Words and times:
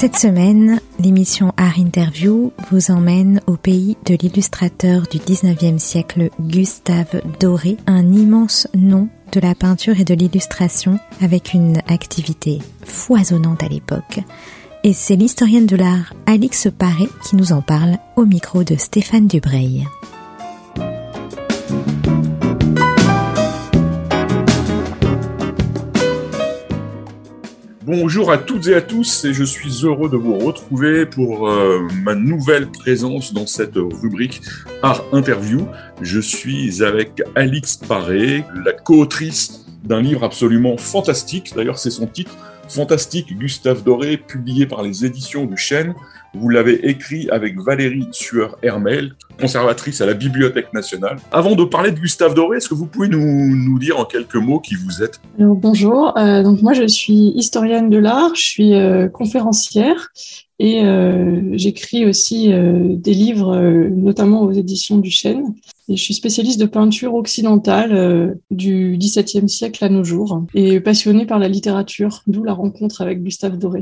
Cette 0.00 0.16
semaine, 0.16 0.80
l'émission 0.98 1.52
Art 1.58 1.78
Interview 1.78 2.54
vous 2.70 2.90
emmène 2.90 3.42
au 3.46 3.58
pays 3.58 3.98
de 4.06 4.14
l'illustrateur 4.14 5.02
du 5.02 5.18
19e 5.18 5.76
siècle 5.76 6.30
Gustave 6.40 7.20
Doré, 7.38 7.76
un 7.86 8.10
immense 8.10 8.66
nom 8.74 9.10
de 9.30 9.40
la 9.40 9.54
peinture 9.54 10.00
et 10.00 10.06
de 10.06 10.14
l'illustration 10.14 10.98
avec 11.20 11.52
une 11.52 11.82
activité 11.86 12.60
foisonnante 12.82 13.62
à 13.62 13.68
l'époque. 13.68 14.20
Et 14.84 14.94
c'est 14.94 15.16
l'historienne 15.16 15.66
de 15.66 15.76
l'art 15.76 16.14
Alix 16.24 16.68
Paré 16.78 17.04
qui 17.28 17.36
nous 17.36 17.52
en 17.52 17.60
parle 17.60 17.98
au 18.16 18.24
micro 18.24 18.64
de 18.64 18.76
Stéphane 18.76 19.26
Dubreuil. 19.26 19.84
Bonjour 27.92 28.30
à 28.30 28.38
toutes 28.38 28.68
et 28.68 28.76
à 28.76 28.82
tous 28.82 29.24
et 29.24 29.34
je 29.34 29.42
suis 29.42 29.80
heureux 29.82 30.08
de 30.08 30.16
vous 30.16 30.38
retrouver 30.38 31.06
pour 31.06 31.48
euh, 31.48 31.88
ma 32.04 32.14
nouvelle 32.14 32.68
présence 32.68 33.34
dans 33.34 33.48
cette 33.48 33.74
rubrique 33.74 34.42
Art 34.80 35.02
Interview. 35.10 35.66
Je 36.00 36.20
suis 36.20 36.84
avec 36.84 37.20
Alix 37.34 37.78
Paré, 37.78 38.44
la 38.64 38.74
co-autrice 38.74 39.66
d'un 39.82 40.00
livre 40.00 40.22
absolument 40.22 40.76
fantastique, 40.76 41.52
d'ailleurs 41.56 41.80
c'est 41.80 41.90
son 41.90 42.06
titre, 42.06 42.36
Fantastique 42.68 43.36
Gustave 43.36 43.82
Doré, 43.82 44.16
publié 44.16 44.66
par 44.66 44.82
les 44.82 45.04
éditions 45.04 45.44
du 45.44 45.56
Chêne. 45.56 45.94
Vous 46.34 46.48
l'avez 46.48 46.88
écrit 46.88 47.28
avec 47.30 47.58
Valérie 47.60 48.06
Sueur-Hermel, 48.12 49.14
conservatrice 49.40 50.00
à 50.00 50.06
la 50.06 50.14
Bibliothèque 50.14 50.72
nationale. 50.72 51.18
Avant 51.32 51.56
de 51.56 51.64
parler 51.64 51.90
de 51.90 51.98
Gustave 51.98 52.34
Doré, 52.34 52.58
est-ce 52.58 52.68
que 52.68 52.74
vous 52.74 52.86
pouvez 52.86 53.08
nous, 53.08 53.78
dire 53.80 53.98
en 53.98 54.04
quelques 54.04 54.36
mots 54.36 54.60
qui 54.60 54.76
vous 54.76 55.02
êtes? 55.02 55.20
Bonjour, 55.38 56.16
euh, 56.16 56.44
donc 56.44 56.62
moi 56.62 56.72
je 56.72 56.86
suis 56.86 57.32
historienne 57.34 57.90
de 57.90 57.98
l'art, 57.98 58.34
je 58.36 58.42
suis 58.42 58.74
euh, 58.74 59.08
conférencière 59.08 60.10
et 60.60 60.84
euh, 60.84 61.40
j'écris 61.54 62.06
aussi 62.06 62.52
des 62.52 63.14
livres, 63.14 63.58
notamment 63.88 64.42
aux 64.42 64.52
éditions 64.52 64.98
du 64.98 65.10
Chêne. 65.10 65.54
Et 65.88 65.96
je 65.96 66.02
suis 66.02 66.14
spécialiste 66.14 66.60
de 66.60 66.66
peinture 66.66 67.14
occidentale 67.14 68.38
du 68.50 68.96
XVIIe 68.98 69.48
siècle 69.48 69.84
à 69.84 69.88
nos 69.88 70.04
jours 70.04 70.44
et 70.54 70.78
passionnée 70.78 71.26
par 71.26 71.38
la 71.38 71.48
littérature, 71.48 72.22
d'où 72.26 72.44
la 72.44 72.52
rencontre 72.52 73.00
avec 73.00 73.22
Gustave 73.22 73.58
Doré. 73.58 73.80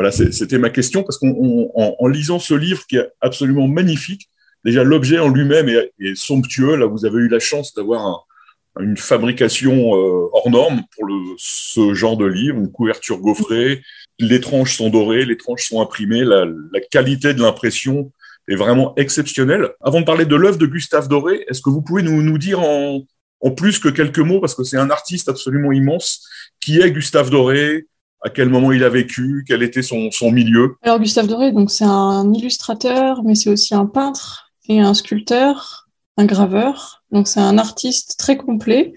Voilà, 0.00 0.12
c'était 0.12 0.56
ma 0.56 0.70
question 0.70 1.02
parce 1.02 1.18
qu'en 1.18 1.28
en, 1.74 2.08
lisant 2.08 2.38
ce 2.38 2.54
livre 2.54 2.86
qui 2.86 2.96
est 2.96 3.06
absolument 3.20 3.68
magnifique, 3.68 4.30
déjà 4.64 4.82
l'objet 4.82 5.18
en 5.18 5.28
lui-même 5.28 5.68
est, 5.68 6.14
somptueux. 6.14 6.74
Là, 6.76 6.86
vous 6.86 7.04
avez 7.04 7.18
eu 7.18 7.28
la 7.28 7.38
chance 7.38 7.74
d'avoir 7.74 8.06
un, 8.06 8.82
une 8.82 8.96
fabrication 8.96 9.94
euh, 9.94 10.30
hors 10.32 10.48
norme 10.48 10.84
pour 10.96 11.06
ce 11.36 11.92
genre 11.92 12.16
de 12.16 12.24
livre, 12.24 12.56
une 12.56 12.72
couverture 12.72 13.18
gaufrée. 13.18 13.82
Les 14.18 14.40
tranches 14.40 14.78
sont 14.78 14.88
dorées, 14.88 15.26
les 15.26 15.36
tranches 15.36 15.68
sont 15.68 15.82
imprimées. 15.82 16.24
La, 16.24 16.46
qualité 16.90 17.34
de 17.34 17.42
l'impression 17.42 18.10
est 18.48 18.56
vraiment 18.56 18.94
exceptionnelle. 18.96 19.68
Avant 19.82 20.00
de 20.00 20.06
parler 20.06 20.24
de 20.24 20.34
l'œuvre 20.34 20.56
de 20.56 20.64
Gustave 20.64 21.08
Doré, 21.08 21.44
est-ce 21.46 21.60
que 21.60 21.68
vous 21.68 21.82
pouvez 21.82 22.02
nous, 22.02 22.38
dire 22.38 22.60
en 22.60 23.50
plus 23.54 23.78
que 23.78 23.90
quelques 23.90 24.18
mots, 24.20 24.40
parce 24.40 24.54
que 24.54 24.64
c'est 24.64 24.78
un 24.78 24.88
artiste 24.88 25.28
absolument 25.28 25.72
immense, 25.72 26.26
qui 26.58 26.80
est 26.80 26.90
Gustave 26.90 27.28
Doré, 27.28 27.84
à 28.22 28.30
quel 28.30 28.48
moment 28.48 28.72
il 28.72 28.84
a 28.84 28.88
vécu, 28.88 29.44
quel 29.46 29.62
était 29.62 29.82
son, 29.82 30.10
milieu? 30.30 30.76
Alors 30.82 31.00
Gustave 31.00 31.26
Doré, 31.26 31.52
donc 31.52 31.70
c'est 31.70 31.84
un 31.84 32.32
illustrateur, 32.32 33.22
mais 33.24 33.34
c'est 33.34 33.50
aussi 33.50 33.74
un 33.74 33.86
peintre 33.86 34.52
et 34.68 34.80
un 34.80 34.94
sculpteur, 34.94 35.88
un 36.16 36.26
graveur. 36.26 37.02
Donc 37.12 37.28
c'est 37.28 37.40
un 37.40 37.58
artiste 37.58 38.16
très 38.18 38.36
complet 38.36 38.92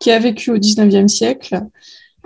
qui 0.00 0.10
a 0.10 0.18
vécu 0.18 0.50
au 0.50 0.58
19e 0.58 1.08
siècle. 1.08 1.60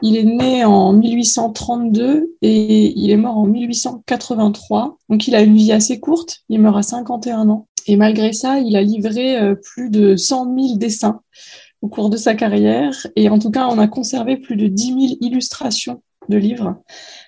Il 0.02 0.16
est 0.16 0.24
né 0.24 0.64
en 0.64 0.94
1832 0.94 2.34
et 2.40 2.98
il 2.98 3.10
est 3.10 3.16
mort 3.18 3.36
en 3.36 3.46
1883. 3.46 4.96
Donc 5.10 5.28
il 5.28 5.34
a 5.34 5.42
une 5.42 5.54
vie 5.54 5.72
assez 5.72 6.00
courte, 6.00 6.38
il 6.48 6.60
meurt 6.60 6.78
à 6.78 6.82
51 6.82 7.48
ans. 7.50 7.68
Et 7.86 7.96
malgré 7.96 8.32
ça, 8.32 8.58
il 8.58 8.76
a 8.76 8.82
livré 8.82 9.38
plus 9.62 9.90
de 9.90 10.16
100 10.16 10.54
000 10.54 10.76
dessins 10.76 11.20
au 11.82 11.88
cours 11.88 12.08
de 12.08 12.16
sa 12.16 12.34
carrière. 12.34 13.06
Et 13.14 13.28
en 13.28 13.38
tout 13.38 13.50
cas, 13.50 13.68
on 13.68 13.78
a 13.78 13.88
conservé 13.88 14.38
plus 14.38 14.56
de 14.56 14.68
10 14.68 14.86
000 14.86 14.98
illustrations 15.20 16.02
de 16.28 16.36
livres, 16.36 16.76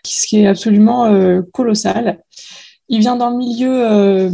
ce 0.04 0.26
qui 0.26 0.40
est 0.40 0.46
absolument 0.46 1.06
euh, 1.06 1.42
colossal. 1.52 2.22
Il 2.88 3.00
vient 3.00 3.16
d'un 3.16 3.36
milieu 3.36 3.86
euh, 3.86 4.30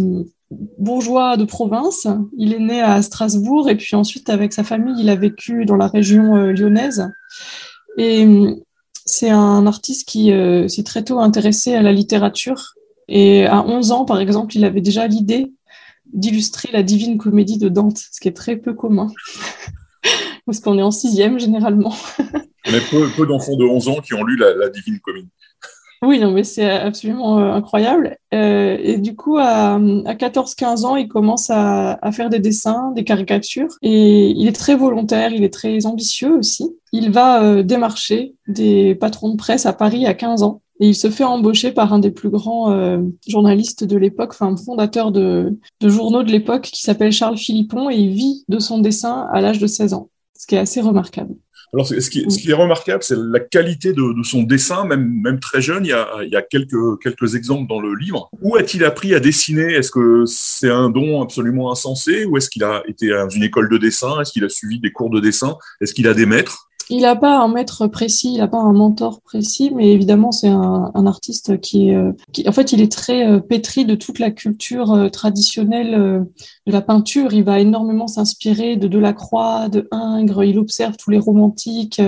bourgeois 0.79 1.37
de 1.37 1.45
province. 1.45 2.07
Il 2.37 2.53
est 2.53 2.59
né 2.59 2.81
à 2.81 3.01
Strasbourg 3.03 3.69
et 3.69 3.77
puis 3.77 3.97
ensuite, 3.97 4.31
avec 4.31 4.53
sa 4.53 4.65
famille, 4.65 4.97
il 4.99 5.09
a 5.09 5.17
vécu 5.17 5.65
dans 5.65 5.77
la 5.77 5.87
région 5.87 6.37
euh, 6.37 6.53
lyonnaise. 6.53 7.09
Et 7.97 8.27
c'est 9.05 9.31
un 9.31 9.67
artiste 9.67 10.07
qui 10.07 10.31
s'est 10.69 10.83
très 10.85 11.03
tôt 11.03 11.19
intéressé 11.19 11.75
à 11.75 11.83
la 11.83 11.93
littérature. 11.93 12.75
Et 13.09 13.47
à 13.47 13.65
11 13.65 13.91
ans, 13.91 14.05
par 14.05 14.21
exemple, 14.21 14.55
il 14.55 14.65
avait 14.65 14.83
déjà 14.83 15.07
l'idée 15.07 15.51
d'illustrer 16.13 16.69
la 16.73 16.83
Divine 16.83 17.19
Comédie 17.19 17.59
de 17.59 17.69
Dante, 17.69 17.99
ce 17.99 18.21
qui 18.21 18.29
est 18.29 18.37
très 18.37 18.57
peu 18.57 18.75
commun. 18.75 19.09
Parce 20.49 20.61
qu'on 20.61 20.79
est 20.79 20.83
en 20.83 20.91
sixième 20.91 21.39
généralement. 21.39 21.93
On 22.67 22.73
a 22.75 22.81
peu, 22.91 23.07
peu 23.15 23.27
d'enfants 23.27 23.55
de 23.55 23.67
11 23.67 23.89
ans 23.89 23.97
qui 23.97 24.15
ont 24.15 24.25
lu 24.25 24.39
la, 24.39 24.55
la 24.55 24.71
Divine 24.71 24.99
Comédie. 25.01 25.29
Oui, 26.03 26.21
non, 26.21 26.31
mais 26.31 26.43
c'est 26.43 26.71
absolument 26.71 27.39
euh, 27.39 27.53
incroyable. 27.53 28.17
Euh, 28.33 28.79
et 28.81 28.97
du 28.97 29.15
coup, 29.15 29.37
à, 29.37 29.75
à 29.75 30.15
14-15 30.15 30.87
ans, 30.87 30.97
il 30.97 31.07
commence 31.07 31.51
à, 31.51 31.99
à, 32.01 32.13
faire 32.13 32.31
des 32.31 32.39
dessins, 32.39 32.93
des 32.93 33.05
caricatures. 33.05 33.69
Et 33.83 34.29
il 34.31 34.49
est 34.49 34.53
très 34.53 34.75
volontaire, 34.75 35.33
il 35.33 35.45
est 35.45 35.53
très 35.53 35.85
ambitieux 35.85 36.35
aussi. 36.39 36.65
Il 36.93 37.11
va 37.11 37.43
euh, 37.43 37.63
démarcher 37.63 38.35
des 38.47 38.95
patrons 38.95 39.33
de 39.33 39.37
presse 39.37 39.67
à 39.67 39.75
Paris 39.75 40.07
à 40.07 40.15
15 40.15 40.45
ans. 40.45 40.63
Et 40.81 40.89
il 40.89 40.95
se 40.95 41.11
fait 41.11 41.25
embaucher 41.25 41.73
par 41.73 41.93
un 41.93 41.99
des 41.99 42.13
plus 42.13 42.31
grands 42.31 42.71
euh, 42.71 42.99
journalistes 43.27 43.83
de 43.83 43.97
l'époque, 43.97 44.31
enfin 44.33 44.55
fondateur 44.57 45.11
de, 45.11 45.59
de 45.81 45.89
journaux 45.89 46.23
de 46.23 46.31
l'époque, 46.31 46.63
qui 46.63 46.83
s'appelle 46.83 47.11
Charles 47.11 47.37
Philippon, 47.37 47.91
et 47.91 47.97
il 47.97 48.11
vit 48.11 48.45
de 48.49 48.61
son 48.61 48.79
dessin 48.79 49.27
à 49.33 49.41
l'âge 49.41 49.59
de 49.59 49.67
16 49.67 49.95
ans, 49.95 50.09
ce 50.39 50.47
qui 50.47 50.55
est 50.55 50.59
assez 50.59 50.81
remarquable. 50.81 51.35
Alors, 51.75 51.87
ce 51.87 52.09
qui, 52.09 52.25
ce 52.31 52.39
qui, 52.39 52.51
est 52.51 52.55
remarquable, 52.55 53.03
c'est 53.03 53.19
la 53.19 53.41
qualité 53.41 53.93
de, 53.93 54.17
de, 54.19 54.23
son 54.23 54.43
dessin, 54.43 54.87
même, 54.87 55.21
même 55.23 55.39
très 55.39 55.61
jeune. 55.61 55.85
Il 55.85 55.89
y, 55.89 55.93
a, 55.93 56.09
il 56.23 56.31
y 56.31 56.37
a 56.37 56.41
quelques, 56.41 57.03
quelques 57.03 57.35
exemples 57.35 57.69
dans 57.69 57.81
le 57.81 57.95
livre. 57.95 58.31
Où 58.41 58.57
a-t-il 58.57 58.85
appris 58.85 59.15
à 59.15 59.21
dessiner? 59.21 59.75
Est-ce 59.75 59.91
que 59.91 60.25
c'est 60.27 60.71
un 60.71 60.89
don 60.89 61.21
absolument 61.21 61.71
insensé? 61.71 62.25
Ou 62.25 62.39
est-ce 62.39 62.49
qu'il 62.49 62.65
a 62.65 62.83
été 62.89 63.13
à 63.13 63.27
une 63.35 63.43
école 63.43 63.69
de 63.69 63.77
dessin? 63.77 64.19
Est-ce 64.21 64.33
qu'il 64.33 64.45
a 64.45 64.49
suivi 64.49 64.81
des 64.81 64.93
cours 64.93 65.11
de 65.11 65.21
dessin? 65.21 65.59
Est-ce 65.83 65.93
qu'il 65.93 66.09
a 66.09 66.15
des 66.15 66.25
maîtres? 66.25 66.68
Il 66.91 67.03
n'a 67.03 67.17
pas 67.17 67.39
un 67.39 67.49
maître 67.49 67.87
précis, 67.87 68.33
il 68.33 68.39
n'a 68.39 68.49
pas 68.49 68.61
un 68.61 68.73
mentor 68.73 69.21
précis, 69.21 69.71
mais 69.75 69.93
évidemment 69.93 70.33
c'est 70.33 70.49
un, 70.49 70.91
un, 70.95 71.07
artiste 71.07 71.61
qui 71.61 71.91
est, 71.91 71.95
euh, 71.95 72.13
qui, 72.33 72.49
en 72.49 72.53
fait, 72.53 72.73
il 72.73 72.81
est 72.81 72.91
très 72.91 73.27
euh, 73.27 73.41
pétri 73.41 73.85
de 73.85 73.95
toute 73.95 74.19
la 74.19 74.31
culture 74.31 74.93
euh, 74.93 75.09
traditionnelle 75.09 76.27
de 76.67 76.73
la 76.73 76.81
peinture. 76.81 77.33
Il 77.33 77.45
va 77.45 77.61
énormément 77.61 78.07
s'inspirer 78.07 78.77
de 78.77 78.89
Delacroix, 78.89 79.69
de 79.69 79.89
Ingres. 79.91 80.45
Il 80.45 80.59
observe 80.59 80.97
tous 80.97 81.11
les 81.11 81.19
romantiques, 81.19 82.01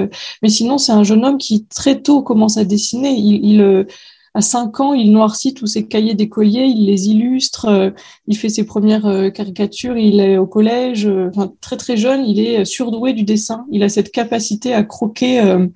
mais 0.43 0.49
sinon 0.49 0.79
c'est 0.79 0.93
un 0.93 1.05
jeune 1.05 1.25
homme 1.25 1.39
qui 1.39 1.67
très 1.67 2.01
tôt 2.01 2.23
commence 2.23 2.57
à 2.57 2.65
dessiner. 2.65 3.11
Il, 3.11 3.45
il 3.45 3.87
à 4.35 4.41
cinq 4.41 4.79
ans, 4.81 4.93
il 4.93 5.13
noircit 5.13 5.55
tous 5.55 5.67
ses 5.67 5.87
cahiers 5.87 6.15
d'écoliers, 6.15 6.65
il 6.65 6.87
les 6.87 7.09
illustre, 7.09 7.67
euh, 7.67 7.91
il 8.29 8.37
fait 8.37 8.49
ses 8.49 8.65
premières 8.65 9.07
euh, 9.07 9.31
caricatures, 9.31 9.97
il 9.97 10.21
est 10.21 10.39
au 10.39 10.47
collège, 10.47 11.07
euh, 11.07 11.31
enfin, 11.35 11.53
très 11.61 11.77
très 11.77 11.97
jeune, 11.97 12.25
il 12.25 12.39
est 12.39 12.65
surdoué 12.65 13.13
du 13.13 13.25
dessin. 13.25 13.67
Il 13.73 13.83
a 13.83 13.89
cette 13.89 14.13
capacité 14.13 14.73
à 14.73 14.85
croquer 14.85 15.41
euh, 15.41 15.67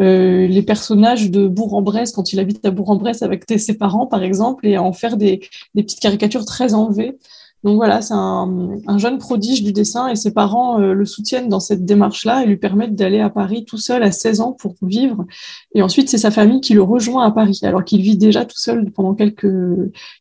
euh, 0.00 0.46
les 0.46 0.62
personnages 0.62 1.30
de 1.30 1.48
Bourg-en-Bresse 1.48 2.12
quand 2.12 2.32
il 2.32 2.38
habite 2.38 2.64
à 2.64 2.70
Bourg-en-Bresse 2.70 3.22
avec 3.22 3.44
ses 3.56 3.74
parents, 3.76 4.06
par 4.06 4.22
exemple, 4.22 4.66
et 4.66 4.76
à 4.76 4.82
en 4.82 4.92
faire 4.92 5.16
des, 5.16 5.40
des 5.74 5.82
petites 5.82 6.00
caricatures 6.00 6.44
très 6.44 6.74
enlevées. 6.74 7.18
Donc 7.62 7.76
voilà, 7.76 8.00
c'est 8.00 8.14
un, 8.14 8.70
un, 8.86 8.98
jeune 8.98 9.18
prodige 9.18 9.62
du 9.62 9.72
dessin 9.72 10.08
et 10.08 10.16
ses 10.16 10.32
parents 10.32 10.80
euh, 10.80 10.94
le 10.94 11.04
soutiennent 11.04 11.50
dans 11.50 11.60
cette 11.60 11.84
démarche-là 11.84 12.42
et 12.42 12.46
lui 12.46 12.56
permettent 12.56 12.94
d'aller 12.94 13.20
à 13.20 13.28
Paris 13.28 13.66
tout 13.66 13.76
seul 13.76 14.02
à 14.02 14.12
16 14.12 14.40
ans 14.40 14.52
pour 14.52 14.76
vivre. 14.80 15.26
Et 15.74 15.82
ensuite, 15.82 16.08
c'est 16.08 16.18
sa 16.18 16.30
famille 16.30 16.62
qui 16.62 16.72
le 16.72 16.82
rejoint 16.82 17.26
à 17.26 17.30
Paris, 17.30 17.60
alors 17.62 17.84
qu'il 17.84 18.00
vit 18.00 18.16
déjà 18.16 18.46
tout 18.46 18.58
seul 18.58 18.90
pendant 18.90 19.14
quelques, 19.14 19.52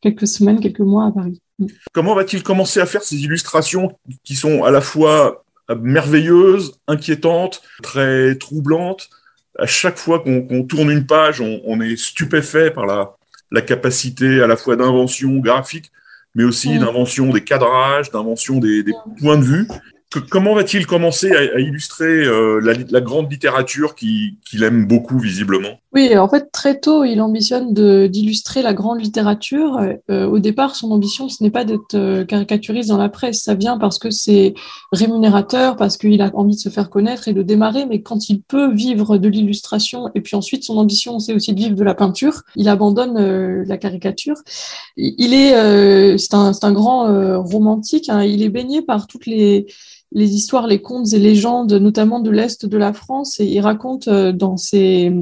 quelques 0.01 0.27
semaines, 0.27 0.59
quelques 0.59 0.81
mois 0.81 1.05
à 1.05 1.11
Paris. 1.11 1.41
Comment 1.93 2.13
va-t-il 2.13 2.43
commencer 2.43 2.81
à 2.81 2.85
faire 2.85 3.03
ces 3.03 3.23
illustrations 3.23 3.89
qui 4.25 4.35
sont 4.35 4.63
à 4.63 4.71
la 4.71 4.81
fois 4.81 5.45
merveilleuses, 5.79 6.73
inquiétantes, 6.87 7.61
très 7.81 8.35
troublantes? 8.35 9.09
À 9.57 9.65
chaque 9.65 9.97
fois 9.97 10.19
qu'on 10.19 10.41
qu 10.41 10.67
tourne 10.67 10.91
une 10.91 11.05
page, 11.05 11.39
on, 11.39 11.61
on 11.65 11.79
est 11.79 11.95
stupéfait 11.97 12.71
par 12.71 12.85
la, 12.85 13.15
la 13.51 13.61
capacité 13.61 14.41
à 14.41 14.47
la 14.47 14.57
fois 14.57 14.75
d'invention 14.75 15.37
graphique 15.37 15.91
mais 16.39 16.45
aussi 16.45 16.69
mmh. 16.69 16.79
d'invention 16.79 17.29
des 17.31 17.41
cadrages, 17.41 18.11
d'invention 18.11 18.59
des, 18.59 18.81
des, 18.81 18.93
points 19.19 19.35
de 19.35 19.43
vue. 19.43 19.67
Comment 20.29 20.55
va-t-il 20.55 20.87
commencer 20.87 21.31
à, 21.31 21.59
illustrer 21.59 22.05
euh, 22.25 22.59
la, 22.61 23.01
grande 23.01 23.31
littérature 23.31 23.93
qu'il 23.95 24.63
aime 24.63 24.85
beaucoup 24.85 25.19
visiblement? 25.19 25.79
Oui, 25.93 26.15
en 26.17 26.27
fait, 26.29 26.51
très 26.51 26.79
tôt, 26.79 27.03
il 27.03 27.19
ambitionne 27.19 27.73
d'illustrer 27.73 28.61
la 28.61 28.73
grande 28.73 29.01
littérature. 29.01 29.79
Euh, 30.09 30.27
au 30.27 30.39
départ, 30.39 30.75
son 30.75 30.91
ambition, 30.91 31.29
ce 31.29 31.43
n'est 31.43 31.49
pas 31.49 31.65
d'être 31.65 31.95
euh, 31.95 32.25
caricaturiste 32.25 32.89
dans 32.89 32.97
la 32.97 33.09
presse. 33.09 33.41
Ça 33.41 33.55
vient 33.55 33.77
parce 33.77 33.97
que 33.97 34.09
c'est 34.11 34.53
rémunérateur, 34.91 35.75
parce 35.77 35.97
qu'il 35.97 36.21
a 36.21 36.31
envie 36.35 36.55
de 36.55 36.59
se 36.59 36.69
faire 36.69 36.89
connaître 36.89 37.27
et 37.27 37.33
de 37.33 37.41
démarrer. 37.41 37.85
Mais 37.85 38.01
quand 38.01 38.29
il 38.29 38.41
peut 38.41 38.71
vivre 38.71 39.17
de 39.17 39.29
l'illustration, 39.29 40.09
et 40.15 40.21
puis 40.21 40.35
ensuite, 40.35 40.63
son 40.63 40.77
ambition, 40.77 41.19
c'est 41.19 41.33
aussi 41.33 41.53
de 41.53 41.59
vivre 41.59 41.75
de 41.75 41.83
la 41.83 41.95
peinture, 41.95 42.43
il 42.55 42.69
abandonne 42.69 43.63
la 43.63 43.77
caricature. 43.77 44.37
Il 44.95 45.33
est, 45.33 46.17
c'est 46.17 46.33
un, 46.33 46.71
grand 46.71 47.41
romantique. 47.41 48.09
Hein. 48.09 48.23
Il 48.23 48.43
est 48.43 48.49
baigné 48.49 48.81
par 48.81 49.07
toutes 49.07 49.25
les 49.25 49.65
les 50.11 50.33
histoires, 50.33 50.67
les 50.67 50.81
contes 50.81 51.13
et 51.13 51.19
légendes, 51.19 51.73
notamment 51.73 52.19
de 52.19 52.31
l'Est 52.31 52.65
de 52.65 52.77
la 52.77 52.93
France. 52.93 53.39
Et 53.39 53.45
il 53.45 53.59
raconte 53.59 54.07
euh, 54.07 54.31
dans 54.31 54.57
ses, 54.57 55.13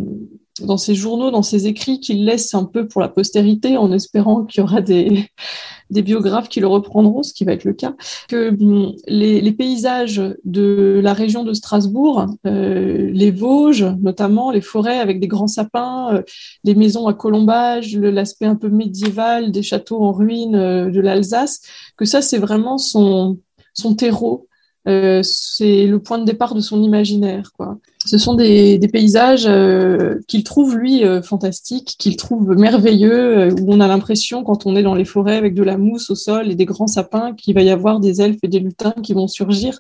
dans 0.62 0.78
ses 0.78 0.96
journaux, 0.96 1.30
dans 1.30 1.42
ses 1.42 1.68
écrits, 1.68 2.00
qu'il 2.00 2.24
laisse 2.24 2.54
un 2.54 2.64
peu 2.64 2.88
pour 2.88 3.02
la 3.02 3.10
postérité, 3.10 3.76
en 3.76 3.92
espérant 3.92 4.46
qu'il 4.46 4.62
y 4.62 4.64
aura 4.64 4.80
des, 4.80 5.26
des 5.90 6.02
biographes 6.02 6.48
qui 6.48 6.62
le 6.62 6.68
reprendront, 6.68 7.22
ce 7.22 7.34
qui 7.34 7.44
va 7.44 7.52
être 7.52 7.66
le 7.66 7.74
cas, 7.74 7.96
que 8.30 8.50
hum, 8.50 8.94
les, 9.08 9.52
paysages 9.52 10.22
de 10.46 11.02
la 11.04 11.14
région 11.14 11.44
de 11.44 11.52
Strasbourg, 11.52 12.26
euh, 12.46 13.10
les 13.12 13.32
Vosges 13.32 13.88
notamment, 14.02 14.52
les 14.52 14.62
forêts 14.62 15.00
avec 15.00 15.20
des 15.20 15.28
grands 15.28 15.48
sapins, 15.48 16.14
euh, 16.14 16.22
les 16.64 16.76
maisons 16.76 17.08
à 17.08 17.14
colombage, 17.14 17.98
l'aspect 17.98 18.46
un 18.46 18.56
peu 18.56 18.70
médiéval 18.70 19.52
des 19.52 19.64
châteaux 19.64 20.02
en 20.02 20.14
ruine 20.14 20.54
de 20.54 21.02
l'Alsace, 21.02 21.62
que 21.98 22.06
ça 22.06 22.22
c'est 22.22 22.38
vraiment 22.38 22.78
son, 22.78 23.40
son 23.74 23.96
terreau 23.96 24.47
euh, 24.88 25.22
c'est 25.22 25.86
le 25.86 26.00
point 26.00 26.18
de 26.18 26.26
départ 26.26 26.56
de 26.56 26.62
son 26.62 26.82
imaginaire. 26.82 27.52
Quoi. 27.58 27.78
Ce 28.06 28.18
sont 28.18 28.36
des, 28.36 28.80
paysages 28.92 29.46
euh, 29.46 30.20
qu'il 30.28 30.44
trouve, 30.44 30.78
lui, 30.78 31.04
euh, 31.04 31.22
fantastiques, 31.22 31.96
qu'il 32.00 32.16
trouve 32.16 32.56
merveilleux, 32.56 33.54
où 33.54 33.74
on 33.74 33.82
a 33.82 33.88
l'impression, 33.88 34.44
quand 34.44 34.66
on 34.66 34.76
est 34.76 34.84
dans 34.84 34.96
les 34.96 35.06
forêts 35.06 35.36
avec 35.36 35.54
de 35.54 35.64
la 35.64 35.78
mousse 35.78 36.10
au 36.10 36.16
sol 36.16 36.50
et 36.50 36.56
des 36.56 36.66
grands 36.66 36.88
sapins, 36.88 37.34
qu'il 37.34 37.54
va 37.54 37.64
y 37.64 37.70
avoir 37.70 38.00
des 38.00 38.22
elfes 38.22 38.40
et 38.44 38.48
des 38.48 38.60
lutins 38.60 38.96
qui 39.04 39.14
vont 39.14 39.28
surgir. 39.28 39.78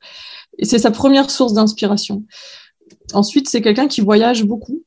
Et 0.57 0.65
c'est 0.65 0.79
sa 0.79 0.91
première 0.91 1.29
source 1.29 1.53
d'inspiration. 1.53 2.23
Ensuite, 3.13 3.47
c'est 3.47 3.61
quelqu'un 3.61 3.87
qui 3.87 4.01
voyage 4.01 4.43
beaucoup 4.43 4.83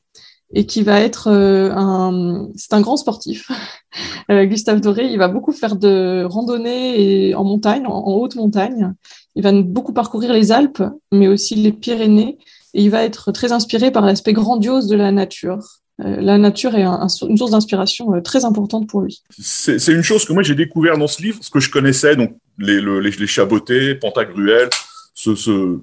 et 0.53 0.67
qui 0.67 0.83
va 0.83 1.01
être 1.01 1.29
un... 1.29 2.49
C'est 2.57 2.73
un 2.73 2.81
grand 2.81 2.97
sportif. 2.97 3.51
Gustave 4.31 4.81
Doré, 4.81 5.07
il 5.07 5.19
va 5.19 5.29
beaucoup 5.29 5.53
faire 5.53 5.77
de 5.77 6.25
randonnée 6.25 7.29
et 7.29 7.35
en 7.35 7.45
montagne, 7.45 7.87
en 7.87 8.13
haute 8.15 8.37
montagne. 8.37 8.95
Il 9.37 9.43
va 9.43 9.53
beaucoup 9.53 9.93
parcourir 9.93 10.33
les 10.33 10.53
Alpes, 10.53 10.83
mais 11.13 11.29
aussi 11.29 11.55
les 11.55 11.73
Pyrénées, 11.73 12.39
et 12.75 12.83
il 12.83 12.91
va 12.91 13.05
être 13.05 13.33
très 13.33 13.53
inspiré 13.53 13.91
par 13.91 14.05
l'aspect 14.05 14.33
grandiose 14.33 14.87
de 14.87 14.97
la 14.97 15.13
nature. 15.13 15.59
Euh, 16.05 16.17
la 16.21 16.39
nature 16.39 16.75
est 16.75 16.85
une 16.85 17.37
source 17.37 17.51
d'inspiration 17.51 18.15
euh, 18.15 18.21
très 18.21 18.45
importante 18.45 18.89
pour 18.89 19.03
lui. 19.03 19.23
C'est 19.39 19.89
une 19.89 20.03
chose 20.03 20.25
que 20.25 20.33
moi 20.33 20.43
j'ai 20.43 20.55
découvert 20.55 20.97
dans 20.97 21.07
ce 21.07 21.23
livre, 21.23 21.39
ce 21.43 21.51
que 21.51 21.61
je 21.61 21.71
connaissais, 21.71 22.17
donc 22.17 22.37
les, 22.59 23.27
chabotés, 23.27 23.95
Pantagruel, 23.95 24.69
ce, 25.15 25.79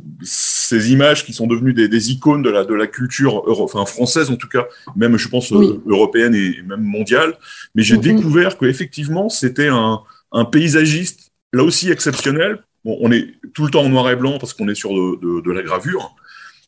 ces 0.68 0.92
images 0.92 1.26
qui 1.26 1.34
sont 1.34 1.48
devenues 1.48 1.74
des, 1.74 2.12
icônes 2.12 2.42
de 2.42 2.50
la, 2.50 2.66
de 2.66 2.74
la 2.74 2.88
culture 2.88 3.44
enfin, 3.62 3.86
française 3.86 4.30
en 4.30 4.36
tout 4.36 4.50
cas, 4.50 4.66
même 4.96 5.18
je 5.18 5.28
pense 5.28 5.52
euh, 5.52 5.82
européenne 5.88 6.36
et 6.36 6.62
même 6.64 6.84
mondiale. 6.84 7.34
Mais 7.76 7.84
j'ai 7.84 7.98
mm-hmm. 7.98 8.16
découvert 8.16 8.58
qu'effectivement 8.58 9.30
c'était 9.30 9.70
un, 9.70 10.02
un 10.32 10.46
paysagiste 10.46 11.32
là 11.54 11.64
aussi 11.64 11.90
exceptionnel 11.92 12.60
on 12.88 13.12
est 13.12 13.34
tout 13.54 13.66
le 13.66 13.72
temps 13.72 13.84
en 13.84 13.90
noir 13.90 14.10
et 14.10 14.16
blanc 14.16 14.38
parce 14.40 14.54
qu'on 14.54 14.70
est 14.70 14.76
sur 14.76 14.92
de, 14.92 15.52
la 15.52 15.62
gravure, 15.62 16.16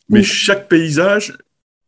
mais 0.09 0.23
chaque 0.23 0.67
paysage, 0.67 1.37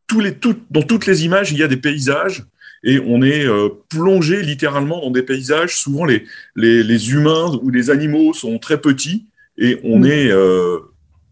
tous 0.07 0.19
les, 0.19 0.35
dans 0.69 0.83
toutes 0.83 1.05
les 1.05 1.25
images, 1.25 1.51
il 1.51 1.57
y 1.57 1.63
a 1.63 1.67
des 1.67 1.77
paysages 1.77 2.45
et 2.83 2.99
on 3.05 3.21
est 3.21 3.45
euh, 3.45 3.69
plongé 3.89 4.41
littéralement 4.41 5.01
dans 5.01 5.11
des 5.11 5.23
paysages. 5.23 5.75
Souvent, 5.75 6.05
les, 6.05 6.25
les, 6.55 7.11
humains 7.11 7.59
ou 7.61 7.69
les 7.69 7.89
animaux 7.89 8.33
sont 8.33 8.57
très 8.57 8.79
petits 8.79 9.25
et 9.57 9.79
on 9.83 9.99
mm. 9.99 10.05
est 10.05 10.31
euh, 10.31 10.79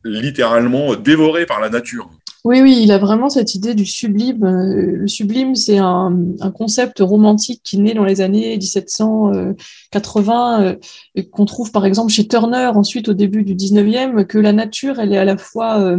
littéralement 0.09 0.95
dévoré 0.95 1.45
par 1.45 1.59
la 1.59 1.69
nature. 1.69 2.09
Oui, 2.45 2.61
oui, 2.61 2.79
il 2.81 2.93
a 2.93 2.97
vraiment 2.97 3.29
cette 3.29 3.53
idée 3.53 3.75
du 3.75 3.85
sublime. 3.85 4.45
Euh, 4.45 4.95
le 4.95 5.07
sublime, 5.09 5.55
c'est 5.55 5.77
un, 5.77 6.15
concept 6.55 6.99
romantique 6.99 7.61
qui 7.63 7.77
naît 7.77 7.93
dans 7.93 8.05
les 8.05 8.21
années 8.21 8.55
1780, 8.55 10.63
euh, 10.63 10.75
et 11.15 11.27
qu'on 11.27 11.43
trouve 11.43 11.73
par 11.73 11.85
exemple 11.85 12.11
chez 12.11 12.27
Turner, 12.27 12.71
ensuite 12.73 13.09
au 13.09 13.13
début 13.13 13.43
du 13.43 13.55
19e, 13.55 14.25
que 14.25 14.37
la 14.37 14.53
nature, 14.53 14.99
elle 14.99 15.13
est 15.13 15.17
à 15.17 15.25
la 15.25 15.37
fois 15.37 15.97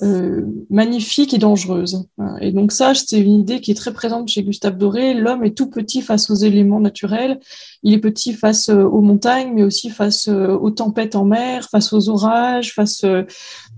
euh, 0.00 0.42
magnifique 0.70 1.34
et 1.34 1.38
dangereuse. 1.38 2.04
Et 2.40 2.52
donc 2.52 2.70
ça, 2.70 2.92
c'est 2.94 3.18
une 3.18 3.40
idée 3.40 3.60
qui 3.60 3.72
est 3.72 3.74
très 3.74 3.92
présente 3.92 4.28
chez 4.28 4.44
Gustave 4.44 4.78
Doré. 4.78 5.12
L'homme 5.12 5.42
est 5.42 5.56
tout 5.56 5.68
petit 5.68 6.02
face 6.02 6.30
aux 6.30 6.36
éléments 6.36 6.78
naturels. 6.78 7.40
Il 7.82 7.94
est 7.94 7.98
petit 7.98 8.32
face 8.32 8.68
euh, 8.68 8.84
aux 8.84 9.00
montagnes, 9.00 9.52
mais 9.54 9.64
aussi 9.64 9.90
face 9.90 10.28
euh, 10.28 10.56
aux 10.56 10.70
tempêtes 10.70 11.16
en 11.16 11.24
mer, 11.24 11.68
face 11.68 11.92
aux 11.92 12.10
orages, 12.10 12.74
face 12.74 13.04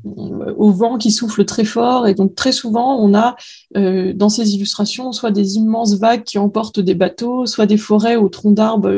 au 0.05 0.71
vent 0.71 0.99
qui 0.99 1.11
souffle 1.11 1.47
très 1.47 1.65
fort. 1.65 2.07
Et 2.07 2.15
donc 2.15 2.35
très 2.35 2.53
souvent, 2.53 2.99
on 2.99 3.15
a 3.15 3.37
dans 3.75 4.29
ces 4.29 4.55
illustrations 4.55 5.13
soit 5.13 5.31
des 5.31 5.57
immenses 5.57 5.99
vagues 5.99 6.25
qui 6.25 6.39
emportent 6.39 6.81
des 6.81 6.95
bateaux, 6.95 7.47
soit 7.47 7.67
des 7.67 7.77
forêts 7.77 8.17
aux 8.17 8.29
troncs 8.29 8.55
d'arbres 8.55 8.91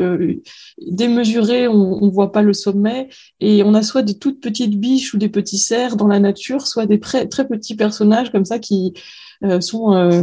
démesurés, 0.87 1.69
on 1.69 2.01
ne 2.01 2.11
voit 2.11 2.33
pas 2.33 2.43
le 2.43 2.53
sommet. 2.53 3.09
Et 3.41 3.63
on 3.63 3.75
a 3.75 3.83
soit 3.83 4.03
des 4.03 4.15
toutes 4.15 4.41
petites 4.41 4.79
biches 4.79 5.15
ou 5.15 5.19
des 5.19 5.29
petits 5.29 5.59
cerfs 5.59 5.97
dans 5.97 6.07
la 6.07 6.21
nature, 6.21 6.67
soit 6.67 6.87
des 6.87 6.99
très, 7.29 7.47
petits 7.47 7.75
personnages 7.75 8.31
comme 8.31 8.45
ça 8.45 8.59
qui 8.59 8.95
euh, 9.45 9.61
sont 9.61 9.95
euh, 9.95 10.23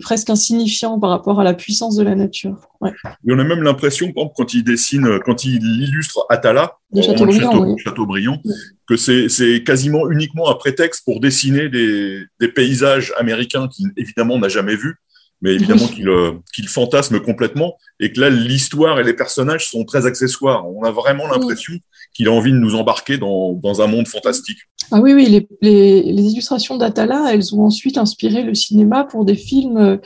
presque 0.00 0.30
insignifiants 0.30 0.98
par 0.98 1.10
rapport 1.10 1.40
à 1.40 1.44
la 1.44 1.54
puissance 1.54 1.96
de 1.96 2.02
la 2.02 2.14
nature. 2.14 2.68
Ouais. 2.80 2.90
Et 3.26 3.32
on 3.32 3.38
a 3.38 3.44
même 3.44 3.62
l'impression, 3.62 4.12
quand 4.12 4.54
il 4.54 4.64
dessine, 4.64 5.20
quand 5.24 5.44
il 5.44 5.62
illustre 5.82 6.26
Atala, 6.28 6.78
de 6.92 7.02
Châteaubriand, 7.02 8.42
que 8.86 8.96
c'est 8.96 9.62
quasiment 9.64 10.10
uniquement 10.10 10.50
un 10.50 10.54
prétexte 10.54 11.04
pour 11.04 11.20
dessiner 11.20 11.68
des, 11.68 12.24
des 12.40 12.48
paysages 12.48 13.12
américains 13.18 13.68
qu'il 13.68 13.90
évidemment 13.96 14.38
n'a 14.38 14.48
jamais 14.48 14.76
vus 14.76 14.96
mais 15.42 15.52
évidemment 15.52 15.86
qu'il 15.88 16.08
euh, 16.08 16.32
qu'il 16.54 16.68
fantasme 16.68 17.20
complètement 17.20 17.76
et 18.00 18.12
que 18.12 18.20
là 18.20 18.30
l'histoire 18.30 18.98
et 18.98 19.04
les 19.04 19.12
personnages 19.12 19.68
sont 19.68 19.84
très 19.84 20.06
accessoires. 20.06 20.66
On 20.66 20.84
a 20.84 20.90
vraiment 20.90 21.26
l'impression 21.26 21.74
qu'il 22.14 22.28
a 22.28 22.32
envie 22.32 22.52
de 22.52 22.56
nous 22.56 22.74
embarquer 22.74 23.18
dans, 23.18 23.52
dans 23.52 23.82
un 23.82 23.86
monde 23.86 24.08
fantastique. 24.08 24.58
Ah 24.90 25.00
oui, 25.00 25.12
oui, 25.14 25.26
les, 25.26 25.48
les, 25.60 26.02
les 26.02 26.22
illustrations 26.32 26.76
d'Atala, 26.76 27.32
elles 27.32 27.54
ont 27.54 27.64
ensuite 27.64 27.98
inspiré 27.98 28.42
le 28.42 28.54
cinéma 28.54 29.04
pour 29.04 29.24
des 29.24 29.36
films 29.36 29.76
euh, 29.76 29.96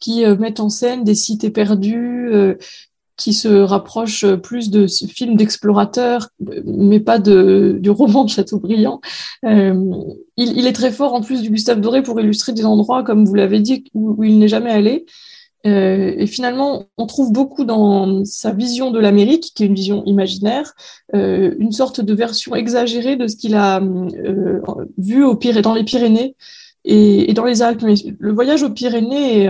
qui 0.00 0.24
euh, 0.24 0.36
mettent 0.36 0.60
en 0.60 0.70
scène 0.70 1.04
des 1.04 1.14
cités 1.14 1.50
perdues, 1.50 2.30
qui 3.20 3.34
se 3.34 3.48
rapproche 3.48 4.24
plus 4.36 4.70
de 4.70 4.86
ce 4.86 5.06
film 5.06 5.36
d'explorateur, 5.36 6.30
mais 6.64 7.00
pas 7.00 7.18
de, 7.18 7.76
du 7.80 7.90
roman 7.90 8.24
de 8.24 8.30
Chateaubriand. 8.36 9.00
Euh, 9.44 9.92
il, 10.36 10.66
est 10.66 10.72
très 10.72 10.90
fort 10.90 11.12
en 11.12 11.20
plus 11.20 11.42
du 11.42 11.50
Gustave 11.50 11.80
Doré 11.80 12.02
pour 12.02 12.18
illustrer 12.18 12.52
des 12.52 12.64
endroits, 12.64 13.04
comme 13.04 13.26
vous 13.26 13.34
l'avez 13.34 13.60
dit, 13.60 13.84
où, 13.94 14.24
il 14.24 14.38
n'est 14.38 14.48
jamais 14.48 14.70
allé. 14.70 15.04
Euh, 15.66 16.14
et 16.16 16.26
finalement, 16.26 16.86
on 16.96 17.06
trouve 17.06 17.30
beaucoup 17.30 17.64
dans 17.64 18.24
sa 18.24 18.52
vision 18.52 18.90
de 18.90 18.98
l'Amérique, 18.98 19.52
qui 19.54 19.64
est 19.64 19.66
une 19.66 19.74
vision 19.74 20.02
imaginaire, 20.06 20.72
euh, 21.14 21.54
une 21.58 21.72
sorte 21.72 22.00
de 22.00 22.14
version 22.14 22.54
exagérée 22.54 23.16
de 23.16 23.28
ce 23.28 23.36
qu'il 23.36 23.54
a 23.54 23.82
vu 24.96 25.22
au 25.22 25.34
dans 25.34 25.74
les 25.74 25.84
Pyrénées 25.84 26.34
et, 26.86 27.34
dans 27.34 27.44
les 27.44 27.60
Alpes. 27.60 27.84
Le 28.18 28.32
voyage 28.32 28.62
aux 28.62 28.70
Pyrénées 28.70 29.44
est, 29.44 29.48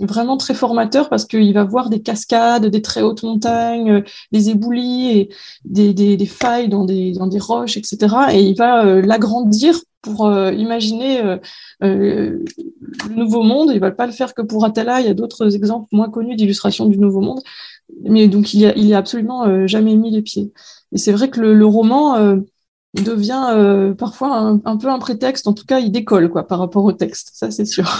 vraiment 0.00 0.36
très 0.36 0.54
formateur 0.54 1.08
parce 1.08 1.24
qu'il 1.24 1.52
va 1.52 1.64
voir 1.64 1.90
des 1.90 2.00
cascades, 2.00 2.66
des 2.66 2.82
très 2.82 3.02
hautes 3.02 3.22
montagnes, 3.22 3.90
euh, 3.90 4.02
des 4.32 4.50
éboulis, 4.50 5.10
et 5.10 5.28
des, 5.64 5.92
des, 5.92 6.16
des, 6.16 6.26
failles 6.26 6.68
dans 6.68 6.84
des, 6.84 7.12
dans 7.12 7.26
des 7.26 7.38
roches, 7.38 7.76
etc. 7.76 8.14
Et 8.32 8.42
il 8.42 8.56
va 8.56 8.84
euh, 8.86 9.02
l'agrandir 9.02 9.78
pour 10.02 10.26
euh, 10.26 10.52
imaginer 10.52 11.20
le 11.80 12.44
Nouveau 13.10 13.42
Monde. 13.42 13.72
Il 13.74 13.80
va 13.80 13.90
pas 13.90 14.06
le 14.06 14.12
faire 14.12 14.32
que 14.34 14.42
pour 14.42 14.64
Atala. 14.64 15.00
Il 15.00 15.06
y 15.06 15.10
a 15.10 15.14
d'autres 15.14 15.56
exemples 15.56 15.88
moins 15.92 16.08
connus 16.08 16.36
d'illustration 16.36 16.86
du 16.86 16.98
Nouveau 16.98 17.20
Monde. 17.20 17.40
Mais 18.02 18.28
donc 18.28 18.54
il 18.54 18.60
y 18.60 18.66
a, 18.66 18.76
il 18.76 18.86
y 18.86 18.94
a 18.94 18.98
absolument 18.98 19.66
jamais 19.66 19.96
mis 19.96 20.10
les 20.10 20.22
pieds. 20.22 20.52
Et 20.92 20.98
c'est 20.98 21.12
vrai 21.12 21.30
que 21.30 21.40
le, 21.40 21.54
le 21.54 21.66
roman 21.66 22.36
devient 22.94 23.94
parfois 23.98 24.36
un, 24.36 24.60
un, 24.64 24.76
peu 24.76 24.88
un 24.88 25.00
prétexte. 25.00 25.48
En 25.48 25.52
tout 25.52 25.66
cas, 25.66 25.80
il 25.80 25.90
décolle 25.90 26.30
quoi 26.30 26.46
par 26.46 26.60
rapport 26.60 26.84
au 26.84 26.92
texte. 26.92 27.30
Ça, 27.34 27.50
c'est 27.50 27.66
sûr. 27.66 27.90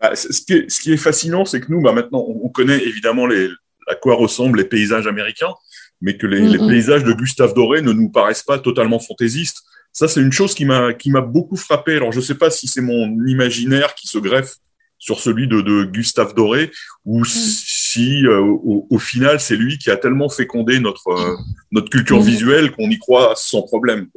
Bah, 0.00 0.16
ce, 0.16 0.28
qui 0.28 0.54
est, 0.54 0.70
ce, 0.70 0.80
qui 0.80 0.92
est, 0.92 0.96
fascinant, 0.96 1.44
c'est 1.44 1.60
que 1.60 1.70
nous, 1.70 1.82
bah, 1.82 1.92
maintenant, 1.92 2.24
on, 2.26 2.48
connaît 2.48 2.82
évidemment 2.82 3.26
les, 3.26 3.48
à 3.86 3.94
quoi 3.94 4.14
ressemblent 4.14 4.58
les 4.58 4.64
paysages 4.64 5.06
américains, 5.06 5.52
mais 6.00 6.16
que 6.16 6.26
les, 6.26 6.40
les, 6.40 6.58
paysages 6.58 7.04
de 7.04 7.12
Gustave 7.12 7.52
Doré 7.54 7.82
ne 7.82 7.92
nous 7.92 8.08
paraissent 8.08 8.42
pas 8.42 8.58
totalement 8.58 8.98
fantaisistes. 8.98 9.62
Ça, 9.92 10.08
c'est 10.08 10.20
une 10.20 10.32
chose 10.32 10.54
qui 10.54 10.64
m'a 10.64 10.94
qui 10.94 11.10
m'a 11.10 11.20
beaucoup 11.20 11.56
frappé. 11.56 11.96
Alors, 11.96 12.12
je 12.12 12.20
ne 12.20 12.24
sais 12.24 12.36
pas 12.36 12.50
si 12.50 12.66
c'est 12.66 12.80
mon 12.80 13.26
imaginaire 13.26 13.94
qui 13.94 14.06
se 14.06 14.18
greffe 14.18 14.54
sur 14.98 15.18
celui 15.18 15.48
de, 15.48 15.60
de 15.62 15.84
Gustave 15.84 16.34
Doré 16.34 16.70
ou 17.04 17.24
si, 17.24 18.24
euh, 18.26 18.38
au, 18.38 18.86
au, 18.88 18.98
final, 18.98 19.40
c'est 19.40 19.56
lui 19.56 19.78
qui 19.78 19.90
a 19.90 19.96
tellement 19.96 20.28
fécondé 20.28 20.78
notre 20.78 21.08
euh, 21.08 21.36
notre 21.72 21.90
culture 21.90 22.20
visuelle 22.20 22.70
qu'on 22.70 22.88
y 22.88 22.98
croit 22.98 23.34
sans 23.36 23.62
problème. 23.62 24.08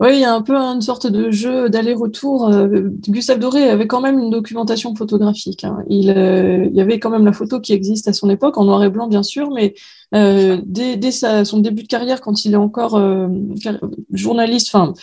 Oui, 0.00 0.10
il 0.12 0.20
y 0.20 0.24
a 0.24 0.32
un 0.32 0.42
peu 0.42 0.54
une 0.54 0.80
sorte 0.80 1.08
de 1.08 1.30
jeu 1.32 1.68
d'aller-retour. 1.68 2.50
Gustave 3.08 3.40
Doré 3.40 3.68
avait 3.68 3.88
quand 3.88 4.00
même 4.00 4.18
une 4.18 4.30
documentation 4.30 4.94
photographique. 4.94 5.64
Hein. 5.64 5.78
Il, 5.88 6.04
y 6.06 6.80
avait 6.80 7.00
quand 7.00 7.10
même 7.10 7.24
la 7.24 7.32
photo 7.32 7.60
qui 7.60 7.72
existe 7.72 8.06
à 8.06 8.12
son 8.12 8.30
époque, 8.30 8.58
en 8.58 8.64
noir 8.64 8.84
et 8.84 8.90
blanc 8.90 9.08
bien 9.08 9.24
sûr, 9.24 9.50
mais 9.50 9.74
dès, 10.12 10.96
dès 10.96 11.10
son 11.10 11.58
début 11.58 11.82
de 11.82 11.88
carrière, 11.88 12.20
quand 12.20 12.44
il 12.44 12.52
est 12.52 12.56
encore 12.56 13.00
journaliste, 14.12 14.70
enfin 14.72 14.94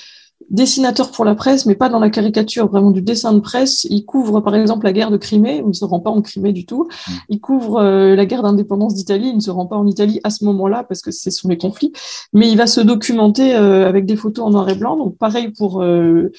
dessinateur 0.49 1.11
pour 1.11 1.25
la 1.25 1.35
presse, 1.35 1.65
mais 1.65 1.75
pas 1.75 1.89
dans 1.89 1.99
la 1.99 2.09
caricature, 2.09 2.67
vraiment 2.67 2.91
du 2.91 3.01
dessin 3.01 3.33
de 3.33 3.39
presse. 3.39 3.85
Il 3.89 4.05
couvre 4.05 4.41
par 4.41 4.55
exemple 4.55 4.85
la 4.85 4.93
guerre 4.93 5.11
de 5.11 5.17
Crimée, 5.17 5.61
où 5.61 5.65
il 5.65 5.69
ne 5.69 5.73
se 5.73 5.85
rend 5.85 5.99
pas 5.99 6.09
en 6.09 6.21
Crimée 6.21 6.53
du 6.53 6.65
tout. 6.65 6.87
Mm. 7.07 7.11
Il 7.29 7.39
couvre 7.41 7.77
euh, 7.77 8.15
la 8.15 8.25
guerre 8.25 8.43
d'indépendance 8.43 8.93
d'Italie, 8.93 9.29
il 9.29 9.35
ne 9.35 9.41
se 9.41 9.51
rend 9.51 9.65
pas 9.65 9.77
en 9.77 9.87
Italie 9.87 10.19
à 10.23 10.29
ce 10.29 10.45
moment-là 10.45 10.83
parce 10.83 11.01
que 11.01 11.11
ce 11.11 11.31
sont 11.31 11.47
les 11.47 11.57
conflits, 11.57 11.93
mais 12.33 12.49
il 12.49 12.57
va 12.57 12.67
se 12.67 12.81
documenter 12.81 13.55
euh, 13.55 13.87
avec 13.87 14.05
des 14.05 14.15
photos 14.15 14.45
en 14.45 14.49
noir 14.51 14.69
et 14.69 14.75
blanc. 14.75 14.97
Donc 14.97 15.17
pareil 15.17 15.49
pour 15.49 15.81
euh, 15.81 16.31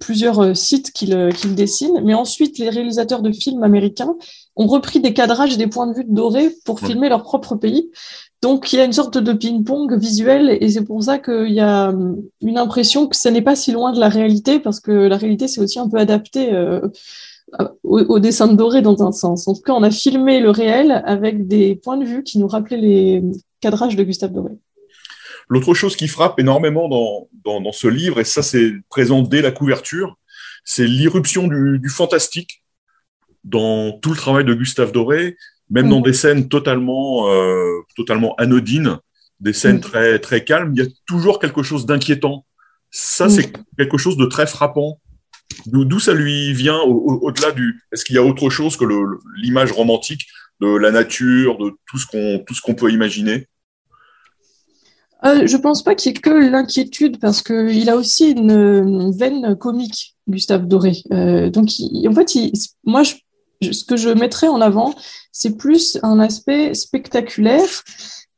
plusieurs 0.00 0.56
sites 0.56 0.92
qu'il 0.92 1.54
dessine. 1.54 2.00
Mais 2.04 2.14
ensuite, 2.14 2.58
les 2.58 2.68
réalisateurs 2.68 3.22
de 3.22 3.32
films 3.32 3.62
américains 3.62 4.14
ont 4.56 4.66
repris 4.66 5.00
des 5.00 5.12
cadrages 5.12 5.54
et 5.54 5.56
des 5.56 5.66
points 5.66 5.86
de 5.86 5.94
vue 5.94 6.04
de 6.04 6.14
Doré 6.14 6.50
pour 6.64 6.80
filmer 6.80 7.08
leur 7.08 7.22
propre 7.22 7.54
pays. 7.54 7.90
Donc 8.42 8.72
il 8.72 8.76
y 8.76 8.80
a 8.80 8.84
une 8.84 8.92
sorte 8.92 9.18
de 9.18 9.32
ping-pong 9.32 9.98
visuel 9.98 10.58
et 10.60 10.68
c'est 10.68 10.84
pour 10.84 11.02
ça 11.02 11.18
qu'il 11.18 11.52
y 11.52 11.60
a 11.60 11.88
hum, 11.88 12.22
une 12.42 12.58
impression 12.58 13.06
que 13.06 13.16
ce 13.16 13.28
n'est 13.28 13.42
pas 13.42 13.56
si 13.56 13.72
loin 13.72 13.92
de 13.92 14.00
la 14.00 14.08
réalité 14.08 14.60
parce 14.60 14.80
que 14.80 14.92
la 14.92 15.16
réalité 15.16 15.48
c'est 15.48 15.60
aussi 15.60 15.78
un 15.78 15.88
peu 15.88 15.96
adapté 15.96 16.52
euh, 16.52 16.80
au, 17.82 18.18
dessin 18.18 18.48
de 18.48 18.56
Doré 18.56 18.82
dans 18.82 19.02
un 19.06 19.12
sens. 19.12 19.46
En 19.48 19.54
tout 19.54 19.62
cas, 19.62 19.72
on 19.72 19.82
a 19.82 19.90
filmé 19.90 20.40
le 20.40 20.50
réel 20.50 21.02
avec 21.06 21.46
des 21.46 21.76
points 21.76 21.96
de 21.96 22.04
vue 22.04 22.22
qui 22.22 22.38
nous 22.38 22.48
rappelaient 22.48 22.76
les 22.76 23.22
cadrages 23.60 23.96
de 23.96 24.02
Gustave 24.02 24.32
Doré. 24.32 24.52
L'autre 25.48 25.74
chose 25.74 25.94
qui 25.94 26.08
frappe 26.08 26.40
énormément 26.40 26.88
dans, 26.88 27.72
ce 27.72 27.86
livre, 27.86 28.18
et 28.18 28.24
ça 28.24 28.42
c'est 28.42 28.72
présent 28.88 29.22
dès 29.22 29.42
la 29.42 29.52
couverture, 29.52 30.18
c'est 30.64 30.86
l'irruption 30.86 31.46
du 31.46 31.88
fantastique 31.88 32.64
dans 33.44 33.92
tout 33.92 34.10
le 34.10 34.16
travail 34.16 34.44
de 34.44 34.54
Gustave 34.54 34.90
Doré 34.90 35.36
même 35.70 35.88
dans 35.88 36.00
mm. 36.00 36.04
des 36.04 36.12
scènes 36.12 36.48
totalement, 36.48 37.28
euh, 37.30 37.80
totalement 37.96 38.34
anodines, 38.36 38.98
des 39.40 39.52
scènes 39.52 39.78
mm. 39.78 39.80
très, 39.80 40.18
très 40.18 40.44
calmes, 40.44 40.72
il 40.74 40.82
y 40.82 40.86
a 40.86 40.90
toujours 41.06 41.38
quelque 41.38 41.62
chose 41.62 41.86
d'inquiétant. 41.86 42.44
Ça, 42.90 43.28
c'est 43.28 43.48
mm. 43.48 43.62
quelque 43.78 43.98
chose 43.98 44.16
de 44.16 44.26
très 44.26 44.46
frappant. 44.46 45.00
D'où 45.66 46.00
ça 46.00 46.12
lui 46.12 46.52
vient 46.52 46.80
au-delà 46.80 47.52
du. 47.52 47.80
Est-ce 47.92 48.04
qu'il 48.04 48.16
y 48.16 48.18
a 48.18 48.24
autre 48.24 48.50
chose 48.50 48.76
que 48.76 48.84
l'image 49.40 49.70
romantique 49.70 50.26
de 50.60 50.76
la 50.76 50.90
nature, 50.90 51.56
de 51.58 51.72
tout 51.86 51.98
ce 51.98 52.06
qu'on 52.06 52.44
qu'on 52.64 52.74
peut 52.74 52.90
imaginer? 52.90 53.46
Euh, 55.24 55.46
Je 55.46 55.56
pense 55.56 55.82
pas 55.82 55.94
qu'il 55.94 56.12
y 56.12 56.14
ait 56.16 56.20
que 56.20 56.30
l'inquiétude 56.30 57.20
parce 57.20 57.42
qu'il 57.42 57.88
a 57.88 57.96
aussi 57.96 58.32
une, 58.32 59.16
veine 59.16 59.56
comique, 59.56 60.16
Gustave 60.28 60.66
Doré. 60.66 60.94
Euh, 61.12 61.48
donc, 61.48 61.68
en 62.06 62.12
fait, 62.12 62.36
moi, 62.84 63.02
ce 63.04 63.84
que 63.84 63.96
je 63.96 64.10
mettrais 64.10 64.48
en 64.48 64.60
avant, 64.60 64.94
c'est 65.38 65.58
plus 65.58 65.98
un 66.02 66.18
aspect 66.18 66.72
spectaculaire 66.72 67.84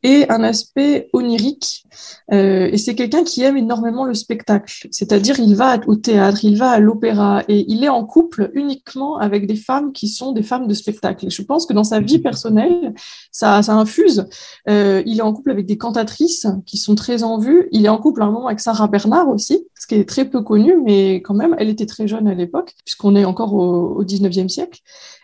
et 0.03 0.27
un 0.31 0.43
aspect 0.43 1.09
onirique. 1.13 1.85
Euh, 2.33 2.69
et 2.71 2.77
c'est 2.77 2.95
quelqu'un 2.95 3.25
qui 3.25 3.43
aime 3.43 3.57
énormément 3.57 4.05
le 4.05 4.15
spectacle, 4.15 4.87
c'est-à-dire 4.91 5.39
il 5.41 5.57
va 5.57 5.79
au 5.87 5.97
théâtre, 5.97 6.45
il 6.45 6.57
va 6.57 6.71
à 6.71 6.79
l'opéra 6.79 7.43
et 7.49 7.65
il 7.69 7.83
est 7.83 7.89
en 7.89 8.05
couple 8.05 8.51
uniquement 8.55 9.19
avec 9.19 9.47
des 9.47 9.57
femmes 9.57 9.93
qui 9.93 10.09
sont 10.09 10.33
des 10.33 10.43
femmes 10.43 10.67
de 10.67 10.75
spectacle. 10.75 11.31
Je 11.31 11.43
pense 11.43 11.67
que 11.67 11.73
dans 11.73 11.85
sa 11.85 12.01
vie 12.01 12.19
personnelle, 12.19 12.95
ça, 13.33 13.61
infuse. 13.69 14.27
Euh, 14.69 15.03
il 15.07 15.19
est 15.19 15.23
en 15.23 15.33
couple 15.33 15.51
avec 15.51 15.67
des 15.67 15.79
cantatrices 15.79 16.47
qui 16.67 16.79
sont 16.79 16.95
très 16.95 17.23
en 17.23 17.39
vue. 17.39 17.69
Il 17.73 17.85
est 17.85 17.91
en 17.91 17.99
couple 17.99 18.23
à 18.23 18.27
un 18.27 18.31
moment 18.31 18.47
avec 18.47 18.61
Sarah 18.61 18.89
Bernard 18.89 19.29
aussi, 19.29 19.67
qui 19.89 19.97
est 19.97 20.09
très 20.09 20.27
peu 20.27 20.43
connu, 20.43 20.77
mais 20.85 21.17
quand 21.17 21.35
même, 21.35 21.57
elle 21.59 21.69
était 21.69 21.87
très 21.87 22.07
jeune 22.07 22.29
à 22.29 22.35
l'époque, 22.35 22.75
puisqu'on 22.85 23.17
est 23.17 23.25
encore 23.25 23.55
au, 23.55 23.97
au 23.97 24.05
19e 24.05 24.49
siècle. 24.49 24.81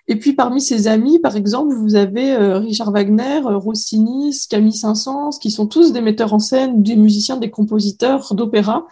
Et 0.06 0.16
puis 0.16 0.34
parmi 0.34 0.60
ses 0.60 0.86
amis, 0.86 1.18
par 1.18 1.34
exemple, 1.34 1.74
vous 1.74 1.94
avez 1.94 2.32
euh, 2.32 2.58
Richard 2.58 2.90
Wagner, 2.90 3.40
euh, 3.46 3.56
Rossini, 3.56 4.36
Camille 4.50 4.76
Saint-Saëns, 4.76 5.38
qui 5.40 5.50
sont 5.50 5.66
tous 5.66 5.92
des 5.92 6.02
metteurs 6.02 6.34
en 6.34 6.38
scène, 6.38 6.82
des 6.82 6.96
musiciens, 6.96 7.38
des 7.38 7.50
compositeurs 7.50 8.34
d'opéra. 8.34 8.86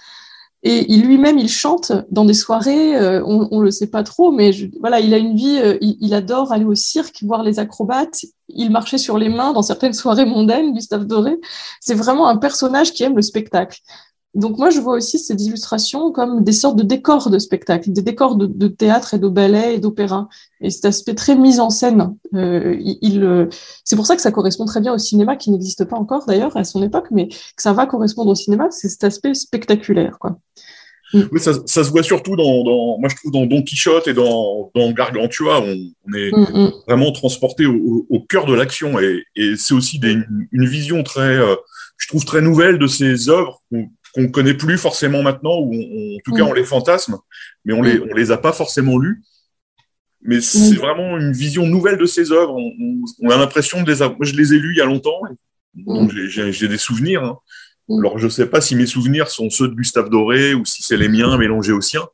Et 0.64 0.97
lui-même, 0.97 1.41
il 1.41 1.49
chante 1.49 1.91
dans 2.12 2.25
des 2.25 2.35
soirées, 2.35 2.97
euh, 2.97 3.21
on 3.26 3.59
ne 3.59 3.64
le 3.64 3.73
sait 3.73 3.88
pas 3.88 4.05
trop, 4.05 4.31
mais 4.31 4.52
voilà, 4.79 5.00
il 5.00 5.12
a 5.12 5.19
une 5.19 5.35
vie, 5.35 5.59
il, 5.81 6.14
adore 6.14 6.52
aller 6.52 6.64
au 6.64 6.76
cirque, 6.76 7.25
voir 7.25 7.43
les 7.43 7.59
acrobates, 7.59 8.21
il 8.49 8.71
marchait 8.71 8.97
sur 8.97 9.19
les 9.19 9.29
mains 9.29 9.52
dans 9.52 9.62
certaines 9.62 9.93
soirées 9.93 10.25
mondaines, 10.25 10.73
Gustave 10.73 11.05
Doré. 11.05 11.37
C'est 11.81 11.97
vraiment 11.97 12.29
un 12.29 12.37
personnage 12.37 12.93
qui 12.93 13.02
aime 13.02 13.17
le 13.17 13.23
spectacle. 13.23 13.81
Donc 14.34 14.56
moi, 14.56 14.70
je 14.70 14.80
vois 14.80 14.94
aussi 14.94 15.18
ces 15.18 15.34
illustrations 15.34 16.10
comme 16.10 16.42
des 16.42 16.52
sortes 16.52 16.76
de 16.76 16.82
décors 16.82 17.28
de 17.28 17.38
spectacle, 17.38 17.92
des 17.92 18.00
décors 18.00 18.36
de, 18.36 18.68
théâtre 18.68 19.14
et 19.14 19.18
de 19.18 19.28
ballet 19.28 19.74
et 19.74 19.78
d'opéra. 19.78 20.28
Et 20.62 20.70
cet 20.70 20.86
aspect 20.86 21.14
très 21.14 21.36
mise 21.36 21.60
en 21.60 21.68
scène, 21.68 22.14
euh, 22.34 22.74
il, 22.80 23.22
euh, 23.24 23.48
c'est 23.84 23.96
pour 23.96 24.06
ça 24.06 24.16
que 24.16 24.22
ça 24.22 24.32
correspond 24.32 24.64
très 24.64 24.80
bien 24.80 24.94
au 24.94 24.98
cinéma, 24.98 25.36
qui 25.36 25.50
n'existe 25.50 25.84
pas 25.84 25.96
encore 25.96 26.24
d'ailleurs 26.24 26.56
à 26.56 26.64
son 26.64 26.82
époque, 26.82 27.08
mais 27.10 27.28
que 27.28 27.62
ça 27.62 27.74
va 27.74 27.84
correspondre 27.84 28.30
au 28.30 28.34
cinéma, 28.34 28.68
c'est 28.70 28.88
cet 28.88 29.04
aspect 29.04 29.34
spectaculaire. 29.34 30.18
Quoi. 30.18 30.38
Mm. 31.12 31.22
Oui, 31.30 31.40
ça, 31.40 31.52
ça, 31.66 31.84
se 31.84 31.90
voit 31.90 32.02
surtout 32.02 32.36
dans, 32.36 32.64
dans, 32.64 32.98
moi 32.98 33.08
je 33.10 33.16
trouve 33.16 33.32
dans 33.32 33.44
Don 33.44 33.62
Quichotte 33.62 34.08
et 34.08 34.14
dans, 34.14 34.70
dans 34.74 34.92
Gargantua, 34.92 35.60
on, 35.60 35.76
on 36.08 36.12
est 36.14 36.32
mm, 36.32 36.64
mm. 36.64 36.72
vraiment 36.88 37.12
transporté 37.12 37.66
au, 37.66 38.06
au, 38.08 38.20
cœur 38.20 38.46
de 38.46 38.54
l'action 38.54 38.98
et, 38.98 39.24
et 39.36 39.56
c'est 39.56 39.74
aussi 39.74 39.98
des, 39.98 40.16
une 40.52 40.66
vision 40.66 41.02
très, 41.02 41.36
euh, 41.36 41.54
je 41.98 42.08
trouve 42.08 42.24
très 42.24 42.40
nouvelle 42.40 42.78
de 42.78 42.86
ces 42.86 43.28
œuvres 43.28 43.60
qu'on 44.14 44.28
connaît 44.28 44.54
plus 44.54 44.78
forcément 44.78 45.23
maintenant, 45.23 45.59
ou 45.61 45.73
en 45.73 46.19
tout 46.25 46.33
cas 46.33 46.42
on 46.42 46.52
les 46.52 46.64
fantasme, 46.64 47.19
mais 47.64 47.73
on 47.73 47.83
les, 47.83 48.00
on 48.00 48.14
les 48.14 48.31
a 48.31 48.37
pas 48.37 48.52
forcément 48.52 48.99
lus. 48.99 49.23
Mais 50.25 50.40
c'est 50.40 50.76
vraiment 50.76 51.19
une 51.19 51.33
vision 51.33 51.66
nouvelle 51.66 51.99
de 51.99 52.07
ces 52.07 52.31
œuvres. 52.31 52.57
On, 52.57 53.31
a 53.31 53.37
l'impression 53.37 53.83
de 53.83 53.90
les 53.90 54.02
avoir. 54.02 54.19
Moi, 54.19 54.26
je 54.26 54.35
les 54.35 54.54
ai 54.54 54.59
lus 54.59 54.73
il 54.75 54.78
y 54.78 54.81
a 54.81 54.85
longtemps, 54.85 55.21
donc 55.75 56.12
j'ai 56.12 56.69
des 56.69 56.78
souvenirs. 56.78 57.25
Hein. 57.25 57.38
Alors, 57.99 58.19
je 58.19 58.28
sais 58.28 58.47
pas 58.47 58.61
si 58.61 58.76
mes 58.76 58.87
souvenirs 58.87 59.28
sont 59.28 59.50
ceux 59.50 59.66
de 59.66 59.75
Gustave 59.75 60.11
Doré 60.11 60.54
ou 60.54 60.64
si 60.64 60.83
c'est 60.83 60.97
les 60.97 61.09
miens 61.09 61.37
mélangés 61.38 61.73
aux 61.73 61.81
siens, 61.81 62.07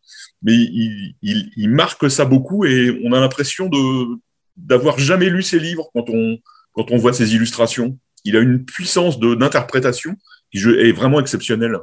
mais 0.43 0.55
il, 0.55 1.17
il, 1.21 1.50
il 1.57 1.69
marque 1.69 2.11
ça 2.11 2.25
beaucoup 2.25 2.64
et 2.64 2.99
on 3.05 3.12
a 3.12 3.21
l'impression 3.21 3.69
de 3.69 4.19
d'avoir 4.57 4.99
jamais 4.99 5.31
lu 5.31 5.43
ses 5.43 5.61
livres 5.61 5.90
quand 5.95 6.09
on 6.09 6.38
quand 6.73 6.90
on 6.90 6.97
voit 6.97 7.12
ses 7.12 7.35
illustrations. 7.35 7.99
Il 8.25 8.37
a 8.37 8.40
une 8.40 8.64
puissance 8.64 9.21
d'interprétation 9.21 10.17
est 10.55 10.93
vraiment 10.93 11.21
exceptionnel. 11.21 11.78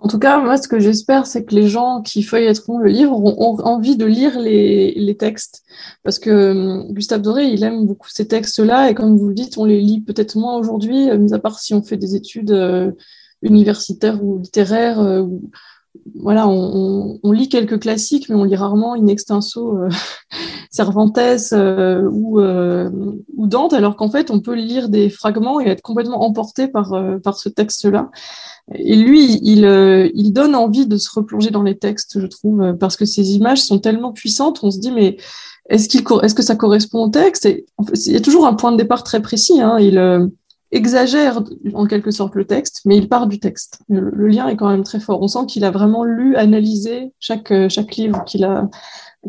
En 0.00 0.06
tout 0.06 0.20
cas, 0.20 0.38
moi, 0.38 0.56
ce 0.56 0.68
que 0.68 0.78
j'espère, 0.78 1.26
c'est 1.26 1.44
que 1.44 1.54
les 1.56 1.66
gens 1.66 2.02
qui 2.02 2.22
feuilletteront 2.22 2.78
le 2.78 2.88
livre 2.88 3.12
ont, 3.12 3.58
envie 3.64 3.96
de 3.96 4.06
lire 4.06 4.38
les, 4.38 5.16
textes. 5.18 5.64
Parce 6.04 6.20
que 6.20 6.30
euh, 6.30 6.92
Gustave 6.92 7.20
Doré, 7.20 7.46
il 7.46 7.64
aime 7.64 7.84
beaucoup 7.84 8.08
ces 8.08 8.28
textes-là, 8.28 8.90
et 8.90 8.94
comme 8.94 9.16
vous 9.16 9.28
le 9.28 9.34
dites, 9.34 9.58
on 9.58 9.64
les 9.64 9.80
lit 9.80 10.00
peut-être 10.00 10.36
moins 10.36 10.56
aujourd'hui, 10.56 11.10
euh, 11.10 11.18
mis 11.18 11.34
à 11.34 11.40
part 11.40 11.58
si 11.58 11.74
on 11.74 11.82
fait 11.82 11.96
des 11.96 12.14
études 12.14 12.52
euh, 12.52 12.92
universitaires 13.42 14.22
ou 14.22 14.38
littéraires. 14.38 15.00
Voilà, 16.20 16.48
on, 16.48 17.18
on, 17.22 17.32
lit 17.32 17.48
quelques 17.48 17.80
classiques, 17.80 18.28
mais 18.28 18.34
on 18.34 18.44
lit 18.44 18.56
rarement 18.56 18.94
in 18.94 19.06
extenso 19.06 19.78
Cervantes 20.70 21.18
ou, 22.12 22.40
ou 22.40 23.46
Dante, 23.46 23.72
alors 23.72 23.96
qu'en 23.96 24.10
fait, 24.10 24.30
on 24.30 24.40
peut 24.40 24.54
lire 24.54 24.88
des 24.88 25.08
fragments 25.10 25.60
et 25.60 25.68
être 25.68 25.82
complètement 25.82 26.22
emporté 26.22 26.68
par, 26.68 26.94
par 27.22 27.38
ce 27.38 27.48
texte-là. 27.48 28.10
Et 28.74 28.96
lui, 28.96 29.38
il, 29.42 29.64
euh, 29.64 30.10
il 30.14 30.32
donne 30.32 30.54
envie 30.54 30.86
de 30.86 30.96
se 30.96 31.08
replonger 31.10 31.50
dans 31.50 31.62
les 31.62 31.78
textes, 31.78 32.20
je 32.20 32.26
trouve, 32.26 32.76
parce 32.78 32.96
que 32.96 33.06
ces 33.06 33.32
images 33.32 33.62
sont 33.62 33.78
tellement 33.78 34.12
puissantes, 34.12 34.60
on 34.62 34.70
se 34.70 34.78
dit, 34.78 34.92
mais 34.92 35.16
est-ce 35.70 35.88
qu'il 35.88 36.02
est-ce 36.22 36.34
que 36.34 36.42
ça 36.42 36.56
correspond 36.56 37.04
au 37.04 37.08
texte? 37.08 37.46
Et, 37.46 37.66
Il 38.06 38.12
y 38.12 38.16
a 38.16 38.20
toujours 38.20 38.46
un 38.46 38.54
point 38.54 38.72
de 38.72 38.76
départ 38.76 39.04
très 39.04 39.20
précis. 39.20 39.60
Hein, 39.60 39.78
il 39.78 39.98
euh, 39.98 40.26
exagère 40.70 41.42
en 41.74 41.86
quelque 41.86 42.10
sorte 42.10 42.34
le 42.34 42.44
texte, 42.44 42.82
mais 42.84 42.96
il 42.96 43.08
part 43.08 43.26
du 43.26 43.38
texte. 43.38 43.80
Le, 43.88 44.28
lien 44.28 44.48
est 44.48 44.56
quand 44.56 44.68
même 44.68 44.84
très 44.84 45.00
fort. 45.00 45.22
On 45.22 45.28
sent 45.28 45.46
qu'il 45.48 45.64
a 45.64 45.70
vraiment 45.70 46.04
lu, 46.04 46.36
analysé 46.36 47.12
chaque, 47.20 47.50
euh, 47.50 47.68
chaque 47.68 47.96
livre 47.96 48.24
qu'il 48.24 48.44
a, 48.44 48.68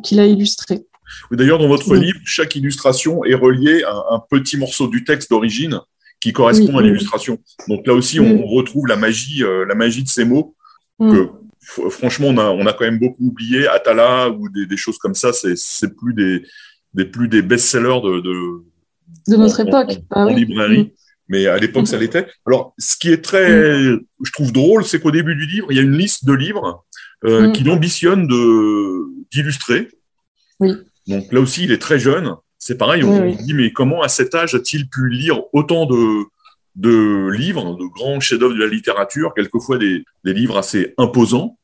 qu'il 0.04 0.20
a 0.20 0.26
illustré. 0.26 0.86
D'ailleurs, 1.32 1.58
dans 1.58 1.68
votre 1.68 1.96
livre, 1.96 2.20
chaque 2.26 2.56
illustration 2.56 3.24
est 3.24 3.34
reliée 3.34 3.84
à 3.84 4.16
un 4.16 4.22
petit 4.30 4.58
morceau 4.58 4.88
du 4.88 5.04
texte 5.04 5.30
d'origine 5.30 5.80
qui 6.20 6.34
correspond 6.34 6.78
à 6.78 6.82
l'illustration. 6.82 7.40
Donc 7.68 7.88
là 7.88 7.94
aussi, 7.94 8.20
on, 8.20 8.46
retrouve 8.46 8.88
la 8.88 8.98
magie, 8.98 9.44
euh, 9.44 9.66
la 9.66 9.76
magie 9.76 10.04
de 10.04 10.10
ces 10.10 10.26
mots 10.26 10.56
mm. 11.00 11.14
que 11.14 11.30
franchement, 11.90 12.28
on 12.28 12.38
a, 12.38 12.50
on 12.50 12.66
a 12.66 12.74
quand 12.74 12.86
même 12.86 13.00
beaucoup 13.00 13.28
oublié. 13.28 13.68
Atala 13.68 14.30
ou 14.30 14.50
des, 14.50 14.66
des 14.66 14.78
choses 14.78 14.98
comme 14.98 15.16
ça, 15.16 15.32
c'est 15.34 15.96
plus 15.96 16.14
des, 16.14 16.44
des 16.94 17.06
plus 17.06 17.28
des 17.28 17.42
best-sellers 17.42 18.02
de, 18.04 18.20
de, 18.20 18.64
de 19.28 19.36
notre 19.36 19.60
époque 19.60 19.92
en, 20.12 20.28
ah 20.28 20.32
librairie. 20.32 20.94
Mais 21.30 21.46
à 21.46 21.58
l'époque, 21.58 21.88
ça 21.88 21.98
mm. 21.98 22.02
l'était. 22.02 22.28
Alors, 22.46 22.74
ce 22.78 22.98
qui 22.98 23.12
est 23.12 23.24
très, 23.24 23.48
je 23.48 24.32
trouve 24.34 24.52
drôle, 24.52 24.84
c'est 24.84 25.00
qu'au 25.00 25.12
début 25.12 25.36
du 25.36 25.46
livre, 25.46 25.68
il 25.70 25.78
y 25.78 25.80
a 25.80 25.84
une 25.84 25.96
liste 25.96 26.26
de 26.26 26.34
livres 26.34 26.84
euh, 27.24 27.52
qu'il 27.52 27.70
ambitionne 27.70 28.28
de 28.28 29.06
d'illustrer. 29.32 29.90
Oui. 30.60 30.74
Donc 31.08 31.32
là 31.32 31.40
aussi, 31.40 31.64
il 31.64 31.72
est 31.72 31.78
très 31.78 32.00
jeune. 32.00 32.36
C'est 32.58 32.78
pareil, 32.78 33.04
on, 33.04 33.38
se 33.38 33.44
dit, 33.44 33.54
mais 33.54 33.72
comment 33.72 34.02
à 34.02 34.10
cet 34.10 34.36
âge 34.36 34.56
a-t-il 34.56 34.90
pu 34.90 35.08
lire 35.10 35.42
autant 35.54 35.86
de, 35.86 36.26
de 36.76 37.30
livres, 37.30 37.78
de 37.78 37.86
grands 37.86 38.20
chefs-d'œuvre 38.20 38.54
de 38.54 38.60
la 38.60 38.68
littérature, 38.68 39.34
quelquefois 39.34 39.78
des, 39.78 40.04
livres 40.26 40.58
assez 40.58 40.94
imposants? 40.98 41.58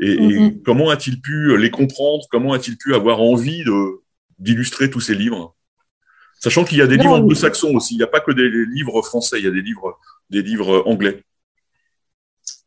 Et, 0.00 0.16
mm-hmm. 0.16 0.62
comment 0.62 0.90
a-t-il 0.90 1.20
pu 1.20 1.56
les 1.56 1.70
comprendre? 1.70 2.24
Comment 2.30 2.52
a-t-il 2.52 2.76
pu 2.76 2.94
avoir 2.94 3.20
envie 3.20 3.64
d'illustrer 4.38 4.90
tous 4.90 5.00
ces 5.00 5.14
livres? 5.14 5.53
Sachant 6.44 6.64
qu'il 6.64 6.76
y 6.76 6.82
a 6.82 6.86
des 6.86 6.98
livres 6.98 7.18
anglo-saxons 7.18 7.74
aussi, 7.74 7.94
il 7.94 7.96
n'y 7.96 8.02
a 8.02 8.06
pas 8.06 8.20
que 8.20 8.30
des 8.30 8.50
livres 8.74 9.00
français, 9.00 9.38
il 9.38 9.44
y 9.46 9.48
a 9.48 9.50
des 9.50 9.62
livres, 9.62 9.98
des 10.28 10.42
livres 10.42 10.82
anglais. 10.84 11.22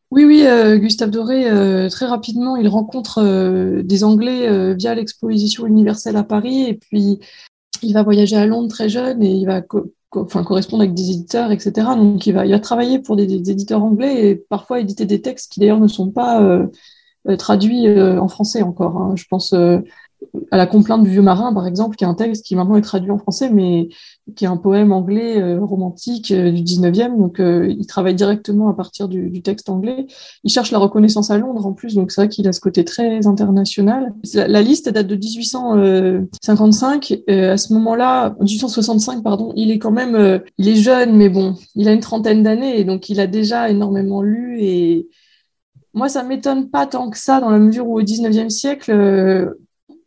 Oui, 0.10 0.26
oui, 0.26 0.48
euh, 0.48 0.78
Gustave 0.78 1.12
Doré, 1.12 1.48
euh, 1.48 1.88
très 1.88 2.08
rapidement, 2.08 2.56
il 2.56 2.68
rencontre 2.70 3.20
euh, 3.20 3.84
des 3.84 4.04
Anglais 4.04 4.74
via 4.74 4.96
l'exposition 4.96 5.68
universelle 5.68 6.16
à 6.16 6.24
Paris, 6.24 6.64
et 6.64 6.74
puis 6.74 7.20
il 7.84 7.94
va 7.94 8.02
voyager 8.02 8.36
à 8.36 8.48
Londres 8.48 8.68
très 8.68 8.90
jeune, 8.90 9.22
et 9.22 9.30
il 9.30 9.46
va 9.46 9.62
enfin, 10.10 10.44
correspondre 10.44 10.82
avec 10.82 10.96
des 10.96 11.12
éditeurs, 11.12 11.52
etc. 11.52 11.90
Donc 11.98 12.26
il 12.26 12.34
va, 12.34 12.48
il 12.48 12.54
va 12.54 12.60
travailler 12.60 12.98
pour 12.98 13.16
des, 13.16 13.32
éditeurs 13.32 13.84
anglais, 13.84 14.28
et 14.28 14.36
parfois 14.36 14.80
éditer 14.80 15.06
des 15.06 15.22
textes 15.22 15.52
qui 15.52 15.60
d'ailleurs 15.60 15.80
ne 15.80 15.88
sont 15.88 16.10
pas 16.10 16.68
traduits 17.38 17.88
en 18.02 18.28
français 18.28 18.64
encore. 18.64 18.98
Hein. 18.98 19.14
Je 19.16 19.26
pense 19.30 19.54
à 20.52 20.58
la 20.58 20.66
complainte 20.66 21.04
du 21.04 21.10
vieux 21.10 21.22
marin, 21.22 21.54
par 21.54 21.68
exemple, 21.68 21.96
qui 21.96 22.04
est 22.04 22.08
un 22.08 22.14
texte 22.14 22.46
qui 22.46 22.56
maintenant 22.56 22.76
est 22.76 22.82
traduit 22.82 23.12
en 23.12 23.18
français, 23.18 23.50
mais 23.52 23.90
qui 24.36 24.46
est 24.46 24.48
un 24.48 24.58
poème 24.58 24.92
anglais 24.92 25.42
euh, 25.42 25.64
romantique 25.64 26.32
euh, 26.32 26.52
du 26.52 26.64
19e. 26.64 27.18
Donc, 27.18 27.40
euh, 27.40 27.68
il 27.68 27.86
travaille 27.86 28.16
directement 28.16 28.70
à 28.70 28.74
partir 28.74 29.08
du, 29.08 29.42
texte 29.42 29.70
anglais. 29.70 30.08
Il 30.44 30.52
cherche 30.52 30.72
la 30.72 30.80
reconnaissance 30.80 31.32
à 31.32 31.38
Londres, 31.38 31.66
en 31.66 31.74
plus, 31.74 31.96
donc 31.96 32.12
c'est 32.12 32.22
vrai 32.22 32.30
qu'il 32.30 32.48
a 32.48 32.54
ce 32.54 32.60
côté 32.60 32.84
très 32.84 33.28
international. 33.28 34.14
La, 34.34 34.62
liste 34.62 34.90
date 34.90 35.08
de 35.08 35.16
1855. 35.16 37.20
à 37.30 37.58
ce 37.58 37.74
moment-là, 37.74 38.36
1865, 38.40 39.24
pardon, 39.24 39.54
il 39.56 39.72
est 39.72 39.80
quand 39.80 39.92
même, 39.92 40.42
il 40.58 40.68
est 40.68 40.76
jeune, 40.76 41.16
mais 41.16 41.30
bon, 41.30 41.56
il 41.76 41.88
a 41.88 41.94
une 41.94 42.00
trentaine 42.00 42.44
d'années, 42.44 42.84
donc 42.84 43.10
il 43.10 43.20
a 43.20 43.28
déjà 43.28 43.70
énormément 43.70 44.22
lu 44.22 44.58
et 44.60 45.08
moi, 45.94 46.10
ça 46.10 46.24
m'étonne 46.24 46.70
pas 46.70 46.86
tant 46.86 47.10
que 47.10 47.18
ça, 47.18 47.40
dans 47.40 47.50
la 47.50 47.60
mesure 47.60 47.88
où 47.88 47.98
au 47.98 48.04
19e 48.04 48.50
siècle, 48.50 48.92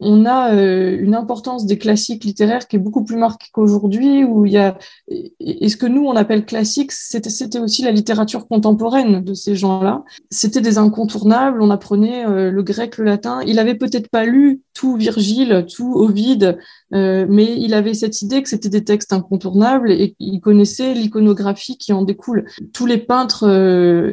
on 0.01 0.25
a 0.25 0.55
euh, 0.55 0.99
une 0.99 1.15
importance 1.15 1.67
des 1.67 1.79
classiques 1.79 2.25
littéraires 2.25 2.67
qui 2.67 2.77
est 2.77 2.81
beaucoup 2.81 3.05
plus 3.05 3.17
marquée 3.17 3.49
qu'aujourd'hui, 3.53 4.25
où 4.25 4.47
il 4.47 4.53
y 4.53 4.57
a, 4.57 4.79
et, 5.09 5.69
ce 5.69 5.77
que 5.77 5.87
nous 5.87 6.07
on 6.07 6.17
appelle 6.17 6.47
classique, 6.47 6.93
c'était 6.93 7.59
aussi 7.59 7.83
la 7.83 7.93
littérature 7.93 8.49
contemporaine 8.49 9.23
de 9.23 9.35
ces 9.35 9.55
gens-là. 9.55 10.03
C'était 10.31 10.63
des 10.63 10.79
incontournables, 10.79 11.63
on 11.63 11.71
apprenait 11.71 12.27
euh, 12.27 12.51
le 12.51 12.63
grec, 12.63 12.97
le 12.97 13.05
latin. 13.05 13.41
Il 13.47 13.59
avait 13.59 13.75
peut-être 13.75 14.09
pas 14.09 14.25
lu 14.25 14.63
tout 14.81 14.97
Virgile, 14.97 15.67
tout 15.69 15.93
Ovide, 15.95 16.59
euh, 16.95 17.27
mais 17.29 17.55
il 17.61 17.75
avait 17.75 17.93
cette 17.93 18.23
idée 18.23 18.43
que 18.43 18.49
c'était 18.49 18.71
des 18.71 18.83
textes 18.83 19.13
incontournables 19.13 19.93
et 19.93 20.15
il 20.19 20.41
connaissait 20.41 20.95
l'iconographie 20.95 21.77
qui 21.77 21.93
en 21.93 22.03
découle. 22.03 22.47
Tous 22.73 22.87
les 22.87 22.97
peintres 22.97 23.47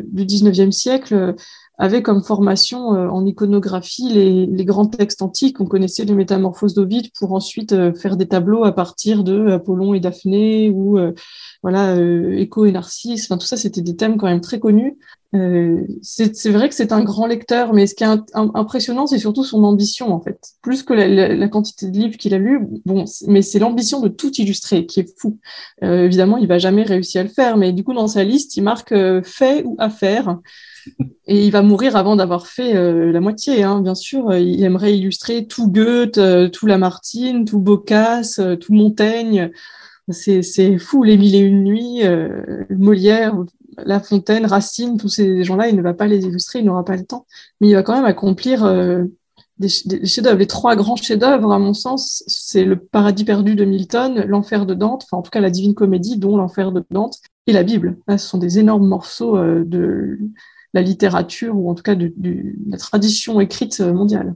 du 0.03 0.25
19e 0.25 0.71
siècle 0.71 1.35
avait 1.77 2.01
comme 2.01 2.23
formation 2.23 2.95
euh, 2.95 3.07
en 3.07 3.25
iconographie 3.25 4.09
les, 4.09 4.65
grands 4.65 4.87
textes 4.87 5.21
antiques. 5.21 5.61
On 5.61 5.65
connaissait 5.65 6.05
les 6.05 6.15
métamorphoses 6.15 6.73
d'Ovide 6.73 7.11
pour 7.17 7.33
ensuite 7.33 7.71
euh, 7.73 7.93
faire 7.93 8.17
des 8.17 8.27
tableaux 8.27 8.63
à 8.63 8.71
partir 8.71 9.23
de 9.23 9.49
Apollon 9.49 9.93
et 9.93 9.99
Daphné 9.99 10.71
ou 10.71 10.97
euh, 10.97 11.13
voilà 11.61 11.95
Écho 12.35 12.65
et 12.65 12.71
Narcisse. 12.71 13.25
Enfin, 13.25 13.37
tout 13.37 13.45
ça, 13.45 13.57
c'était 13.57 13.81
des 13.81 13.95
thèmes 13.95 14.17
quand 14.17 14.27
même 14.27 14.41
très 14.41 14.59
connus. 14.59 14.97
C'est 15.33 16.49
vrai 16.49 16.69
que 16.69 16.75
c'est 16.75 16.91
un 16.91 17.03
grand 17.03 17.27
lecteur, 17.27 17.73
mais 17.73 17.87
ce 17.87 17.95
qui 17.95 18.03
est 18.03 18.07
impressionnant, 18.33 19.07
c'est 19.07 19.19
surtout 19.19 19.43
son 19.43 19.63
ambition 19.63 20.13
en 20.13 20.21
fait, 20.21 20.39
plus 20.61 20.83
que 20.83 20.93
la, 20.93 21.47
quantité 21.47 21.89
de 21.89 21.97
livres 21.97 22.17
qu'il 22.17 22.33
a 22.33 22.37
lus. 22.37 22.61
Bon, 22.85 23.05
mais 23.27 23.41
c'est 23.41 23.59
l'ambition 23.59 23.99
de 23.99 24.07
tout 24.07 24.31
illustrer 24.39 24.85
qui 24.85 25.01
est 25.01 25.19
fou. 25.19 25.39
évidemment, 25.81 26.37
il 26.37 26.47
va 26.47 26.57
jamais 26.57 26.83
réussir 26.83 27.21
à 27.21 27.23
le 27.23 27.29
faire, 27.29 27.57
mais 27.57 27.73
du 27.73 27.83
coup, 27.83 27.93
dans 27.93 28.07
sa 28.07 28.23
liste, 28.23 28.57
il 28.57 28.63
marque 28.63 28.93
fait 29.23 29.63
ou 29.65 29.75
à 29.79 29.89
faire. 29.89 30.39
Et 31.27 31.45
il 31.45 31.51
va 31.51 31.61
mourir 31.61 31.95
avant 31.95 32.15
d'avoir 32.15 32.47
fait 32.47 32.75
euh, 32.75 33.11
la 33.11 33.19
moitié, 33.19 33.63
hein, 33.63 33.81
bien 33.81 33.95
sûr. 33.95 34.33
Il 34.35 34.63
aimerait 34.63 34.97
illustrer 34.97 35.45
tout 35.45 35.69
Goethe, 35.69 36.17
euh, 36.17 36.49
tout 36.49 36.65
Lamartine, 36.67 37.45
tout 37.45 37.59
Boccace, 37.59 38.39
euh, 38.39 38.55
tout 38.55 38.73
Montaigne. 38.73 39.51
C'est 40.09 40.77
fou, 40.77 41.03
les 41.03 41.17
mille 41.17 41.35
et 41.35 41.39
une 41.39 41.65
nuits, 41.65 42.01
Molière, 42.69 43.43
La 43.85 43.99
Fontaine, 43.99 44.45
Racine, 44.45 44.97
tous 44.97 45.09
ces 45.09 45.43
gens-là, 45.43 45.67
il 45.69 45.75
ne 45.75 45.81
va 45.81 45.93
pas 45.93 46.07
les 46.07 46.25
illustrer, 46.25 46.59
il 46.59 46.65
n'aura 46.65 46.83
pas 46.83 46.95
le 46.95 47.05
temps. 47.05 47.25
Mais 47.61 47.69
il 47.69 47.73
va 47.75 47.83
quand 47.83 47.95
même 47.95 48.05
accomplir 48.05 48.65
des, 49.59 49.69
chefs-d'œuvre. 49.69 50.39
Les 50.39 50.47
trois 50.47 50.75
grands 50.75 50.95
chefs-d'œuvre, 50.95 51.51
à 51.51 51.59
mon 51.59 51.73
sens, 51.73 52.23
c'est 52.27 52.63
le 52.63 52.77
Paradis 52.77 53.23
perdu 53.23 53.55
de 53.55 53.65
Milton, 53.65 54.23
l'Enfer 54.27 54.65
de 54.65 54.73
Dante, 54.73 55.03
enfin 55.05 55.17
en 55.17 55.21
tout 55.21 55.31
cas 55.31 55.41
la 55.41 55.49
Divine 55.49 55.75
Comédie, 55.75 56.17
dont 56.17 56.37
l'Enfer 56.37 56.71
de 56.71 56.83
Dante, 56.89 57.19
et 57.45 57.53
la 57.53 57.63
Bible. 57.63 57.97
Là, 58.07 58.17
ce 58.17 58.27
sont 58.27 58.37
des 58.37 58.59
énormes 58.59 58.87
morceaux 58.87 59.37
de 59.37 60.19
la 60.73 60.81
littérature 60.81 61.55
ou 61.55 61.69
en 61.69 61.75
tout 61.75 61.83
cas 61.83 61.95
de, 61.95 62.13
la 62.67 62.77
tradition 62.77 63.39
écrite 63.39 63.79
mondiale. 63.79 64.35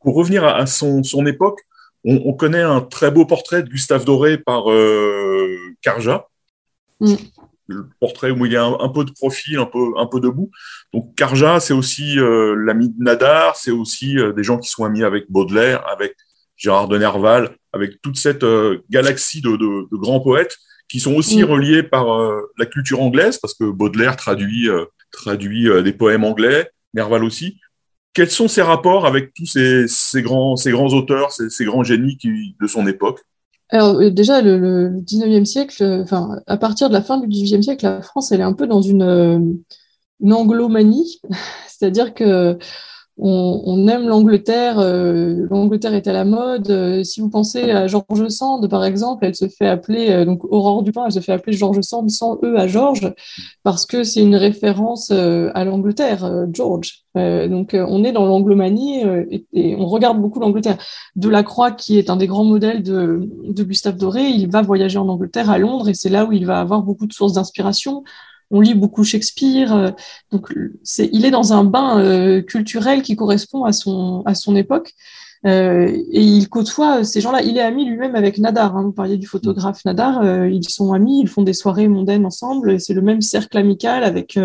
Pour 0.00 0.14
revenir 0.14 0.44
à, 0.44 0.66
son, 0.66 1.02
son 1.02 1.26
époque, 1.26 1.60
on, 2.04 2.34
connaît 2.34 2.62
un 2.62 2.82
très 2.82 3.10
beau 3.10 3.24
portrait 3.24 3.62
de 3.62 3.68
Gustave 3.68 4.04
Doré 4.04 4.36
par 4.36 4.70
euh, 4.70 5.56
Carja. 5.80 6.28
Mm. 7.00 7.14
Le 7.66 7.88
portrait 7.98 8.30
où 8.30 8.44
il 8.44 8.52
y 8.52 8.56
a 8.56 8.64
un, 8.64 8.88
peu 8.90 9.04
de 9.04 9.10
profil, 9.10 9.58
un 9.58 9.66
peu, 9.66 9.92
un 9.96 10.06
peu 10.06 10.20
debout. 10.20 10.50
Donc 10.92 11.14
Carja, 11.14 11.60
c'est 11.60 11.72
aussi 11.72 12.18
euh, 12.18 12.54
l'ami 12.54 12.90
de 12.90 13.02
Nadar, 13.02 13.56
c'est 13.56 13.70
aussi 13.70 14.18
euh, 14.18 14.32
des 14.32 14.42
gens 14.42 14.58
qui 14.58 14.68
sont 14.68 14.84
amis 14.84 15.02
avec 15.02 15.30
Baudelaire, 15.30 15.86
avec 15.88 16.14
Gérard 16.56 16.88
de 16.88 16.98
Nerval, 16.98 17.56
avec 17.72 18.02
toute 18.02 18.16
cette 18.16 18.44
galaxie 18.90 19.40
de, 19.40 19.56
de, 19.56 19.96
grands 19.96 20.20
poètes 20.20 20.56
qui 20.88 21.00
sont 21.00 21.14
aussi 21.14 21.42
mm. 21.42 21.46
reliés 21.46 21.82
par 21.82 22.06
la 22.58 22.66
culture 22.66 23.00
anglaise, 23.00 23.38
parce 23.38 23.54
que 23.54 23.64
Baudelaire 23.64 24.16
traduit 24.16 24.68
traduit 25.14 25.68
euh, 25.68 25.82
des 25.82 25.92
poèmes 25.92 26.24
anglais, 26.24 26.70
Nerval 26.92 27.24
aussi. 27.24 27.60
Quels 28.12 28.30
sont 28.30 28.48
ses 28.48 28.62
rapports 28.62 29.06
avec 29.06 29.32
tous 29.34 29.46
ces, 29.46 30.22
grands, 30.22 30.56
ces 30.56 30.70
grands 30.70 30.92
auteurs, 30.92 31.32
ces, 31.32 31.64
grands 31.64 31.82
génies 31.82 32.18
de 32.60 32.66
son 32.66 32.86
époque? 32.86 33.20
Alors 33.74 33.96
euh, 33.96 34.10
déjà, 34.10 34.40
le, 34.40 35.00
19e 35.00 35.44
siècle, 35.44 35.82
euh, 35.82 36.02
enfin, 36.02 36.40
à 36.46 36.56
partir 36.56 36.88
de 36.88 36.94
la 36.94 37.02
fin 37.02 37.18
du 37.18 37.26
18e 37.26 37.62
siècle, 37.62 37.84
la 37.84 38.02
France, 38.02 38.30
elle 38.30 38.40
est 38.40 38.44
un 38.44 38.52
peu 38.52 38.68
dans 38.68 38.82
une, 38.82 39.64
une 40.20 40.32
anglomanie, 40.32 41.20
c'est-à-dire 41.66 42.14
que 42.14 42.56
on, 43.16 43.86
aime 43.86 44.08
l'Angleterre, 44.08 44.80
euh, 44.80 45.46
l'Angleterre 45.48 45.94
est 45.94 46.08
à 46.08 46.12
la 46.12 46.24
mode. 46.24 46.68
Euh, 46.70 47.04
si 47.04 47.20
vous 47.20 47.30
pensez 47.30 47.70
à 47.70 47.86
George 47.86 48.28
Sand, 48.28 48.68
par 48.68 48.84
exemple, 48.84 49.24
elle 49.24 49.36
se 49.36 49.46
fait 49.46 49.68
appeler, 49.68 50.10
euh, 50.10 50.24
donc 50.24 50.42
Aurore 50.44 50.82
Dupin, 50.82 51.04
elle 51.06 51.12
se 51.12 51.20
fait 51.20 51.32
appeler 51.32 51.56
George 51.56 51.80
Sand 51.82 52.10
sans 52.10 52.38
E 52.42 52.56
à 52.58 52.66
George, 52.66 53.12
parce 53.62 53.86
que 53.86 54.02
c'est 54.02 54.20
une 54.20 54.34
référence 54.34 55.12
à 55.12 55.64
l'Angleterre, 55.64 56.46
George. 56.52 57.04
donc 57.14 57.74
on 57.74 58.04
est 58.04 58.12
dans 58.12 58.26
l'anglomanie 58.26 59.02
et, 59.52 59.76
on 59.78 59.86
regarde 59.86 60.20
beaucoup 60.20 60.40
l'Angleterre. 60.40 60.78
Delacroix, 61.14 61.70
qui 61.70 61.98
est 61.98 62.10
un 62.10 62.16
des 62.16 62.26
grands 62.26 62.44
modèles 62.44 62.82
de, 62.82 63.28
de 63.44 63.62
Gustave 63.62 63.96
Doré, 63.96 64.24
il 64.24 64.50
va 64.50 64.62
voyager 64.62 64.98
en 64.98 65.08
Angleterre, 65.08 65.50
à 65.50 65.58
Londres, 65.58 65.88
et 65.88 65.94
c'est 65.94 66.10
là 66.10 66.24
où 66.24 66.32
il 66.32 66.46
va 66.46 66.60
avoir 66.60 66.82
beaucoup 66.82 67.06
de 67.06 67.12
sources 67.12 67.34
d'inspiration 67.34 68.02
on 68.50 68.60
lit 68.60 68.74
beaucoup 68.74 69.04
Shakespeare. 69.04 69.74
Euh, 69.74 69.90
donc, 70.30 70.52
il 70.98 71.24
est 71.24 71.30
dans 71.30 71.52
un 71.52 71.64
bain 71.64 71.98
euh, 71.98 72.42
culturel 72.42 73.02
qui 73.02 73.16
correspond 73.16 73.64
à 73.64 73.72
son, 73.72 74.22
à 74.26 74.34
son 74.34 74.56
époque. 74.56 74.92
Euh, 75.46 75.88
et 76.10 76.22
il 76.22 76.48
côtoie 76.48 77.04
ces 77.04 77.20
gens-là. 77.20 77.42
Il 77.42 77.58
est 77.58 77.62
ami 77.62 77.84
lui-même 77.84 78.14
avec 78.14 78.38
Nadar. 78.38 78.76
Hein. 78.76 78.84
Vous 78.84 78.92
parliez 78.92 79.18
du 79.18 79.26
photographe 79.26 79.84
Nadar. 79.84 80.24
ils 80.46 80.68
sont 80.68 80.92
amis, 80.94 81.20
ils 81.20 81.28
font 81.28 81.42
des 81.42 81.52
soirées 81.52 81.88
mondaines 81.88 82.24
ensemble. 82.24 82.80
C'est 82.80 82.94
le 82.94 83.02
même 83.02 83.20
cercle 83.20 83.58
amical 83.58 84.04
avec, 84.04 84.38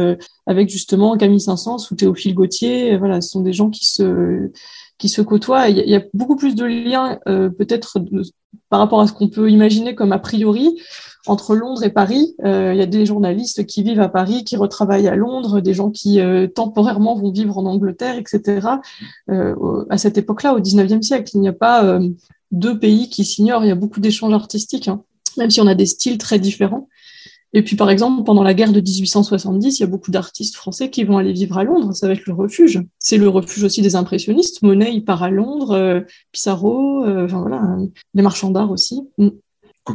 avec 0.45 0.69
justement 0.69 1.15
Camille 1.15 1.39
Saint-Saëns 1.39 1.87
ou 1.91 1.95
Théophile 1.95 2.35
Gautier. 2.35 2.97
Voilà, 2.97 3.21
ce 3.21 3.29
sont 3.29 3.41
des 3.41 3.53
gens 3.53 3.69
qui 3.69 3.85
se, 3.85 4.51
qui 4.97 5.07
se 5.07 5.21
côtoient. 5.21 5.69
Il 5.69 5.77
y, 5.77 5.95
a, 5.95 6.01
beaucoup 6.13 6.35
plus 6.35 6.53
de 6.53 6.65
liens, 6.65 7.17
peut-être, 7.25 7.99
par 8.69 8.79
rapport 8.79 8.99
à 8.99 9.07
ce 9.07 9.13
qu'on 9.13 9.29
peut 9.29 9.49
imaginer 9.49 9.95
comme 9.95 10.11
a 10.11 10.19
priori 10.19 10.75
entre 11.27 11.55
Londres 11.55 11.83
et 11.83 11.89
Paris. 11.89 12.35
Euh, 12.43 12.73
il 12.73 12.79
y 12.79 12.81
a 12.81 12.85
des 12.85 13.05
journalistes 13.05 13.65
qui 13.65 13.83
vivent 13.83 14.01
à 14.01 14.09
Paris, 14.09 14.43
qui 14.43 14.55
retravaillent 14.55 15.07
à 15.07 15.15
Londres, 15.15 15.59
des 15.59 15.73
gens 15.73 15.91
qui 15.91 16.19
euh, 16.19 16.47
temporairement 16.47 17.15
vont 17.15 17.31
vivre 17.31 17.57
en 17.57 17.65
Angleterre, 17.65 18.17
etc. 18.17 18.67
Euh, 19.29 19.85
à 19.89 19.97
cette 19.97 20.17
époque-là, 20.17 20.53
au 20.53 20.59
19e 20.59 21.01
siècle, 21.01 21.31
il 21.33 21.41
n'y 21.41 21.49
a 21.49 21.53
pas 21.53 21.99
deux 22.51 22.79
pays 22.79 23.09
qui 23.09 23.25
s'ignorent, 23.25 23.63
il 23.63 23.67
y 23.67 23.71
a 23.71 23.75
beaucoup 23.75 23.99
d'échanges 23.99 24.33
artistiques, 24.33 24.87
hein, 24.87 25.03
même 25.37 25.49
si 25.49 25.61
on 25.61 25.67
a 25.67 25.75
des 25.75 25.85
styles 25.85 26.17
très 26.17 26.39
différents. 26.39 26.87
Et 27.51 27.63
puis, 27.63 27.75
par 27.75 27.89
exemple, 27.89 28.23
pendant 28.23 28.43
la 28.43 28.53
guerre 28.53 28.71
de 28.71 28.79
1870, 28.79 29.79
il 29.79 29.81
y 29.81 29.83
a 29.83 29.87
beaucoup 29.87 30.11
d'artistes 30.11 30.55
français 30.55 30.91
qui 30.91 31.03
vont 31.03 31.17
aller 31.17 31.33
vivre 31.33 31.57
à 31.57 31.63
Londres. 31.63 31.93
Ça 31.95 32.05
va 32.05 32.13
être 32.13 32.27
le 32.27 32.33
refuge. 32.33 32.79
C'est 32.99 33.17
le 33.17 33.27
refuge 33.27 33.63
aussi 33.63 33.81
des 33.81 33.95
impressionnistes. 33.95 34.61
Monet, 34.61 34.93
il 34.93 35.03
part 35.03 35.23
à 35.23 35.31
Londres, 35.31 36.03
Pissarro, 36.31 37.03
enfin 37.07 37.41
voilà, 37.41 37.77
les 38.13 38.21
marchands 38.21 38.51
d'art 38.51 38.69
aussi. 38.69 39.01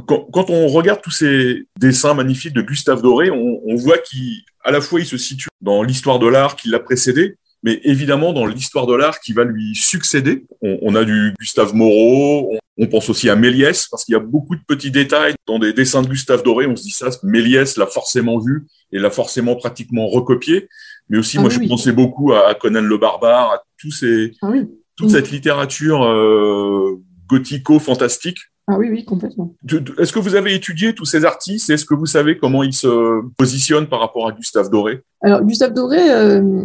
Quand, 0.06 0.50
on 0.50 0.68
regarde 0.68 1.00
tous 1.02 1.10
ces 1.10 1.66
dessins 1.78 2.14
magnifiques 2.14 2.54
de 2.54 2.62
Gustave 2.62 3.02
Doré, 3.02 3.30
on, 3.30 3.74
voit 3.76 3.98
qu'à 3.98 4.70
la 4.70 4.80
fois 4.80 5.00
il 5.00 5.06
se 5.06 5.16
situe 5.16 5.48
dans 5.60 5.82
l'histoire 5.82 6.18
de 6.18 6.26
l'art 6.26 6.56
qui 6.56 6.68
l'a 6.68 6.80
précédé, 6.80 7.36
Mais 7.62 7.80
évidemment, 7.84 8.32
dans 8.32 8.46
l'histoire 8.46 8.86
de 8.86 8.94
l'art 8.94 9.20
qui 9.20 9.32
va 9.32 9.44
lui 9.44 9.74
succéder, 9.74 10.44
on, 10.62 10.94
a 10.94 11.04
du 11.04 11.34
Gustave 11.40 11.74
Moreau, 11.74 12.56
on, 12.76 12.86
pense 12.86 13.08
aussi 13.08 13.30
à 13.30 13.36
Méliès, 13.36 13.86
parce 13.88 14.04
qu'il 14.04 14.12
y 14.12 14.16
a 14.16 14.20
beaucoup 14.20 14.56
de 14.56 14.62
petits 14.66 14.90
détails 14.90 15.34
dans 15.46 15.58
des 15.58 15.72
dessins 15.72 16.02
de 16.02 16.08
Gustave 16.08 16.42
Doré. 16.42 16.66
On 16.66 16.76
se 16.76 16.82
dit 16.82 16.90
ça, 16.90 17.10
Méliès 17.22 17.76
l'a 17.76 17.86
forcément 17.86 18.38
vu 18.38 18.66
et 18.92 18.98
l'a 18.98 19.10
forcément 19.10 19.56
pratiquement 19.56 20.08
recopié. 20.08 20.68
Mais 21.08 21.18
aussi, 21.18 21.38
ah 21.38 21.42
moi, 21.42 21.50
je 21.50 21.60
pensais 21.60 21.92
beaucoup 21.92 22.32
à, 22.32 22.54
Conan 22.54 22.82
le 22.82 22.98
Barbare, 22.98 23.52
à 23.52 23.62
tous 23.78 23.90
ces, 23.90 24.32
ah 24.42 24.52
toute 24.96 25.10
cette 25.10 25.30
littérature 25.30 26.04
euh, 26.04 27.00
gothico-fantastique 27.26 28.38
ah 28.66 28.78
oui, 28.78 28.88
oui, 28.90 29.04
complètement. 29.04 29.54
Est-ce 29.98 30.12
que 30.12 30.18
vous 30.18 30.36
avez 30.36 30.54
étudié 30.54 30.94
tous 30.94 31.04
ces 31.04 31.26
artistes? 31.26 31.68
Est-ce 31.68 31.84
que 31.84 31.94
vous 31.94 32.06
savez 32.06 32.38
comment 32.38 32.62
ils 32.62 32.72
se 32.72 33.20
positionnent 33.36 33.88
par 33.88 34.00
rapport 34.00 34.26
à 34.26 34.32
Gustave 34.32 34.70
Doré? 34.70 35.02
Alors, 35.20 35.42
Gustave 35.44 35.74
Doré, 35.74 36.10
euh, 36.10 36.64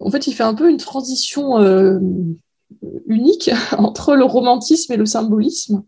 en 0.00 0.10
fait, 0.10 0.26
il 0.26 0.32
fait 0.32 0.44
un 0.44 0.54
peu 0.54 0.70
une 0.70 0.78
transition 0.78 1.58
euh, 1.58 1.98
unique 3.06 3.50
entre 3.76 4.16
le 4.16 4.24
romantisme 4.24 4.94
et 4.94 4.96
le 4.96 5.04
symbolisme. 5.04 5.82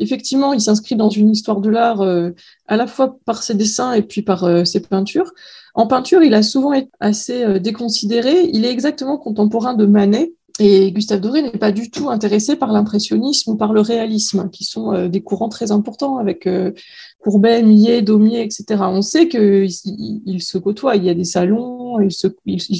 Effectivement, 0.00 0.52
il 0.52 0.60
s'inscrit 0.60 0.96
dans 0.96 1.10
une 1.10 1.30
histoire 1.30 1.60
de 1.60 1.70
l'art 1.70 2.00
euh, 2.00 2.30
à 2.66 2.76
la 2.76 2.88
fois 2.88 3.18
par 3.24 3.44
ses 3.44 3.54
dessins 3.54 3.92
et 3.92 4.02
puis 4.02 4.22
par 4.22 4.66
ses 4.66 4.80
peintures. 4.80 5.30
En 5.74 5.86
peinture, 5.86 6.24
il 6.24 6.34
a 6.34 6.42
souvent 6.42 6.72
été 6.72 6.90
assez 6.98 7.60
déconsidéré. 7.60 8.50
Il 8.52 8.64
est 8.64 8.72
exactement 8.72 9.16
contemporain 9.16 9.74
de 9.74 9.86
Manet, 9.86 10.32
et 10.60 10.90
Gustave 10.90 11.20
Doré 11.20 11.42
n'est 11.42 11.50
pas 11.52 11.70
du 11.70 11.90
tout 11.90 12.10
intéressé 12.10 12.56
par 12.56 12.72
l'impressionnisme 12.72 13.52
ou 13.52 13.56
par 13.56 13.72
le 13.72 13.80
réalisme, 13.80 14.50
qui 14.50 14.64
sont 14.64 14.92
euh, 14.92 15.08
des 15.08 15.22
courants 15.22 15.48
très 15.48 15.70
importants 15.70 16.18
avec 16.18 16.46
euh, 16.48 16.72
Courbet, 17.20 17.62
Millet, 17.62 18.02
Daumier, 18.02 18.42
etc. 18.42 18.82
On 18.88 19.02
sait 19.02 19.28
qu'ils 19.28 19.70
ils 19.84 20.42
se 20.42 20.58
côtoient, 20.58 20.96
il 20.96 21.04
y 21.04 21.10
a 21.10 21.14
des 21.14 21.24
salons, 21.24 22.00
ils, 22.00 22.10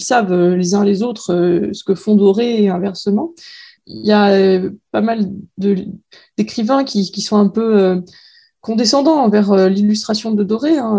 savent 0.01 0.33
euh, 0.33 0.57
les 0.57 0.75
uns 0.75 0.85
les 0.85 1.03
autres 1.05 1.71
ce 1.73 1.85
que 1.85 1.95
font 1.95 2.17
Doré 2.17 2.65
et 2.65 2.69
inversement. 2.69 3.33
Il 3.87 4.05
y 4.05 4.13
a 4.13 4.61
pas 4.91 5.01
mal 5.01 5.31
d'écrivains 6.37 6.85
qui, 6.85 7.23
sont 7.23 7.39
un 7.39 7.49
peu 7.49 8.03
condescendants 8.61 9.23
envers 9.23 9.71
l'illustration 9.71 10.33
de 10.33 10.45
Doré 10.45 10.77
hein, 10.77 10.99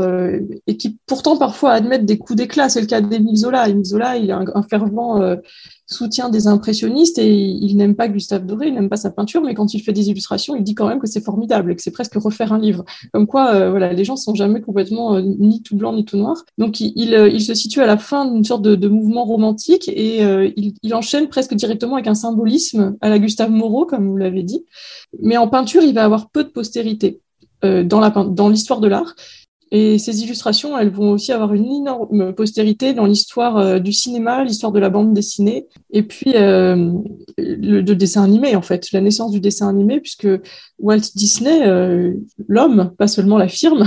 et 0.66 0.76
qui 0.76 0.98
pourtant 1.06 1.38
parfois 1.38 1.74
admettent 1.74 2.08
des 2.08 2.18
coups 2.18 2.38
d'éclat. 2.38 2.68
C'est 2.68 2.82
le 2.82 2.88
cas 2.88 3.02
d'Émile 3.02 3.36
Zola. 3.36 3.70
Émile 3.70 3.86
Zola, 3.86 4.18
il 4.18 4.32
a 4.32 4.38
un, 4.38 4.46
un 4.56 4.64
fervent 4.64 5.22
soutient 5.90 6.30
des 6.30 6.48
impressionnistes 6.48 7.18
et 7.18 7.34
il 7.34 7.76
n'aime 7.76 7.96
pas 7.96 8.08
Gustave 8.08 8.46
Doré, 8.46 8.68
il 8.68 8.76
n'aime 8.76 8.90
pas 8.90 8.98
sa 8.98 9.10
peinture, 9.10 9.42
mais 9.42 9.56
quand 9.56 9.74
il 9.74 9.80
fait 9.80 9.92
des 9.92 10.10
illustrations, 10.10 10.56
il 10.56 10.64
dit 10.64 10.76
quand 10.76 10.88
même 10.88 11.00
que 11.00 11.08
c'est 11.08 11.24
formidable 11.24 11.72
et 11.72 11.76
que 11.76 11.82
c'est 11.82 11.92
presque 11.92 12.14
refaire 12.16 12.54
un 12.54 12.60
livre. 12.60 12.86
Comme 13.12 13.26
quoi, 13.26 13.56
euh, 13.56 13.72
voilà, 13.72 13.92
les 13.92 14.04
gens 14.06 14.16
sont 14.16 14.36
jamais 14.36 14.62
complètement 14.62 15.16
euh, 15.16 15.22
ni 15.22 15.64
tout 15.64 15.76
blanc 15.76 15.94
ni 15.94 16.06
tout 16.06 16.18
noir. 16.18 16.46
Donc 16.58 16.80
il, 16.80 17.16
euh, 17.16 17.28
il, 17.28 17.42
se 17.42 17.56
situe 17.56 17.82
à 17.82 17.88
la 17.88 17.98
fin 17.98 18.32
d'une 18.32 18.44
sorte 18.44 18.62
de, 18.62 18.88
mouvement 18.88 19.26
romantique 19.26 19.88
et 19.88 20.22
il, 20.56 20.94
enchaîne 20.94 21.28
presque 21.28 21.54
directement 21.54 21.96
avec 21.96 22.08
un 22.08 22.16
symbolisme 22.16 22.98
à 23.02 23.10
la 23.10 23.20
Gustave 23.20 23.52
Moreau, 23.52 23.86
comme 23.86 24.08
vous 24.08 24.18
l'avez 24.18 24.44
dit. 24.44 24.66
Mais 25.22 25.38
en 25.38 25.48
peinture, 25.48 25.84
il 25.84 25.94
va 25.94 26.04
avoir 26.04 26.30
peu 26.30 26.44
de 26.44 26.50
postérité. 26.50 27.22
dans 27.62 28.50
l'histoire 28.50 28.80
de 28.80 28.88
l'art 28.88 29.16
et 29.72 30.00
ces 30.00 30.24
illustrations, 30.24 30.78
elles 30.78 30.90
vont 30.90 31.12
aussi 31.12 31.32
avoir 31.32 31.54
une 31.54 31.72
énorme 31.72 32.34
postérité 32.34 32.94
dans 32.94 33.06
l'histoire 33.06 33.58
euh, 33.58 33.80
du 33.80 33.94
cinéma, 33.94 34.44
l'histoire 34.44 34.72
de 34.72 34.80
la 34.80 34.90
bande 34.90 35.14
dessinée, 35.14 35.68
et 35.92 36.04
puis 36.04 36.34
euh, 36.36 36.92
le, 37.38 37.82
dessin 37.94 38.24
animé, 38.24 38.56
en 38.56 38.62
fait, 38.62 38.92
la 38.92 39.02
naissance 39.02 39.32
du 39.32 39.40
dessin 39.40 39.68
animé, 39.70 40.00
puisque 40.00 40.28
Walt 40.80 41.02
Disney, 41.16 41.68
euh, 41.68 42.14
l'homme, 42.48 42.92
pas 42.98 43.08
seulement 43.08 43.38
la 43.38 43.48
firme, 43.48 43.86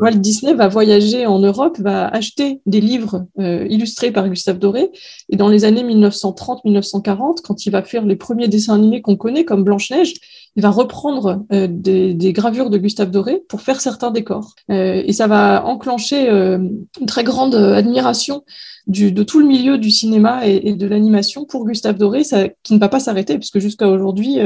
Walt 0.00 0.16
Disney 0.16 0.54
va 0.54 0.68
voyager 0.68 1.26
en 1.26 1.38
Europe, 1.38 1.78
va 1.78 2.08
acheter 2.08 2.60
des 2.66 2.80
livres 2.80 3.26
euh, 3.38 3.66
illustrés 3.68 4.10
par 4.10 4.28
Gustave 4.28 4.58
Doré, 4.58 4.90
et 5.28 5.36
dans 5.36 5.48
les 5.48 5.64
années 5.64 5.84
1930-1940, 5.84 7.42
quand 7.42 7.66
il 7.66 7.70
va 7.70 7.82
faire 7.82 8.04
les 8.04 8.16
premiers 8.16 8.48
dessins 8.48 8.74
animés 8.74 9.02
qu'on 9.02 9.16
connaît, 9.16 9.44
comme 9.44 9.64
Blanche-Neige, 9.64 10.14
il 10.56 10.62
va 10.62 10.70
reprendre 10.70 11.44
euh, 11.52 11.66
des, 11.70 12.14
des, 12.14 12.32
gravures 12.32 12.68
de 12.68 12.76
Gustave 12.76 13.10
Doré 13.10 13.42
pour 13.48 13.62
faire 13.62 13.80
certains 13.80 14.10
décors. 14.10 14.54
Euh, 14.70 15.02
et 15.04 15.12
ça 15.12 15.26
va 15.26 15.64
enclencher 15.64 16.28
euh, 16.28 16.58
une 17.00 17.06
très 17.06 17.24
grande 17.24 17.54
admiration 17.54 18.44
du, 18.86 19.12
de 19.12 19.22
tout 19.22 19.38
le 19.38 19.46
milieu 19.46 19.78
du 19.78 19.90
cinéma 19.90 20.46
et, 20.46 20.74
de 20.74 20.86
l'animation 20.86 21.44
pour 21.44 21.64
Gustave 21.64 21.96
Doré, 21.96 22.24
ça, 22.24 22.48
qui 22.62 22.74
ne 22.74 22.78
va 22.78 22.88
pas 22.88 23.00
s'arrêter, 23.00 23.38
puisque 23.38 23.60
jusqu'à 23.60 23.88
aujourd'hui, 23.88 24.38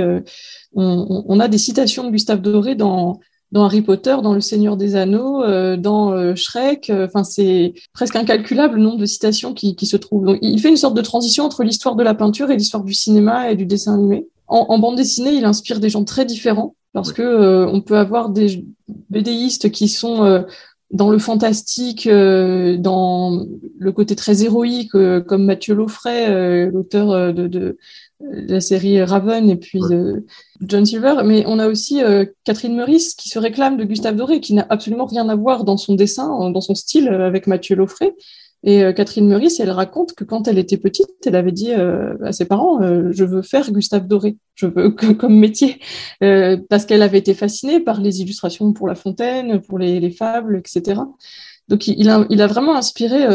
on, 0.75 1.25
on, 1.27 1.41
a 1.41 1.49
des 1.49 1.59
citations 1.59 2.05
de 2.05 2.11
Gustave 2.11 2.43
Doré 2.43 2.75
dans 2.75 3.19
dans 3.53 3.65
Harry 3.65 3.81
Potter, 3.81 4.17
dans 4.25 4.35
Le 4.35 4.41
Seigneur 4.41 4.77
des 4.77 4.97
Anneaux, 4.97 5.43
dans 5.77 6.35
Shrek. 6.35 6.93
Enfin, 6.93 7.25
c'est 7.25 7.75
presque 7.95 8.17
incalculable 8.17 8.77
le 8.77 8.83
nombre 8.83 8.99
de 8.99 9.07
citations 9.07 9.55
qui, 9.55 9.77
qui 9.77 9.87
se 9.87 9.97
trouvent. 9.97 10.27
Donc, 10.27 10.39
il 10.43 10.61
fait 10.61 10.69
une 10.69 10.77
sorte 10.77 10.97
de 10.97 11.01
transition 11.01 11.45
entre 11.45 11.63
l'histoire 11.63 11.95
de 11.95 12.03
la 12.03 12.15
peinture 12.15 12.51
et 12.51 12.57
l'histoire 12.57 12.83
du 12.83 12.93
cinéma 12.93 13.51
et 13.51 13.57
du 13.57 13.65
dessin 13.65 13.95
animé 13.95 14.27
en, 14.49 14.79
bande 14.79 14.97
dessinée, 14.97 15.33
il 15.33 15.45
inspire 15.45 15.81
des 15.81 15.89
gens 15.89 16.05
très 16.05 16.25
différents 16.25 16.75
parce 16.93 17.13
que 17.13 17.23
euh, 17.23 17.67
on 17.67 17.81
peut 17.83 17.99
avoir 17.99 18.31
des 18.31 18.65
BDistes 19.11 19.71
qui 19.71 19.89
sont 19.89 20.25
euh, 20.25 20.43
dans 20.91 21.11
le 21.11 21.19
fantastique, 21.19 22.07
euh, 22.07 22.79
dans 22.79 23.45
le 23.79 23.93
côté 23.93 24.17
très 24.17 24.45
héroïque, 24.45 24.93
comme 25.27 25.45
Mathieu 25.45 25.75
Laufray, 25.75 26.71
l'auteur 26.71 27.35
de, 27.35 27.49
de, 27.49 27.77
la 28.21 28.61
série 28.63 29.03
Raven, 29.03 29.51
et 29.51 29.57
puis 29.57 29.81
de 29.81 30.25
John 30.63 30.87
Silver. 30.87 31.17
Mais 31.25 31.45
on 31.47 31.59
a 31.59 31.67
aussi 31.67 32.01
Catherine 32.45 32.77
Meurice 32.77 33.15
qui 33.15 33.29
se 33.29 33.39
réclame 33.39 33.77
de 33.77 33.85
Gustave 33.85 34.17
Doré, 34.17 34.41
qui 34.41 34.55
n'a 34.55 34.67
absolument 34.71 35.05
rien 35.05 35.29
à 35.29 35.35
voir 35.35 35.65
dans 35.65 35.77
son 35.77 35.97
dessin, 35.97 36.51
dans 36.51 36.61
son 36.63 36.75
style 36.75 37.09
avec 37.09 37.47
Mathieu 37.47 37.77
Laufray. 37.77 38.15
Et 38.67 38.83
euh, 38.83 38.93
Catherine 38.93 39.29
Meurice, 39.29 39.61
elle 39.61 39.71
raconte 39.71 40.15
que 40.15 40.25
quand 40.25 40.49
elle 40.49 40.59
était 40.59 40.77
petite, 40.77 41.09
elle 41.25 41.37
avait 41.37 41.53
dit 41.53 41.73
euh, 41.73 42.15
à 42.25 42.33
ses 42.33 42.47
parents 42.47 42.83
euh, 42.83 43.11
Je 43.13 43.25
veux 43.25 43.43
faire 43.43 43.71
Gustave 43.71 44.09
Doré, 44.09 44.37
je 44.57 44.67
veux 44.67 44.91
comme 44.91 45.39
métier, 45.39 45.81
parce 46.69 46.85
qu'elle 46.85 47.03
avait 47.03 47.19
été 47.19 47.33
fascinée 47.33 47.79
par 47.81 48.01
les 48.01 48.21
illustrations 48.21 48.73
pour 48.73 48.89
La 48.89 48.97
Fontaine, 48.97 49.63
pour 49.63 49.79
les, 49.79 50.11
fables, 50.11 50.59
etc. 50.59 51.01
Donc 51.69 51.87
il 51.87 52.09
a, 52.09 52.47
vraiment 52.47 52.77
inspiré 52.77 53.27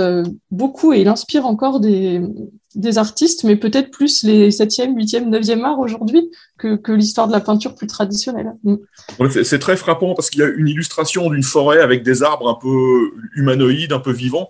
beaucoup 0.52 0.94
et 0.94 1.02
il 1.02 1.08
inspire 1.08 1.46
encore 1.46 1.80
des, 1.80 2.22
artistes, 2.98 3.44
mais 3.46 3.56
peut-être 3.56 3.89
plus 3.91 4.24
les 4.24 4.50
7e, 4.50 4.96
8e, 4.96 5.30
9e 5.30 5.63
art 5.63 5.80
aujourd'hui 5.80 6.30
que, 6.58 6.76
que 6.76 6.91
l'histoire 6.91 7.28
de 7.28 7.34
la 7.34 7.41
peinture 7.41 7.76
plus 7.76 7.88
traditionnelle. 7.88 8.54
Mm. 8.63 8.76
C'est 9.44 9.60
très 9.60 9.78
frappant 9.78 10.13
parce 10.13 10.30
qu'il 10.30 10.41
y 10.41 10.44
a 10.44 10.50
une 10.50 10.67
illustration 10.67 11.30
d'une 11.30 11.44
forêt 11.44 11.80
avec 11.80 12.04
des 12.04 12.24
arbres 12.24 12.50
un 12.50 12.58
peu 12.62 13.12
humanoïdes, 13.36 13.94
un 13.94 14.00
peu 14.00 14.12
vivants. 14.12 14.50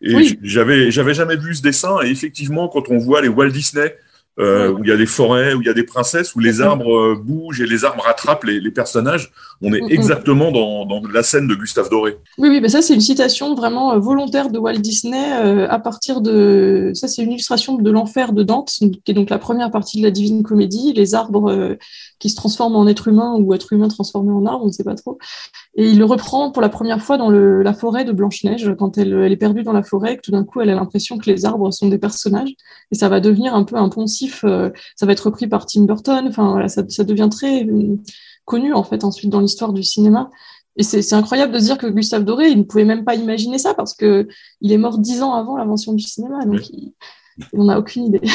Et 0.00 0.38
j'avais, 0.42 0.90
j'avais 0.90 1.14
jamais 1.14 1.36
vu 1.36 1.54
ce 1.54 1.62
dessin. 1.62 1.96
Et 2.04 2.10
effectivement, 2.10 2.68
quand 2.68 2.90
on 2.90 2.98
voit 2.98 3.20
les 3.20 3.28
Walt 3.28 3.50
Disney, 3.50 3.94
euh, 4.40 4.70
où 4.70 4.84
il 4.84 4.88
y 4.88 4.92
a 4.92 4.96
des 4.96 5.06
forêts, 5.06 5.52
où 5.54 5.62
il 5.62 5.66
y 5.66 5.68
a 5.68 5.74
des 5.74 5.82
princesses, 5.82 6.36
où 6.36 6.38
les 6.38 6.60
arbres 6.60 6.96
euh, 6.96 7.20
bougent 7.20 7.60
et 7.60 7.66
les 7.66 7.84
arbres 7.84 8.04
rattrapent 8.04 8.44
les, 8.44 8.60
les 8.60 8.70
personnages. 8.70 9.32
On 9.62 9.72
est 9.72 9.82
exactement 9.90 10.52
dans, 10.52 10.86
dans, 10.86 11.02
la 11.12 11.24
scène 11.24 11.48
de 11.48 11.56
Gustave 11.56 11.90
Doré. 11.90 12.16
Oui, 12.38 12.48
oui, 12.48 12.60
mais 12.60 12.68
ça 12.68 12.80
c'est 12.80 12.94
une 12.94 13.00
citation 13.00 13.56
vraiment 13.56 13.94
euh, 13.94 13.98
volontaire 13.98 14.50
de 14.50 14.60
Walt 14.60 14.78
Disney 14.78 15.18
à 15.68 15.78
partir 15.80 16.20
de 16.20 16.92
ça 16.94 17.08
c'est 17.08 17.22
une 17.22 17.32
illustration 17.32 17.78
de 17.78 17.90
l'enfer 17.90 18.32
de 18.32 18.44
Dante, 18.44 18.70
qui 18.70 19.02
est 19.08 19.12
donc 19.12 19.28
la 19.28 19.38
première 19.38 19.72
partie 19.72 19.98
de 19.98 20.04
la 20.04 20.12
Divine 20.12 20.44
Comédie, 20.44 20.92
les 20.94 21.16
arbres 21.16 21.76
qui 22.20 22.30
se 22.30 22.36
transforment 22.36 22.76
en 22.76 22.86
être 22.86 23.08
humain 23.08 23.34
ou 23.40 23.54
être 23.54 23.72
humain 23.72 23.88
transformé 23.88 24.30
en 24.30 24.46
arbre, 24.46 24.62
on 24.62 24.68
ne 24.68 24.72
sait 24.72 24.84
pas 24.84 24.94
trop. 24.94 25.18
Et 25.76 25.90
il 25.90 25.98
le 25.98 26.04
reprend 26.04 26.50
pour 26.50 26.60
la 26.62 26.68
première 26.68 27.00
fois 27.00 27.18
dans 27.18 27.30
le, 27.30 27.62
la 27.62 27.72
forêt 27.72 28.04
de 28.04 28.12
Blanche-Neige, 28.12 28.74
quand 28.78 28.98
elle, 28.98 29.12
elle, 29.12 29.32
est 29.32 29.36
perdue 29.36 29.62
dans 29.62 29.72
la 29.72 29.82
forêt, 29.82 30.16
que 30.16 30.22
tout 30.22 30.30
d'un 30.30 30.44
coup 30.44 30.60
elle 30.60 30.70
a 30.70 30.74
l'impression 30.74 31.18
que 31.18 31.30
les 31.30 31.44
arbres 31.44 31.70
sont 31.70 31.88
des 31.88 31.98
personnages, 31.98 32.50
et 32.90 32.94
ça 32.94 33.08
va 33.08 33.20
devenir 33.20 33.54
un 33.54 33.64
peu 33.64 33.76
un 33.76 33.88
poncif, 33.88 34.44
euh, 34.44 34.70
ça 34.96 35.06
va 35.06 35.12
être 35.12 35.26
repris 35.26 35.46
par 35.46 35.66
Tim 35.66 35.82
Burton, 35.82 36.26
enfin 36.28 36.50
voilà, 36.52 36.68
ça, 36.68 36.82
ça 36.88 37.04
devient 37.04 37.28
très 37.30 37.64
euh, 37.64 37.96
connu 38.44 38.72
en 38.72 38.82
fait 38.82 39.04
ensuite 39.04 39.30
dans 39.30 39.40
l'histoire 39.40 39.72
du 39.72 39.82
cinéma. 39.82 40.30
Et 40.76 40.84
c'est 40.84 41.12
incroyable 41.14 41.52
de 41.52 41.58
se 41.58 41.64
dire 41.64 41.76
que 41.76 41.88
Gustave 41.88 42.24
Doré, 42.24 42.50
il 42.50 42.58
ne 42.58 42.62
pouvait 42.62 42.84
même 42.84 43.04
pas 43.04 43.16
imaginer 43.16 43.58
ça 43.58 43.74
parce 43.74 43.94
que 43.94 44.28
il 44.60 44.70
est 44.70 44.78
mort 44.78 44.98
dix 44.98 45.22
ans 45.22 45.34
avant 45.34 45.56
l'invention 45.56 45.92
du 45.92 46.04
cinéma, 46.04 46.44
donc 46.44 46.70
il, 46.70 46.92
on 47.52 47.64
n'a 47.64 47.78
aucune 47.78 48.06
idée. 48.06 48.20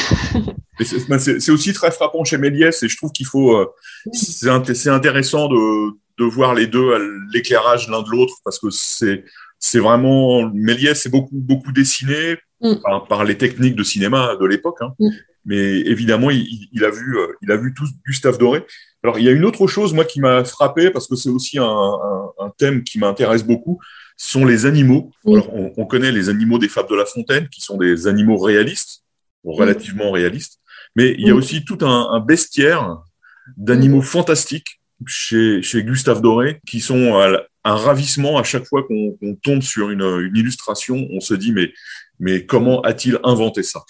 Ben, 1.08 1.20
c'est 1.20 1.52
aussi 1.52 1.72
très 1.72 1.92
frappant 1.92 2.24
chez 2.24 2.36
Méliès 2.36 2.82
et 2.82 2.88
je 2.88 2.96
trouve 2.96 3.12
qu'il 3.12 3.26
faut, 3.26 3.56
euh, 3.56 3.72
c'est 4.12 4.48
intéressant 4.90 5.46
de, 5.46 5.92
de 6.18 6.24
voir 6.24 6.54
les 6.54 6.66
deux, 6.66 6.92
l'éclairage 7.32 7.88
l'un 7.88 8.02
de 8.02 8.10
l'autre 8.10 8.34
parce 8.44 8.58
que 8.58 8.70
c'est 8.70 9.24
c'est 9.58 9.78
vraiment 9.78 10.48
Méliès 10.52 11.00
c'est 11.00 11.10
beaucoup 11.10 11.30
beaucoup 11.32 11.72
dessiné 11.72 12.36
mm. 12.60 12.74
par, 13.08 13.24
les 13.24 13.36
techniques 13.36 13.76
de 13.76 13.82
cinéma 13.82 14.36
de 14.40 14.46
l'époque, 14.46 14.78
hein. 14.80 14.94
mm. 14.98 15.08
mais 15.46 15.80
évidemment 15.80 16.30
il, 16.30 16.68
il, 16.72 16.84
a 16.84 16.90
vu 16.90 17.18
euh, 17.18 17.28
il 17.42 17.50
a 17.50 17.56
vu 17.56 17.74
tout 17.74 17.86
Gustave 18.06 18.38
Doré. 18.38 18.64
Alors 19.02 19.18
il 19.18 19.24
y 19.24 19.28
a 19.28 19.32
une 19.32 19.44
autre 19.44 19.66
chose 19.66 19.92
moi 19.92 20.04
qui 20.04 20.20
m'a 20.20 20.44
frappé 20.44 20.90
parce 20.90 21.08
que 21.08 21.16
c'est 21.16 21.30
aussi 21.30 21.58
un, 21.58 21.64
un, 21.64 22.30
un, 22.38 22.50
thème 22.56 22.84
qui 22.84 22.98
m'intéresse 22.98 23.44
beaucoup, 23.44 23.80
sont 24.16 24.44
les 24.44 24.66
animaux. 24.66 25.10
Alors, 25.26 25.52
on, 25.52 25.72
on, 25.76 25.86
connaît 25.86 26.12
les 26.12 26.28
animaux 26.28 26.58
des 26.58 26.68
fables 26.68 26.88
de 26.88 26.94
La 26.94 27.04
Fontaine 27.04 27.48
qui 27.48 27.60
sont 27.60 27.76
des 27.76 28.06
animaux 28.06 28.38
réalistes 28.38 29.02
relativement 29.44 30.10
réaliste. 30.10 30.60
Mais 30.96 31.14
il 31.18 31.26
y 31.26 31.30
a 31.30 31.34
aussi 31.34 31.64
tout 31.64 31.78
un, 31.82 32.10
un 32.12 32.20
bestiaire 32.20 33.02
d'animaux 33.56 34.02
fantastiques 34.02 34.80
chez, 35.06 35.62
chez 35.62 35.82
Gustave 35.82 36.20
Doré 36.20 36.60
qui 36.66 36.80
sont 36.80 37.14
un 37.64 37.74
ravissement 37.74 38.38
à 38.38 38.42
chaque 38.42 38.66
fois 38.66 38.82
qu'on 38.84 39.16
tombe 39.42 39.62
sur 39.62 39.90
une, 39.90 40.02
une, 40.02 40.36
illustration. 40.36 41.06
On 41.10 41.20
se 41.20 41.34
dit 41.34 41.52
mais, 41.52 41.72
mais 42.18 42.46
comment 42.46 42.82
a-t-il 42.82 43.18
inventé 43.24 43.62
ça? 43.62 43.80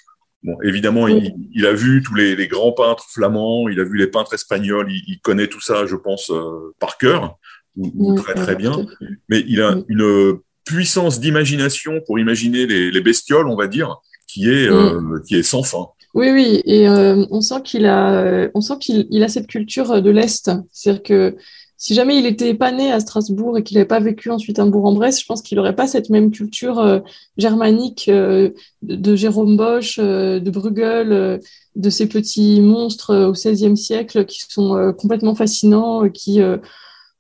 Bon, 0.44 0.58
évidemment, 0.62 1.08
il, 1.08 1.66
a 1.66 1.72
vu 1.72 2.02
tous 2.02 2.14
les, 2.14 2.46
grands 2.46 2.72
peintres 2.72 3.06
flamands, 3.10 3.66
il 3.68 3.80
a 3.80 3.84
vu 3.84 3.96
les 3.96 4.06
peintres 4.06 4.34
espagnols, 4.34 4.92
il, 4.92 5.18
connaît 5.22 5.46
tout 5.46 5.60
ça, 5.60 5.86
je 5.86 5.96
pense, 5.96 6.30
euh, 6.30 6.74
par 6.78 6.98
cœur, 6.98 7.38
ou, 7.76 8.14
très 8.14 8.34
très 8.34 8.54
bien. 8.54 8.86
Mais 9.30 9.42
il 9.48 9.62
a 9.62 9.78
une 9.88 10.38
puissance 10.66 11.18
d'imagination 11.18 12.02
pour 12.06 12.18
imaginer 12.18 12.66
les, 12.66 13.00
bestioles, 13.00 13.48
on 13.48 13.56
va 13.56 13.68
dire, 13.68 13.96
qui 14.26 14.50
est 14.50 14.68
euh, 14.68 15.18
qui 15.26 15.36
est 15.36 15.42
sans 15.42 15.62
fin. 15.62 15.86
Oui, 16.14 16.30
oui, 16.30 16.62
et 16.64 16.88
euh, 16.88 17.26
on 17.30 17.40
sent 17.40 17.62
qu'il 17.64 17.86
a, 17.86 18.48
on 18.54 18.60
sent 18.60 18.74
qu'il 18.80 19.22
a 19.22 19.28
cette 19.28 19.48
culture 19.48 20.00
de 20.00 20.10
l'est, 20.10 20.50
c'est-à-dire 20.70 21.02
que 21.02 21.36
si 21.84 21.94
jamais 21.94 22.16
il 22.16 22.22
n'était 22.22 22.54
pas 22.54 22.72
né 22.72 22.90
à 22.90 22.98
Strasbourg 22.98 23.58
et 23.58 23.62
qu'il 23.62 23.76
n'avait 23.76 23.86
pas 23.86 24.00
vécu 24.00 24.30
ensuite 24.30 24.58
à 24.58 24.64
Bourg-en-Bresse, 24.64 25.20
je 25.20 25.26
pense 25.26 25.42
qu'il 25.42 25.56
n'aurait 25.58 25.74
pas 25.74 25.86
cette 25.86 26.08
même 26.08 26.30
culture 26.30 26.78
euh, 26.78 27.00
germanique 27.36 28.06
euh, 28.08 28.52
de, 28.80 29.14
Jérôme 29.14 29.58
Bosch, 29.58 29.98
euh, 29.98 30.40
de 30.40 30.50
Bruegel, 30.50 31.40
de 31.76 31.90
ces 31.90 32.08
petits 32.08 32.62
monstres 32.62 33.14
au 33.26 33.32
XVIe 33.32 33.76
siècle 33.76 34.24
qui 34.24 34.40
sont 34.48 34.94
complètement 34.96 35.34
fascinants, 35.34 36.08
qui 36.08 36.40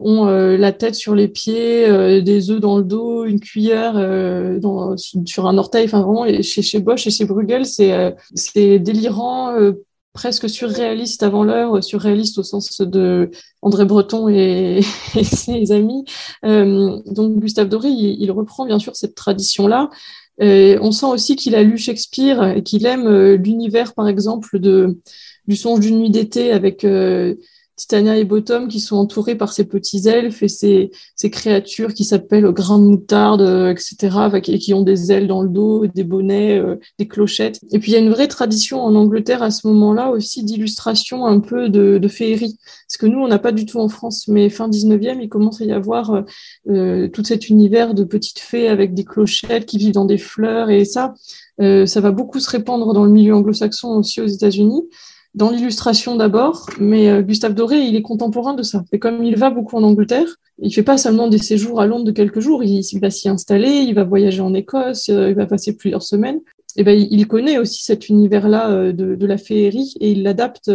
ont 0.00 0.24
la 0.26 0.72
tête 0.72 0.94
sur 0.94 1.14
les 1.14 1.28
pieds, 1.28 2.20
des 2.22 2.50
œufs 2.50 2.60
dans 2.60 2.78
le 2.78 2.84
dos, 2.84 3.24
une 3.24 3.40
cuillère 3.40 3.94
sur 5.24 5.46
un 5.46 5.58
orteil. 5.58 5.84
Enfin, 5.86 6.02
vraiment, 6.02 6.26
chez, 6.42 6.62
chez 6.62 6.80
Bosch 6.80 7.06
et 7.06 7.10
chez 7.10 7.24
Bruegel, 7.24 7.64
c'est 7.64 8.78
délirant 8.78 9.54
presque 10.14 10.48
surréaliste 10.48 11.22
avant 11.22 11.44
l'heure, 11.44 11.82
surréaliste 11.84 12.38
au 12.38 12.42
sens 12.44 12.80
de 12.80 13.30
André 13.60 13.84
Breton 13.84 14.28
et, 14.28 14.80
ses 15.22 15.72
amis. 15.72 16.04
Euh, 16.44 16.98
donc 17.06 17.40
Gustave 17.40 17.68
Doré, 17.68 17.90
il, 17.90 18.30
reprend 18.30 18.64
bien 18.64 18.78
sûr 18.78 18.96
cette 18.96 19.16
tradition-là. 19.16 19.90
on 20.38 20.92
sent 20.92 21.06
aussi 21.06 21.36
qu'il 21.36 21.54
a 21.56 21.62
lu 21.64 21.76
Shakespeare 21.76 22.56
et 22.56 22.62
qu'il 22.62 22.86
aime 22.86 23.08
euh, 23.08 23.36
l'univers, 23.36 23.92
par 23.92 24.08
exemple, 24.08 24.60
de, 24.60 25.00
du 25.48 25.56
songe 25.56 25.80
d'une 25.80 25.98
nuit 25.98 26.10
d'été 26.10 26.52
avec 26.52 26.84
euh, 26.84 27.34
Titania 27.76 28.16
et 28.16 28.24
Bottom 28.24 28.68
qui 28.68 28.80
sont 28.80 28.96
entourés 28.96 29.34
par 29.34 29.52
ces 29.52 29.64
petits 29.64 30.08
elfes 30.08 30.42
et 30.42 30.48
ces, 30.48 30.90
ces 31.16 31.30
créatures 31.30 31.92
qui 31.92 32.04
s'appellent 32.04 32.46
grains 32.52 32.78
de 32.78 32.84
moutarde, 32.84 33.42
euh, 33.42 33.70
etc., 33.70 34.16
et 34.46 34.58
qui 34.58 34.74
ont 34.74 34.82
des 34.82 35.10
ailes 35.10 35.26
dans 35.26 35.42
le 35.42 35.48
dos, 35.48 35.86
des 35.86 36.04
bonnets, 36.04 36.58
euh, 36.58 36.76
des 36.98 37.08
clochettes. 37.08 37.60
Et 37.72 37.78
puis 37.78 37.92
il 37.92 37.94
y 37.94 37.96
a 37.96 38.00
une 38.00 38.10
vraie 38.10 38.28
tradition 38.28 38.80
en 38.82 38.94
Angleterre 38.94 39.42
à 39.42 39.50
ce 39.50 39.66
moment-là 39.66 40.10
aussi 40.10 40.44
d'illustration 40.44 41.26
un 41.26 41.40
peu 41.40 41.68
de, 41.68 41.98
de 41.98 42.08
féerie. 42.08 42.56
Parce 42.88 42.96
que 42.98 43.06
nous, 43.06 43.18
on 43.18 43.28
n'a 43.28 43.38
pas 43.40 43.52
du 43.52 43.66
tout 43.66 43.80
en 43.80 43.88
France, 43.88 44.28
mais 44.28 44.50
fin 44.50 44.68
19e, 44.68 45.20
il 45.20 45.28
commence 45.28 45.60
à 45.60 45.64
y 45.64 45.72
avoir 45.72 46.24
euh, 46.68 47.08
tout 47.08 47.24
cet 47.24 47.48
univers 47.48 47.94
de 47.94 48.04
petites 48.04 48.38
fées 48.38 48.68
avec 48.68 48.94
des 48.94 49.04
clochettes 49.04 49.66
qui 49.66 49.78
vivent 49.78 49.94
dans 49.94 50.04
des 50.04 50.18
fleurs 50.18 50.70
et 50.70 50.84
ça, 50.84 51.14
ça 51.58 52.00
va 52.00 52.10
beaucoup 52.10 52.40
se 52.40 52.50
répandre 52.50 52.92
dans 52.92 53.04
le 53.04 53.10
milieu 53.10 53.34
anglo-saxon 53.34 53.96
aussi 53.96 54.20
aux 54.20 54.26
États-Unis 54.26 54.82
dans 55.34 55.50
l'illustration 55.50 56.14
d'abord, 56.14 56.66
mais 56.78 57.10
euh, 57.10 57.22
Gustave 57.22 57.54
Doré, 57.54 57.80
il 57.80 57.96
est 57.96 58.02
contemporain 58.02 58.54
de 58.54 58.62
ça. 58.62 58.84
Et 58.92 58.98
comme 58.98 59.24
il 59.24 59.36
va 59.36 59.50
beaucoup 59.50 59.76
en 59.76 59.82
Angleterre, 59.82 60.36
il 60.58 60.72
fait 60.72 60.84
pas 60.84 60.96
seulement 60.96 61.28
des 61.28 61.38
séjours 61.38 61.80
à 61.80 61.86
Londres 61.86 62.04
de 62.04 62.12
quelques 62.12 62.40
jours, 62.40 62.62
il, 62.62 62.84
va 63.00 63.10
s'y 63.10 63.28
installer, 63.28 63.68
il 63.68 63.94
va 63.94 64.04
voyager 64.04 64.40
en 64.40 64.54
Écosse, 64.54 65.08
euh, 65.08 65.30
il 65.30 65.34
va 65.34 65.46
passer 65.46 65.76
plusieurs 65.76 66.02
semaines. 66.02 66.40
Et 66.76 66.82
ben, 66.82 67.06
il 67.08 67.28
connaît 67.28 67.58
aussi 67.58 67.84
cet 67.84 68.08
univers-là 68.08 68.70
euh, 68.70 68.92
de, 68.92 69.14
de, 69.14 69.26
la 69.26 69.38
féerie 69.38 69.94
et 70.00 70.10
il 70.10 70.24
l'adapte 70.24 70.70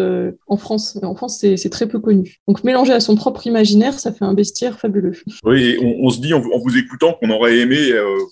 en 0.48 0.58
France. 0.58 0.98
En 1.04 1.14
France, 1.14 1.40
c'est 1.40 1.70
très 1.70 1.88
peu 1.88 2.00
connu. 2.00 2.38
Donc, 2.48 2.64
mélangé 2.64 2.94
à 2.94 3.02
son 3.02 3.16
propre 3.16 3.48
imaginaire, 3.48 4.00
ça 4.00 4.14
fait 4.14 4.24
un 4.24 4.34
bestiaire 4.34 4.80
fabuleux. 4.80 5.12
Oui, 5.44 5.62
et 5.62 5.78
on, 5.84 6.08
on, 6.08 6.10
se 6.10 6.22
dit 6.22 6.34
en, 6.34 6.40
vous 6.40 6.78
écoutant 6.78 7.18
qu'on 7.20 7.30
aurait 7.32 7.58
aimé 7.58 7.78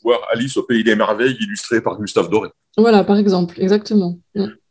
voir 0.02 0.20
Alice 0.32 0.56
au 0.56 0.64
Pays 0.64 0.86
des 0.86 0.96
Merveilles 0.96 1.36
illustrée 1.42 1.82
par 1.82 2.00
Gustave 2.00 2.30
Doré. 2.30 2.50
Voilà, 2.78 3.04
par 3.04 3.18
exemple, 3.18 3.62
exactement 3.62 4.18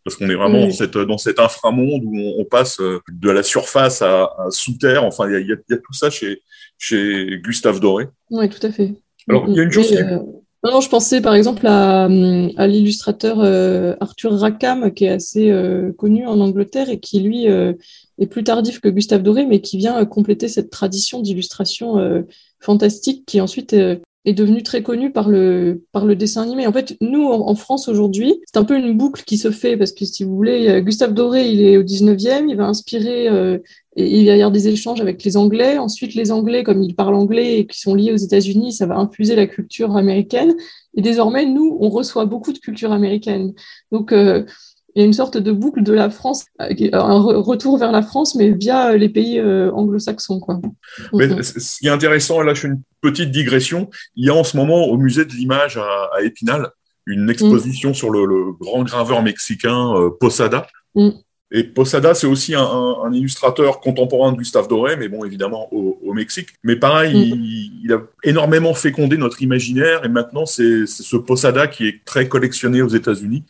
parce 0.07 0.15
qu'on 0.15 0.31
est 0.31 0.37
vraiment 0.37 0.61
dans, 0.61 0.71
cette, 0.71 0.97
dans 0.97 1.19
cet 1.19 1.41
inframonde 1.41 2.03
où 2.05 2.17
on, 2.39 2.45
passe 2.45 2.79
euh, 2.79 3.01
de 3.11 3.29
la 3.29 3.43
surface 3.43 4.03
à, 4.03 4.31
sous 4.51 4.79
terre. 4.79 5.03
Enfin, 5.03 5.29
il 5.29 5.49
y 5.49 5.53
a, 5.53 5.57
tout 5.79 5.93
ça 5.95 6.11
chez, 6.11 6.43
chez 6.79 7.41
Gustave 7.43 7.81
Doré. 7.81 8.07
Oui, 8.31 8.49
tout 8.49 8.65
à 8.65 8.71
fait. 8.71 8.95
Alors, 9.29 9.47
il 9.49 9.57
y 9.57 9.59
a 9.59 9.65
une 9.65 9.73
chose. 9.73 9.93
Euh, 9.93 10.19
non, 10.63 10.81
je 10.81 10.89
pensais 10.89 11.21
par 11.21 11.35
exemple 11.35 11.67
à, 11.67 12.05
à 12.05 12.67
l'illustrateur 12.69 13.41
euh, 13.41 13.97
Arthur 13.99 14.39
Rackham, 14.39 14.95
qui 14.95 15.07
est 15.07 15.11
assez 15.11 15.53
connu 15.99 16.25
en 16.25 16.39
Angleterre 16.39 16.89
et 16.89 17.01
qui, 17.01 17.19
lui, 17.19 17.47
est 17.47 18.27
plus 18.31 18.45
tardif 18.45 18.81
que 18.81 18.89
Gustave 18.89 19.25
Doré, 19.25 19.45
mais 19.45 19.61
qui 19.61 19.77
vient 19.77 20.05
compléter 20.05 20.47
cette 20.47 20.71
tradition 20.71 21.21
d'illustration 21.21 22.25
fantastique 22.61 23.25
qui 23.27 23.41
ensuite 23.41 23.75
est 24.27 24.35
devenu 24.35 24.63
très 24.65 24.83
connu 24.83 25.13
par 25.13 25.29
le, 25.29 25.85
par 25.93 26.05
le 26.05 26.17
dessin 26.17 26.43
animé. 26.43 26.67
En 26.67 26.73
fait, 26.73 26.97
nous, 27.01 27.25
en, 27.27 27.55
France 27.55 27.89
aujourd'hui, 27.89 28.35
c'est 28.45 28.59
un 28.59 28.65
peu 28.65 28.77
une 28.77 28.97
boucle 28.97 29.23
qui 29.25 29.39
se 29.39 29.53
fait 29.53 29.77
parce 29.77 29.93
que 29.93 30.05
si 30.05 30.25
vous 30.25 30.35
voulez, 30.35 30.83
Gustave 30.83 31.15
Doré, 31.15 31.49
il 31.49 31.63
est 31.63 31.77
au 31.77 31.85
19e, 31.85 32.49
il 32.49 32.57
va 32.57 32.67
inspirer 32.67 33.29
euh, 33.29 33.59
et 33.95 34.21
il 34.21 34.27
va 34.27 34.33
y 34.33 34.43
avoir 34.43 34.51
des 34.51 34.67
échanges 34.67 35.01
avec 35.01 35.23
les 35.23 35.37
Anglais. 35.37 35.79
Ensuite, 35.79 36.15
les 36.15 36.33
Anglais, 36.33 36.65
comme 36.65 36.83
ils 36.83 36.95
parlent 36.95 37.15
anglais 37.15 37.61
et 37.61 37.67
qui 37.67 37.79
sont 37.79 37.95
liés 37.95 38.13
aux 38.13 38.17
États-Unis, 38.17 38.73
ça 38.73 38.87
va 38.87 38.97
infuser 38.97 39.37
la 39.37 39.47
culture 39.47 39.97
américaine. 39.97 40.55
Et 40.97 41.03
désormais, 41.03 41.47
nous, 41.47 41.79
on 41.81 41.89
reçoit 41.89 42.27
beaucoup 42.27 42.53
de 42.53 42.59
culture 42.59 42.93
américaine. 42.93 43.55
Donc, 43.93 44.13
euh, 44.13 44.45
il 44.97 45.01
y 45.01 45.03
a 45.03 45.07
une 45.07 45.13
sorte 45.13 45.37
de 45.37 45.53
boucle 45.53 45.83
de 45.83 45.93
la 45.93 46.09
France, 46.09 46.47
euh, 46.59 46.73
un 46.95 47.21
retour 47.21 47.77
vers 47.77 47.93
la 47.93 48.01
France, 48.01 48.35
mais 48.35 48.51
via 48.53 48.93
euh, 48.93 48.97
les 48.97 49.11
pays 49.11 49.39
euh, 49.39 49.71
anglo-saxons. 49.73 50.41
Quoi. 50.41 50.59
Mais 51.13 51.43
ce 51.43 51.79
qui 51.79 51.87
est 51.87 51.91
intéressant, 51.91 52.41
là 52.41 52.55
je 52.55 52.63
fais 52.63 52.69
une 52.69 52.81
petite 53.03 53.31
digression, 53.31 53.91
il 54.17 54.25
y 54.25 54.31
a 54.31 54.35
en 54.35 54.43
ce 54.43 54.57
moment 54.57 54.87
au 54.87 54.97
musée 54.97 55.27
de 55.27 55.33
l'image 55.33 55.77
à, 55.77 56.23
Épinal 56.23 56.71
une 57.05 57.29
exposition 57.29 57.91
mm. 57.91 57.95
sur 57.95 58.11
le, 58.11 58.53
grand 58.59 58.85
graveur 58.85 59.23
mexicain 59.23 59.93
Posada. 60.19 60.67
Mm. 60.95 61.11
Et 61.53 61.63
Posada, 61.63 62.15
c'est 62.15 62.27
aussi 62.27 62.55
un, 62.55 63.13
illustrateur 63.13 63.81
contemporain 63.81 64.33
de 64.33 64.39
Gustave 64.39 64.67
Doré, 64.67 64.97
mais 64.97 65.09
bon, 65.09 65.25
évidemment, 65.25 65.69
au, 65.73 66.15
Mexique. 66.15 66.49
Mais 66.65 66.77
pareil, 66.77 67.15
mm. 67.15 67.35
il, 67.35 67.85
il, 67.85 67.93
a 67.93 68.01
énormément 68.25 68.73
fécondé 68.73 69.19
notre 69.19 69.43
imaginaire, 69.43 70.07
et 70.07 70.09
maintenant, 70.09 70.47
c'est 70.47 70.87
ce 70.87 71.17
Posada 71.17 71.67
qui 71.67 71.87
est 71.87 72.03
très 72.07 72.29
collectionné 72.29 72.81
aux 72.81 72.89
États-Unis 72.89 73.45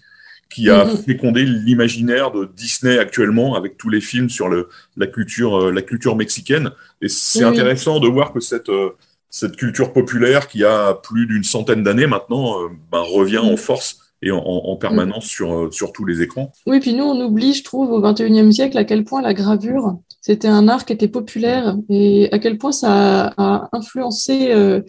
qui 0.49 0.71
a 0.71 0.85
mhm. 0.85 0.97
fécondé 0.99 1.45
l'imaginaire 1.45 2.31
de 2.31 2.49
Disney 2.57 2.99
actuellement 2.99 3.55
avec 3.57 3.77
tous 3.77 3.89
les 3.89 4.01
films 4.01 4.31
sur 4.31 4.49
le, 4.49 4.69
la 4.97 5.07
culture 5.07 5.57
euh, 5.57 5.73
la 5.73 5.83
culture 5.83 6.17
mexicaine 6.17 6.71
et 7.03 7.09
c'est 7.09 7.43
intéressant 7.43 8.01
de 8.01 8.09
voir 8.09 8.33
que 8.33 8.41
cette 8.41 8.69
euh, 8.69 8.91
cette 9.29 9.57
culture 9.57 9.93
populaire 9.93 10.49
qui 10.49 10.65
a 10.65 10.95
plus 10.95 11.27
d'une 11.27 11.45
centaine 11.45 11.83
d'années 11.83 12.07
maintenant 12.07 12.63
euh, 12.63 12.69
ben, 12.91 13.01
revient 13.01 13.39
en 13.39 13.53
mhm. 13.53 13.57
force 13.57 13.99
et 14.23 14.31
en, 14.31 14.39
en 14.39 14.77
permanence 14.77 15.27
sur, 15.27 15.73
sur 15.75 15.93
tous 15.93 16.07
les 16.07 16.23
écrans. 16.23 16.51
Oui, 16.67 16.81
puis 16.81 16.95
nous, 16.95 17.05
on 17.05 17.23
oublie, 17.23 17.53
je 17.53 17.63
trouve, 17.63 17.93
au 17.93 18.01
XXIe 18.01 18.51
siècle, 18.51 18.79
à 18.79 18.85
quel 18.85 19.05
point 19.05 19.21
la 19.21 19.35
gravure, 19.35 19.99
c'était 20.23 20.49
un 20.49 20.69
art 20.69 20.87
qui 20.87 20.95
était 20.95 21.07
populaire 21.07 21.77
et 21.91 22.31
à 22.33 22.39
quel 22.39 22.57
point 22.57 22.73
ça 22.73 23.35
a, 23.37 23.69
influencé 23.73 24.53
euh, 24.53 24.81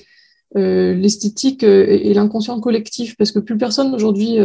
l'esthétique 0.55 1.63
et 1.63 2.13
l'inconscient 2.13 2.57
collectif, 2.61 3.17
parce 3.17 3.33
que 3.33 3.39
plus 3.39 3.57
personne 3.57 3.93
aujourd'hui 3.93 4.37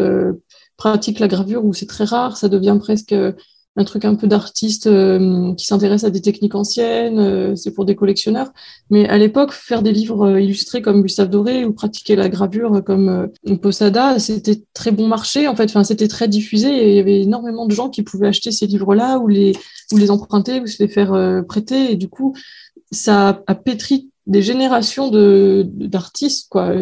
pratique 0.82 1.20
la 1.20 1.28
gravure 1.28 1.64
où 1.64 1.72
c'est 1.72 1.86
très 1.86 2.02
rare, 2.02 2.36
ça 2.36 2.48
devient 2.48 2.76
presque 2.80 3.12
euh, 3.12 3.32
un 3.76 3.84
truc 3.84 4.04
un 4.04 4.16
peu 4.16 4.26
d'artiste 4.26 4.88
euh, 4.88 5.54
qui 5.54 5.64
s'intéresse 5.64 6.02
à 6.02 6.10
des 6.10 6.20
techniques 6.20 6.56
anciennes, 6.56 7.20
euh, 7.20 7.54
c'est 7.54 7.72
pour 7.72 7.84
des 7.84 7.94
collectionneurs. 7.94 8.52
Mais 8.90 9.08
à 9.08 9.16
l'époque, 9.16 9.52
faire 9.52 9.82
des 9.82 9.92
livres 9.92 10.40
illustrés 10.40 10.82
comme 10.82 11.02
Gustave 11.02 11.30
Doré 11.30 11.64
ou 11.64 11.72
pratiquer 11.72 12.16
la 12.16 12.28
gravure 12.28 12.82
comme 12.84 13.28
Posada, 13.62 14.18
c'était 14.18 14.64
très 14.74 14.90
bon 14.90 15.06
marché 15.06 15.46
en 15.46 15.54
fait. 15.54 15.66
Enfin, 15.70 15.84
c'était 15.84 16.08
très 16.08 16.26
diffusé 16.26 16.68
et 16.68 16.90
il 16.90 16.96
y 16.96 16.98
avait 16.98 17.20
énormément 17.20 17.66
de 17.66 17.72
gens 17.72 17.88
qui 17.88 18.02
pouvaient 18.02 18.26
acheter 18.26 18.50
ces 18.50 18.66
livres-là 18.66 19.18
ou 19.18 19.28
les 19.28 19.52
ou 19.92 19.98
les 19.98 20.10
emprunter 20.10 20.60
ou 20.60 20.66
se 20.66 20.82
les 20.82 20.88
faire 20.88 21.44
prêter. 21.46 21.92
Et 21.92 21.96
du 21.96 22.08
coup, 22.08 22.34
ça 22.90 23.42
a 23.46 23.54
pétri 23.54 24.11
des 24.26 24.42
générations 24.42 25.08
de, 25.08 25.66
d'artistes. 25.66 26.48
Quoi. 26.48 26.72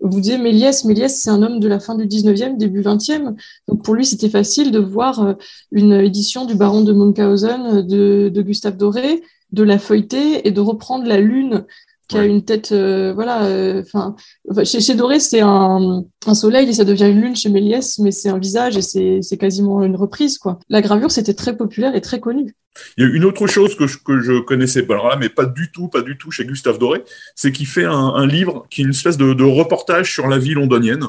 Vous 0.00 0.20
disiez 0.20 0.38
Méliès, 0.38 0.84
Méliès, 0.84 1.20
c'est 1.20 1.30
un 1.30 1.42
homme 1.42 1.60
de 1.60 1.68
la 1.68 1.80
fin 1.80 1.94
du 1.94 2.06
19e, 2.06 2.56
début 2.56 2.82
20e. 2.82 3.36
Donc 3.68 3.82
pour 3.82 3.94
lui, 3.94 4.04
c'était 4.04 4.28
facile 4.28 4.70
de 4.70 4.78
voir 4.78 5.20
euh, 5.20 5.34
une 5.72 5.92
édition 5.92 6.44
du 6.44 6.54
Baron 6.54 6.82
de 6.82 6.92
Munchausen 6.92 7.86
de, 7.86 8.30
de 8.32 8.42
Gustave 8.42 8.76
Doré, 8.76 9.22
de 9.52 9.62
la 9.62 9.78
feuilleter 9.78 10.46
et 10.46 10.50
de 10.50 10.60
reprendre 10.60 11.06
la 11.06 11.20
lune 11.20 11.64
qui 12.10 12.18
a 12.18 12.24
une 12.24 12.44
tête, 12.44 12.72
euh, 12.72 13.12
voilà. 13.14 13.44
Euh, 13.44 13.82
enfin, 13.82 14.16
chez, 14.64 14.80
chez, 14.80 14.94
Doré, 14.94 15.20
c'est 15.20 15.40
un, 15.40 16.02
un, 16.26 16.34
soleil 16.34 16.68
et 16.68 16.72
ça 16.72 16.84
devient 16.84 17.08
une 17.08 17.20
lune. 17.20 17.36
Chez 17.36 17.48
Méliès, 17.48 17.98
mais 18.00 18.10
c'est 18.10 18.28
un 18.28 18.38
visage 18.38 18.76
et 18.76 18.82
c'est, 18.82 19.36
quasiment 19.38 19.84
une 19.84 19.94
reprise, 19.94 20.36
quoi. 20.36 20.58
La 20.68 20.82
gravure, 20.82 21.12
c'était 21.12 21.34
très 21.34 21.56
populaire 21.56 21.94
et 21.94 22.00
très 22.00 22.18
connu. 22.18 22.54
Il 22.96 23.04
y 23.04 23.06
a 23.06 23.10
une 23.10 23.24
autre 23.24 23.46
chose 23.46 23.76
que 23.76 23.86
je, 23.86 23.98
que 23.98 24.20
je 24.20 24.40
connaissais 24.40 24.82
pas, 24.82 24.96
là, 24.96 25.16
mais 25.18 25.28
pas 25.28 25.46
du 25.46 25.70
tout, 25.70 25.88
pas 25.88 26.02
du 26.02 26.18
tout 26.18 26.30
chez 26.30 26.44
Gustave 26.44 26.78
Doré, 26.78 27.04
c'est 27.36 27.52
qu'il 27.52 27.66
fait 27.66 27.84
un, 27.84 27.92
un, 27.92 28.26
livre 28.26 28.66
qui 28.70 28.80
est 28.80 28.84
une 28.84 28.90
espèce 28.90 29.16
de, 29.16 29.32
de, 29.32 29.44
reportage 29.44 30.12
sur 30.12 30.26
la 30.26 30.38
vie 30.38 30.54
londonienne. 30.54 31.06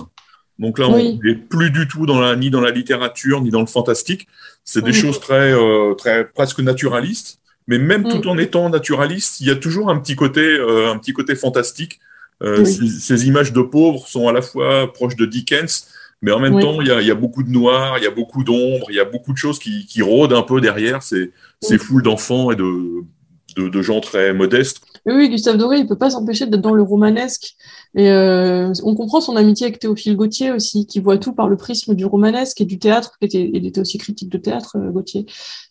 Donc 0.59 0.77
là, 0.77 0.87
on 0.87 0.97
n'est 0.97 1.35
plus 1.35 1.71
du 1.71 1.87
tout 1.87 2.05
dans 2.05 2.19
la, 2.19 2.35
ni 2.35 2.51
dans 2.51 2.61
la 2.61 2.71
littérature, 2.71 3.41
ni 3.41 3.49
dans 3.49 3.61
le 3.61 3.67
fantastique. 3.67 4.27
C'est 4.63 4.83
des 4.83 4.93
choses 4.93 5.19
très, 5.19 5.51
euh, 5.51 5.95
très 5.95 6.25
presque 6.25 6.59
naturalistes. 6.59 7.40
Mais 7.67 7.77
même 7.77 8.03
tout 8.03 8.27
mm. 8.27 8.29
en 8.29 8.37
étant 8.37 8.69
naturaliste, 8.69 9.39
il 9.39 9.47
y 9.47 9.51
a 9.51 9.55
toujours 9.55 9.89
un 9.89 9.99
petit 9.99 10.15
côté, 10.15 10.41
euh, 10.41 10.91
un 10.91 10.97
petit 10.97 11.13
côté 11.13 11.35
fantastique. 11.35 11.99
Euh, 12.43 12.65
ces, 12.65 13.27
images 13.27 13.53
de 13.53 13.61
pauvres 13.61 14.07
sont 14.07 14.27
à 14.27 14.33
la 14.33 14.41
fois 14.41 14.91
proches 14.91 15.15
de 15.15 15.25
Dickens, 15.25 15.87
mais 16.23 16.31
en 16.31 16.39
même 16.39 16.59
temps, 16.59 16.81
il 16.81 16.87
y, 16.87 17.11
a, 17.11 17.15
beaucoup 17.15 17.43
de 17.43 17.49
noir, 17.49 17.97
il 17.97 18.03
y 18.03 18.07
a 18.07 18.11
beaucoup 18.11 18.43
d'ombre, 18.43 18.87
il 18.89 18.95
y 18.95 18.99
a 18.99 19.05
beaucoup 19.05 19.31
de 19.31 19.37
choses 19.37 19.59
qui, 19.59 20.01
rôdent 20.01 20.33
un 20.33 20.41
peu 20.41 20.59
derrière 20.59 21.03
ces, 21.03 21.31
ces 21.61 21.77
foules 21.77 22.03
d'enfants 22.03 22.51
et 22.51 22.55
de, 22.55 23.03
de, 23.57 23.81
gens 23.81 24.01
très 24.01 24.33
modestes. 24.33 24.81
Oui, 25.05 25.29
Gustave 25.29 25.57
Doré, 25.57 25.79
il 25.79 25.87
peut 25.87 25.97
pas 25.97 26.11
s'empêcher 26.11 26.45
d'être 26.45 26.61
dans 26.61 26.73
le 26.73 26.83
romanesque. 26.83 27.55
Et 27.95 28.09
euh, 28.11 28.71
on 28.83 28.95
comprend 28.95 29.19
son 29.19 29.35
amitié 29.35 29.65
avec 29.65 29.79
Théophile 29.79 30.15
Gautier 30.15 30.51
aussi, 30.51 30.85
qui 30.85 30.99
voit 30.99 31.17
tout 31.17 31.33
par 31.33 31.47
le 31.47 31.57
prisme 31.57 31.95
du 31.95 32.05
romanesque 32.05 32.61
et 32.61 32.65
du 32.65 32.77
théâtre. 32.77 33.17
Il 33.21 33.25
était, 33.25 33.49
il 33.53 33.65
était 33.65 33.81
aussi 33.81 33.97
critique 33.97 34.29
de 34.29 34.37
théâtre, 34.37 34.77
euh, 34.77 34.91
Gautier. 34.91 35.25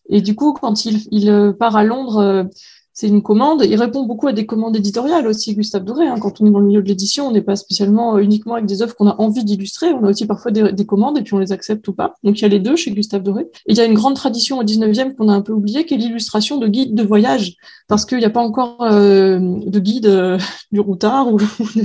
Et 0.08 0.20
du 0.20 0.34
coup, 0.34 0.52
quand 0.52 0.84
il, 0.84 1.06
il 1.12 1.30
euh, 1.30 1.52
part 1.52 1.76
à 1.76 1.84
Londres 1.84 2.48
c'est 2.92 3.08
une 3.08 3.22
commande. 3.22 3.64
Il 3.64 3.76
répond 3.76 4.04
beaucoup 4.04 4.26
à 4.26 4.32
des 4.32 4.46
commandes 4.46 4.76
éditoriales 4.76 5.26
aussi, 5.26 5.54
Gustave 5.54 5.84
Doré. 5.84 6.06
Hein. 6.06 6.16
Quand 6.20 6.40
on 6.40 6.46
est 6.46 6.50
dans 6.50 6.58
le 6.58 6.66
milieu 6.66 6.82
de 6.82 6.88
l'édition, 6.88 7.28
on 7.28 7.30
n'est 7.30 7.40
pas 7.40 7.56
spécialement 7.56 8.16
euh, 8.16 8.18
uniquement 8.18 8.54
avec 8.54 8.66
des 8.66 8.82
œuvres 8.82 8.96
qu'on 8.96 9.06
a 9.06 9.14
envie 9.18 9.44
d'illustrer. 9.44 9.92
On 9.92 10.04
a 10.04 10.10
aussi 10.10 10.26
parfois 10.26 10.50
des, 10.50 10.86
commandes 10.86 11.16
et 11.18 11.22
puis 11.22 11.34
on 11.34 11.38
les 11.38 11.52
accepte 11.52 11.86
ou 11.86 11.92
pas. 11.92 12.14
Donc 12.24 12.38
il 12.38 12.42
y 12.42 12.44
a 12.44 12.48
les 12.48 12.58
deux 12.58 12.74
chez 12.74 12.90
Gustave 12.90 13.22
Doré. 13.22 13.46
Il 13.66 13.76
y 13.76 13.80
a 13.80 13.84
une 13.84 13.94
grande 13.94 14.14
tradition 14.14 14.58
au 14.58 14.64
19e 14.64 15.14
qu'on 15.14 15.28
a 15.28 15.32
un 15.32 15.40
peu 15.40 15.52
oublié, 15.52 15.86
qui 15.86 15.94
est 15.94 15.98
l'illustration 15.98 16.56
de 16.56 16.66
guides 16.66 16.94
de 16.94 17.02
voyage. 17.02 17.54
Parce 17.86 18.04
qu'il 18.04 18.18
n'y 18.18 18.24
a 18.24 18.30
pas 18.30 18.40
encore 18.40 18.82
euh, 18.82 19.38
de 19.40 19.78
guide 19.78 20.06
euh, 20.06 20.38
du 20.72 20.80
routard 20.80 21.28
ou, 21.32 21.38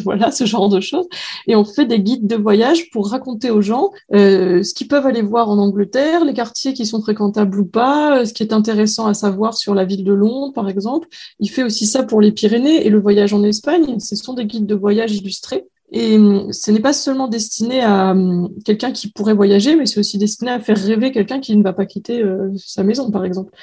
voilà 0.04 0.32
ce 0.32 0.46
genre 0.46 0.70
de 0.70 0.80
choses. 0.80 1.06
Et 1.48 1.56
on 1.56 1.66
fait 1.66 1.86
des 1.86 2.00
guides 2.00 2.26
de 2.26 2.36
voyage 2.36 2.90
pour 2.90 3.10
raconter 3.10 3.52
aux 3.52 3.62
gens 3.62 3.92
ce 4.12 4.74
qu'ils 4.74 4.88
peuvent 4.88 5.06
aller 5.06 5.22
voir 5.22 5.50
en 5.50 5.58
Angleterre, 5.58 6.26
les 6.26 6.34
quartiers 6.34 6.74
qui 6.74 6.86
sont 6.86 7.02
fréquentables 7.02 7.60
ou 7.60 7.66
pas, 7.66 8.26
ce 8.26 8.34
qui 8.34 8.44
est 8.44 8.54
intéressant 8.54 9.06
à 9.06 9.14
savoir 9.14 9.54
sur 9.54 9.76
la 9.76 9.86
ville 9.86 10.04
de 10.04 10.14
Londres, 10.14 10.54
par 10.54 10.70
exemple 10.70 10.95
il 11.40 11.50
fait 11.50 11.64
aussi 11.64 11.86
ça 11.86 12.04
pour 12.04 12.22
les 12.22 12.32
Pyrénées 12.32 12.86
et 12.86 12.90
le 12.90 13.00
voyage 13.00 13.34
en 13.34 13.44
Espagne. 13.44 14.00
Ce 14.00 14.16
sont 14.16 14.34
des 14.34 14.46
guides 14.46 14.66
de 14.66 14.76
voyage 14.76 15.16
illustrés. 15.16 15.66
Et 15.92 16.18
hum, 16.18 16.52
ce 16.52 16.72
n'est 16.72 16.80
pas 16.80 16.94
seulement 16.94 17.28
destiné 17.28 17.82
à 17.82 18.12
hum, 18.12 18.50
quelqu'un 18.66 18.92
qui 18.92 19.10
pourrait 19.10 19.34
voyager, 19.34 19.76
mais 19.76 19.86
c'est 19.86 20.00
aussi 20.00 20.18
destiné 20.18 20.52
à 20.52 20.60
faire 20.60 20.78
rêver 20.78 21.12
quelqu'un 21.12 21.40
qui 21.40 21.56
ne 21.56 21.64
va 21.64 21.74
pas 21.74 21.86
quitter 21.86 22.22
euh, 22.22 22.52
sa 22.58 22.84
maison, 22.84 23.12
par 23.12 23.26
exemple. 23.26 23.54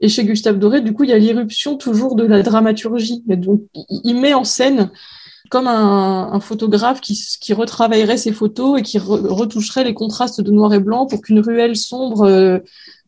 Et 0.00 0.08
chez 0.08 0.24
Gustave 0.24 0.58
Doré, 0.58 0.80
du 0.80 0.92
coup, 0.92 1.04
il 1.04 1.10
y 1.10 1.12
a 1.12 1.18
l'irruption 1.18 1.76
toujours 1.76 2.16
de 2.16 2.24
la 2.24 2.42
dramaturgie. 2.42 3.22
donc, 3.26 3.62
il 4.04 4.14
met 4.14 4.34
en 4.34 4.44
scène 4.44 4.90
comme 5.48 5.66
un, 5.66 6.38
photographe 6.40 7.00
qui, 7.00 7.52
retravaillerait 7.52 8.16
ses 8.16 8.32
photos 8.32 8.78
et 8.78 8.82
qui 8.82 8.98
retoucherait 8.98 9.84
les 9.84 9.94
contrastes 9.94 10.40
de 10.40 10.50
noir 10.50 10.72
et 10.74 10.80
blanc 10.80 11.06
pour 11.06 11.22
qu'une 11.22 11.40
ruelle 11.40 11.76
sombre 11.76 12.22
euh, 12.22 12.58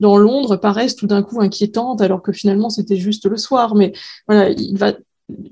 dans 0.01 0.16
Londres 0.16 0.57
paraisse 0.57 0.97
tout 0.97 1.07
d'un 1.07 1.23
coup 1.23 1.40
inquiétante, 1.40 2.01
alors 2.01 2.23
que 2.23 2.33
finalement 2.33 2.71
c'était 2.71 2.97
juste 2.97 3.27
le 3.27 3.37
soir. 3.37 3.75
Mais 3.75 3.92
voilà, 4.27 4.51
il 4.51 4.77
va 4.77 4.95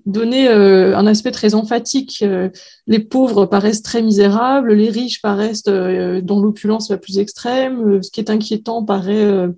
donner 0.06 0.48
euh, 0.48 0.96
un 0.96 1.06
aspect 1.06 1.30
très 1.30 1.54
emphatique. 1.54 2.20
Euh, 2.22 2.48
les 2.86 2.98
pauvres 2.98 3.46
paraissent 3.46 3.82
très 3.82 4.02
misérables, 4.02 4.72
les 4.72 4.90
riches 4.90 5.22
paraissent 5.22 5.64
dans 5.64 6.40
l'opulence 6.40 6.90
la 6.90 6.98
plus 6.98 7.18
extrême. 7.18 8.02
ce 8.02 8.10
qui 8.10 8.20
est 8.20 8.30
inquiétant 8.30 8.84
paraît 8.84 9.48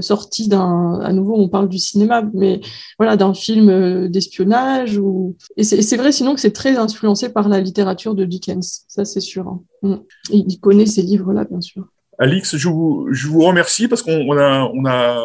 sorti 0.00 0.48
d'un, 0.48 1.00
à 1.02 1.12
nouveau, 1.12 1.36
on 1.36 1.48
parle 1.48 1.68
du 1.68 1.78
cinéma, 1.78 2.22
mais 2.34 2.60
voilà, 2.98 3.16
d'un 3.16 3.34
film 3.34 3.68
euh, 3.68 4.08
d'espionnage. 4.08 4.98
Ou... 4.98 5.36
Et 5.56 5.64
c'est 5.64 5.96
vrai 5.96 6.12
sinon 6.12 6.34
que 6.34 6.40
c'est 6.40 6.52
très 6.52 6.76
influencé 6.76 7.28
par 7.28 7.48
la 7.48 7.60
littérature 7.60 8.14
de 8.14 8.24
Dickens, 8.24 8.84
ça 8.88 9.04
c'est 9.04 9.20
sûr. 9.20 9.48
Hein. 9.48 9.60
Mm. 9.82 9.96
Il 10.30 10.60
connaît 10.60 10.86
ces 10.86 11.02
livres-là, 11.02 11.44
bien 11.44 11.60
sûr. 11.60 11.86
Alix, 12.18 12.56
je 12.56 12.68
vous, 12.68 13.08
je 13.10 13.28
vous 13.28 13.42
remercie 13.42 13.88
parce 13.88 14.02
qu'on 14.02 14.38
a, 14.38 14.70
on 14.72 14.86
a 14.86 15.20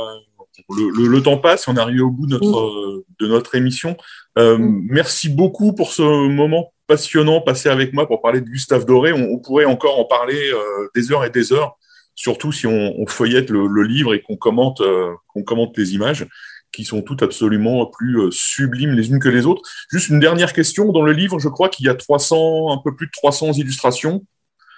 le, 0.69 1.08
le, 1.08 1.24
temps 1.24 1.38
passe, 1.38 1.67
on 1.67 1.76
est 1.76 1.80
arrivé 1.80 2.02
au 2.02 2.12
bout 2.12 2.28
de 2.28 2.34
notre, 2.34 2.97
mm. 2.97 3.04
de 3.19 3.28
notre 3.28 3.56
émission. 3.56 3.95
Euh, 4.38 4.58
mm. 4.58 4.88
Merci 4.89 5.30
beaucoup 5.30 5.74
pour 5.74 5.91
ce 5.91 6.02
moment 6.02 6.74
passionnant 6.88 7.39
passé 7.39 7.69
avec 7.69 7.93
moi 7.93 8.08
pour 8.08 8.21
parler 8.21 8.41
de 8.41 8.45
Gustave 8.45 8.86
Doré. 8.86 9.13
On, 9.13 9.38
pourrait 9.39 9.65
encore 9.65 9.97
en 9.97 10.06
parler 10.06 10.52
des 10.93 11.12
heures 11.13 11.24
et 11.24 11.30
des 11.30 11.54
heures 11.54 11.78
surtout 12.15 12.52
si 12.52 12.67
on, 12.67 13.06
feuillette 13.08 13.50
le, 13.50 13.84
livre 13.84 14.13
et 14.13 14.21
qu'on 14.21 14.38
commente, 14.38 14.82
euh, 14.82 15.12
qu'on 15.28 15.43
commente 15.43 15.78
les 15.78 15.93
images 15.93 16.28
qui 16.71 16.86
sont 16.86 17.02
toutes 17.02 17.21
absolument 17.21 17.86
plus 17.86 18.19
euh, 18.19 18.32
sublimes 18.32 18.93
les 18.93 19.10
unes 19.10 19.19
que 19.19 19.30
les 19.30 19.45
autres. 19.45 19.62
Juste 19.89 20.10
une 20.10 20.19
dernière 20.19 20.54
question. 20.54 20.91
Dans 20.91 21.02
le 21.02 21.12
livre, 21.12 21.39
je 21.39 21.50
crois 21.50 21.69
qu'il 21.69 21.86
y 21.86 21.89
a 21.89 21.95
300, 21.95 22.71
un 22.71 22.78
peu 22.78 22.95
plus 22.95 23.08
de 23.08 23.12
300 23.12 23.54
illustrations. 23.54 24.24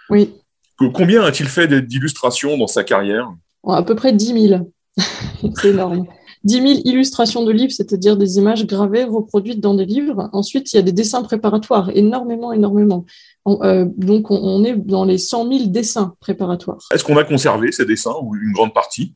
Oui. 0.09 0.33
combien 0.77 1.23
a-t-il 1.23 1.47
fait 1.47 1.67
d'illustrations 1.81 2.57
dans 2.57 2.67
sa 2.67 2.83
carrière? 2.83 3.31
À 3.67 3.83
peu 3.83 3.95
près 3.95 4.11
10 4.11 4.47
000. 4.49 4.73
C'est 5.55 5.69
énorme. 5.69 6.07
10 6.43 6.61
000 6.61 6.67
illustrations 6.83 7.43
de 7.45 7.51
livres, 7.51 7.71
c'est-à-dire 7.71 8.17
des 8.17 8.37
images 8.37 8.65
gravées, 8.67 9.05
reproduites 9.05 9.61
dans 9.61 9.73
des 9.73 9.85
livres. 9.85 10.29
Ensuite, 10.33 10.73
il 10.73 10.75
y 10.75 10.79
a 10.79 10.81
des 10.81 10.91
dessins 10.91 11.21
préparatoires, 11.23 11.89
énormément, 11.95 12.51
énormément. 12.51 13.05
Euh, 13.47 13.85
donc, 13.97 14.29
on, 14.29 14.63
est 14.63 14.75
dans 14.75 15.05
les 15.05 15.17
100 15.17 15.47
000 15.47 15.65
dessins 15.67 16.15
préparatoires. 16.19 16.85
Est-ce 16.93 17.03
qu'on 17.03 17.17
a 17.17 17.23
conservé 17.23 17.71
ces 17.71 17.85
dessins 17.85 18.15
ou 18.21 18.35
une 18.35 18.51
grande 18.51 18.73
partie? 18.73 19.13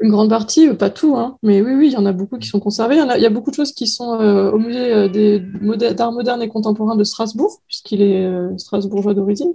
Une 0.00 0.10
grande 0.10 0.30
partie, 0.30 0.68
euh, 0.68 0.74
pas 0.74 0.88
tout, 0.88 1.16
hein. 1.16 1.36
mais 1.42 1.60
oui, 1.60 1.74
oui, 1.74 1.88
il 1.88 1.92
y 1.92 1.96
en 1.98 2.06
a 2.06 2.12
beaucoup 2.12 2.38
qui 2.38 2.48
sont 2.48 2.60
conservés. 2.60 2.96
Il 2.96 3.22
y, 3.22 3.26
a, 3.26 3.30
beaucoup 3.30 3.50
de 3.50 3.56
choses 3.56 3.72
qui 3.72 3.86
sont 3.86 4.18
euh, 4.18 4.50
au 4.50 4.58
musée 4.58 5.10
d'art 5.92 6.12
moderne 6.12 6.40
et 6.40 6.48
contemporain 6.48 6.96
de 6.96 7.04
Strasbourg, 7.04 7.60
puisqu'il 7.66 8.00
est 8.00 8.26
strasbourgeois 8.56 9.12
d'origine. 9.12 9.52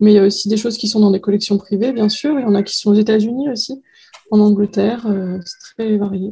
Mais 0.00 0.12
il 0.12 0.16
y 0.16 0.18
a 0.18 0.24
aussi 0.24 0.48
des 0.48 0.58
choses 0.58 0.76
qui 0.76 0.86
sont 0.86 1.00
dans 1.00 1.10
des 1.10 1.20
collections 1.20 1.56
privées, 1.56 1.92
bien 1.92 2.10
sûr. 2.10 2.38
Il 2.38 2.42
y 2.42 2.44
en 2.44 2.54
a 2.54 2.62
qui 2.62 2.76
sont 2.76 2.90
aux 2.90 2.94
États-Unis 2.94 3.50
aussi 3.50 3.82
en 4.30 4.40
Angleterre. 4.40 5.06
Euh, 5.06 5.38
c'est 5.44 5.74
très 5.74 5.96
varié. 5.96 6.30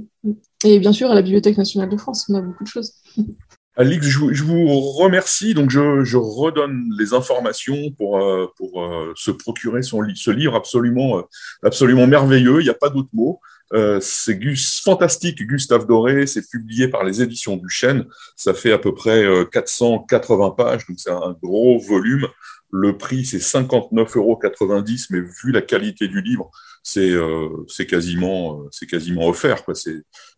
Et 0.64 0.78
bien 0.78 0.92
sûr, 0.92 1.10
à 1.10 1.14
la 1.14 1.22
Bibliothèque 1.22 1.58
nationale 1.58 1.88
de 1.88 1.96
France, 1.96 2.26
on 2.28 2.34
a 2.34 2.40
beaucoup 2.40 2.64
de 2.64 2.68
choses. 2.68 2.94
Alix, 3.78 4.06
je, 4.06 4.42
vous 4.42 4.80
remercie. 4.80 5.52
Donc, 5.52 5.68
je, 5.68 6.16
redonne 6.16 6.88
les 6.98 7.12
informations 7.12 7.90
pour, 7.98 8.18
euh, 8.18 8.46
euh, 8.62 9.12
se 9.14 9.30
procurer 9.30 9.82
ce 9.82 10.30
livre 10.30 10.54
absolument, 10.54 11.22
absolument 11.62 12.06
merveilleux. 12.06 12.60
Il 12.60 12.64
n'y 12.64 12.70
a 12.70 12.74
pas 12.74 12.88
d'autre 12.88 13.10
mot. 13.12 13.38
c'est 14.00 14.40
fantastique, 14.82 15.42
Gustave 15.42 15.86
Doré. 15.86 16.26
C'est 16.26 16.48
publié 16.48 16.88
par 16.88 17.04
les 17.04 17.20
éditions 17.20 17.58
du 17.58 17.68
Chêne. 17.68 18.06
Ça 18.34 18.54
fait 18.54 18.72
à 18.72 18.78
peu 18.78 18.94
près 18.94 19.26
480 19.52 20.50
pages, 20.52 20.86
donc 20.86 20.98
c'est 20.98 21.10
un 21.10 21.36
gros 21.42 21.78
volume. 21.78 22.26
Le 22.70 22.96
prix, 22.96 23.26
c'est 23.26 23.38
59,90 23.38 24.16
euros, 24.16 24.40
mais 25.10 25.20
vu 25.20 25.52
la 25.52 25.60
qualité 25.60 26.08
du 26.08 26.22
livre, 26.22 26.50
c'est 26.88 27.10
euh, 27.10 27.48
quasiment, 27.88 28.62
euh, 28.62 28.86
quasiment 28.86 29.26
offert. 29.26 29.64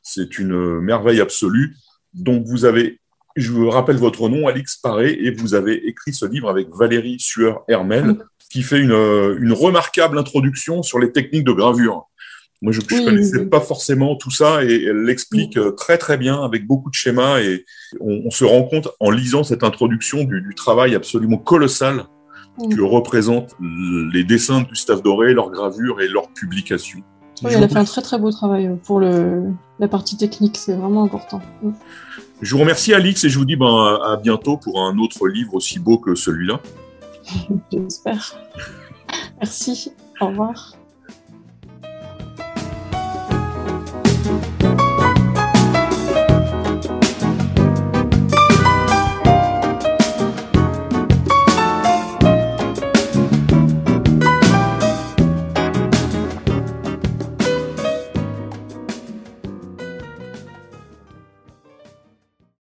C'est 0.03 0.39
une 0.39 0.81
merveille 0.81 1.21
absolue. 1.21 1.77
Donc, 2.15 2.47
vous 2.47 2.65
avez, 2.65 3.01
je 3.37 3.53
vous 3.53 3.69
rappelle 3.69 3.97
votre 3.97 4.31
nom, 4.31 4.49
Alix 4.49 4.79
Paré, 4.79 5.11
et 5.11 5.31
vous 5.31 5.53
avez 5.53 5.75
écrit 5.87 6.15
ce 6.15 6.25
livre 6.25 6.49
avec 6.49 6.69
Valérie 6.71 7.21
Sueur-Hermel, 7.21 8.17
qui 8.51 8.63
fait 8.63 8.81
une, 8.81 8.93
une 8.93 9.53
remarquable 9.53 10.19
introduction 10.19 10.83
sur 10.83 10.99
les 10.99 11.13
techniques 11.13 11.45
de 11.45 11.53
gravure. 11.53 12.09
Moi, 12.63 12.73
je 12.73 12.81
ne 12.81 13.05
connaissais 13.05 13.45
pas 13.45 13.61
forcément 13.61 14.17
tout 14.17 14.31
ça 14.31 14.65
et 14.65 14.85
elle 14.85 15.03
l'explique 15.03 15.59
euh, 15.59 15.73
très 15.73 15.99
très 15.99 16.17
bien 16.17 16.43
avec 16.43 16.67
beaucoup 16.67 16.89
de 16.89 16.95
schémas 16.95 17.41
et 17.41 17.67
on, 18.01 18.31
se 18.31 18.45
rend 18.45 18.63
compte 18.65 18.89
en 19.01 19.11
lisant 19.11 19.45
cette 19.45 19.65
introduction 19.65 20.25
du, 20.25 20.41
du 20.41 20.55
travail 20.55 20.95
absolument 20.95 21.37
colossal 21.37 22.07
que 22.71 22.81
représentent 22.81 23.55
les 23.61 24.25
dessins 24.25 24.62
de 24.62 24.66
Gustave 24.66 25.03
Doré, 25.03 25.33
leurs 25.33 25.51
gravures 25.51 26.01
et 26.01 26.09
leurs 26.09 26.29
publications. 26.29 27.01
Oui, 27.42 27.53
elle 27.55 27.62
a 27.62 27.68
fait 27.68 27.79
un 27.79 27.85
très 27.85 28.03
très 28.03 28.18
beau 28.18 28.33
travail 28.33 28.71
pour 28.85 28.99
le, 28.99 29.53
la 29.79 29.88
partie 29.88 30.16
technique, 30.16 30.57
c'est 30.57 30.75
vraiment 30.75 31.05
important. 31.05 31.40
Je 32.40 32.55
vous 32.55 32.61
remercie 32.61 32.94
Alix 32.94 33.23
et 33.25 33.29
je 33.29 33.38
vous 33.38 33.44
dis 33.44 33.57
ben, 33.57 34.01
à 34.05 34.16
bientôt 34.16 34.57
pour 34.57 34.81
un 34.83 34.99
autre 34.99 35.29
livre 35.29 35.55
aussi 35.55 35.79
beau 35.79 35.99
que 35.99 36.14
celui-là. 36.14 36.61
J'espère. 37.73 38.35
Merci, 39.40 39.92
au 40.21 40.27
revoir. 40.27 40.78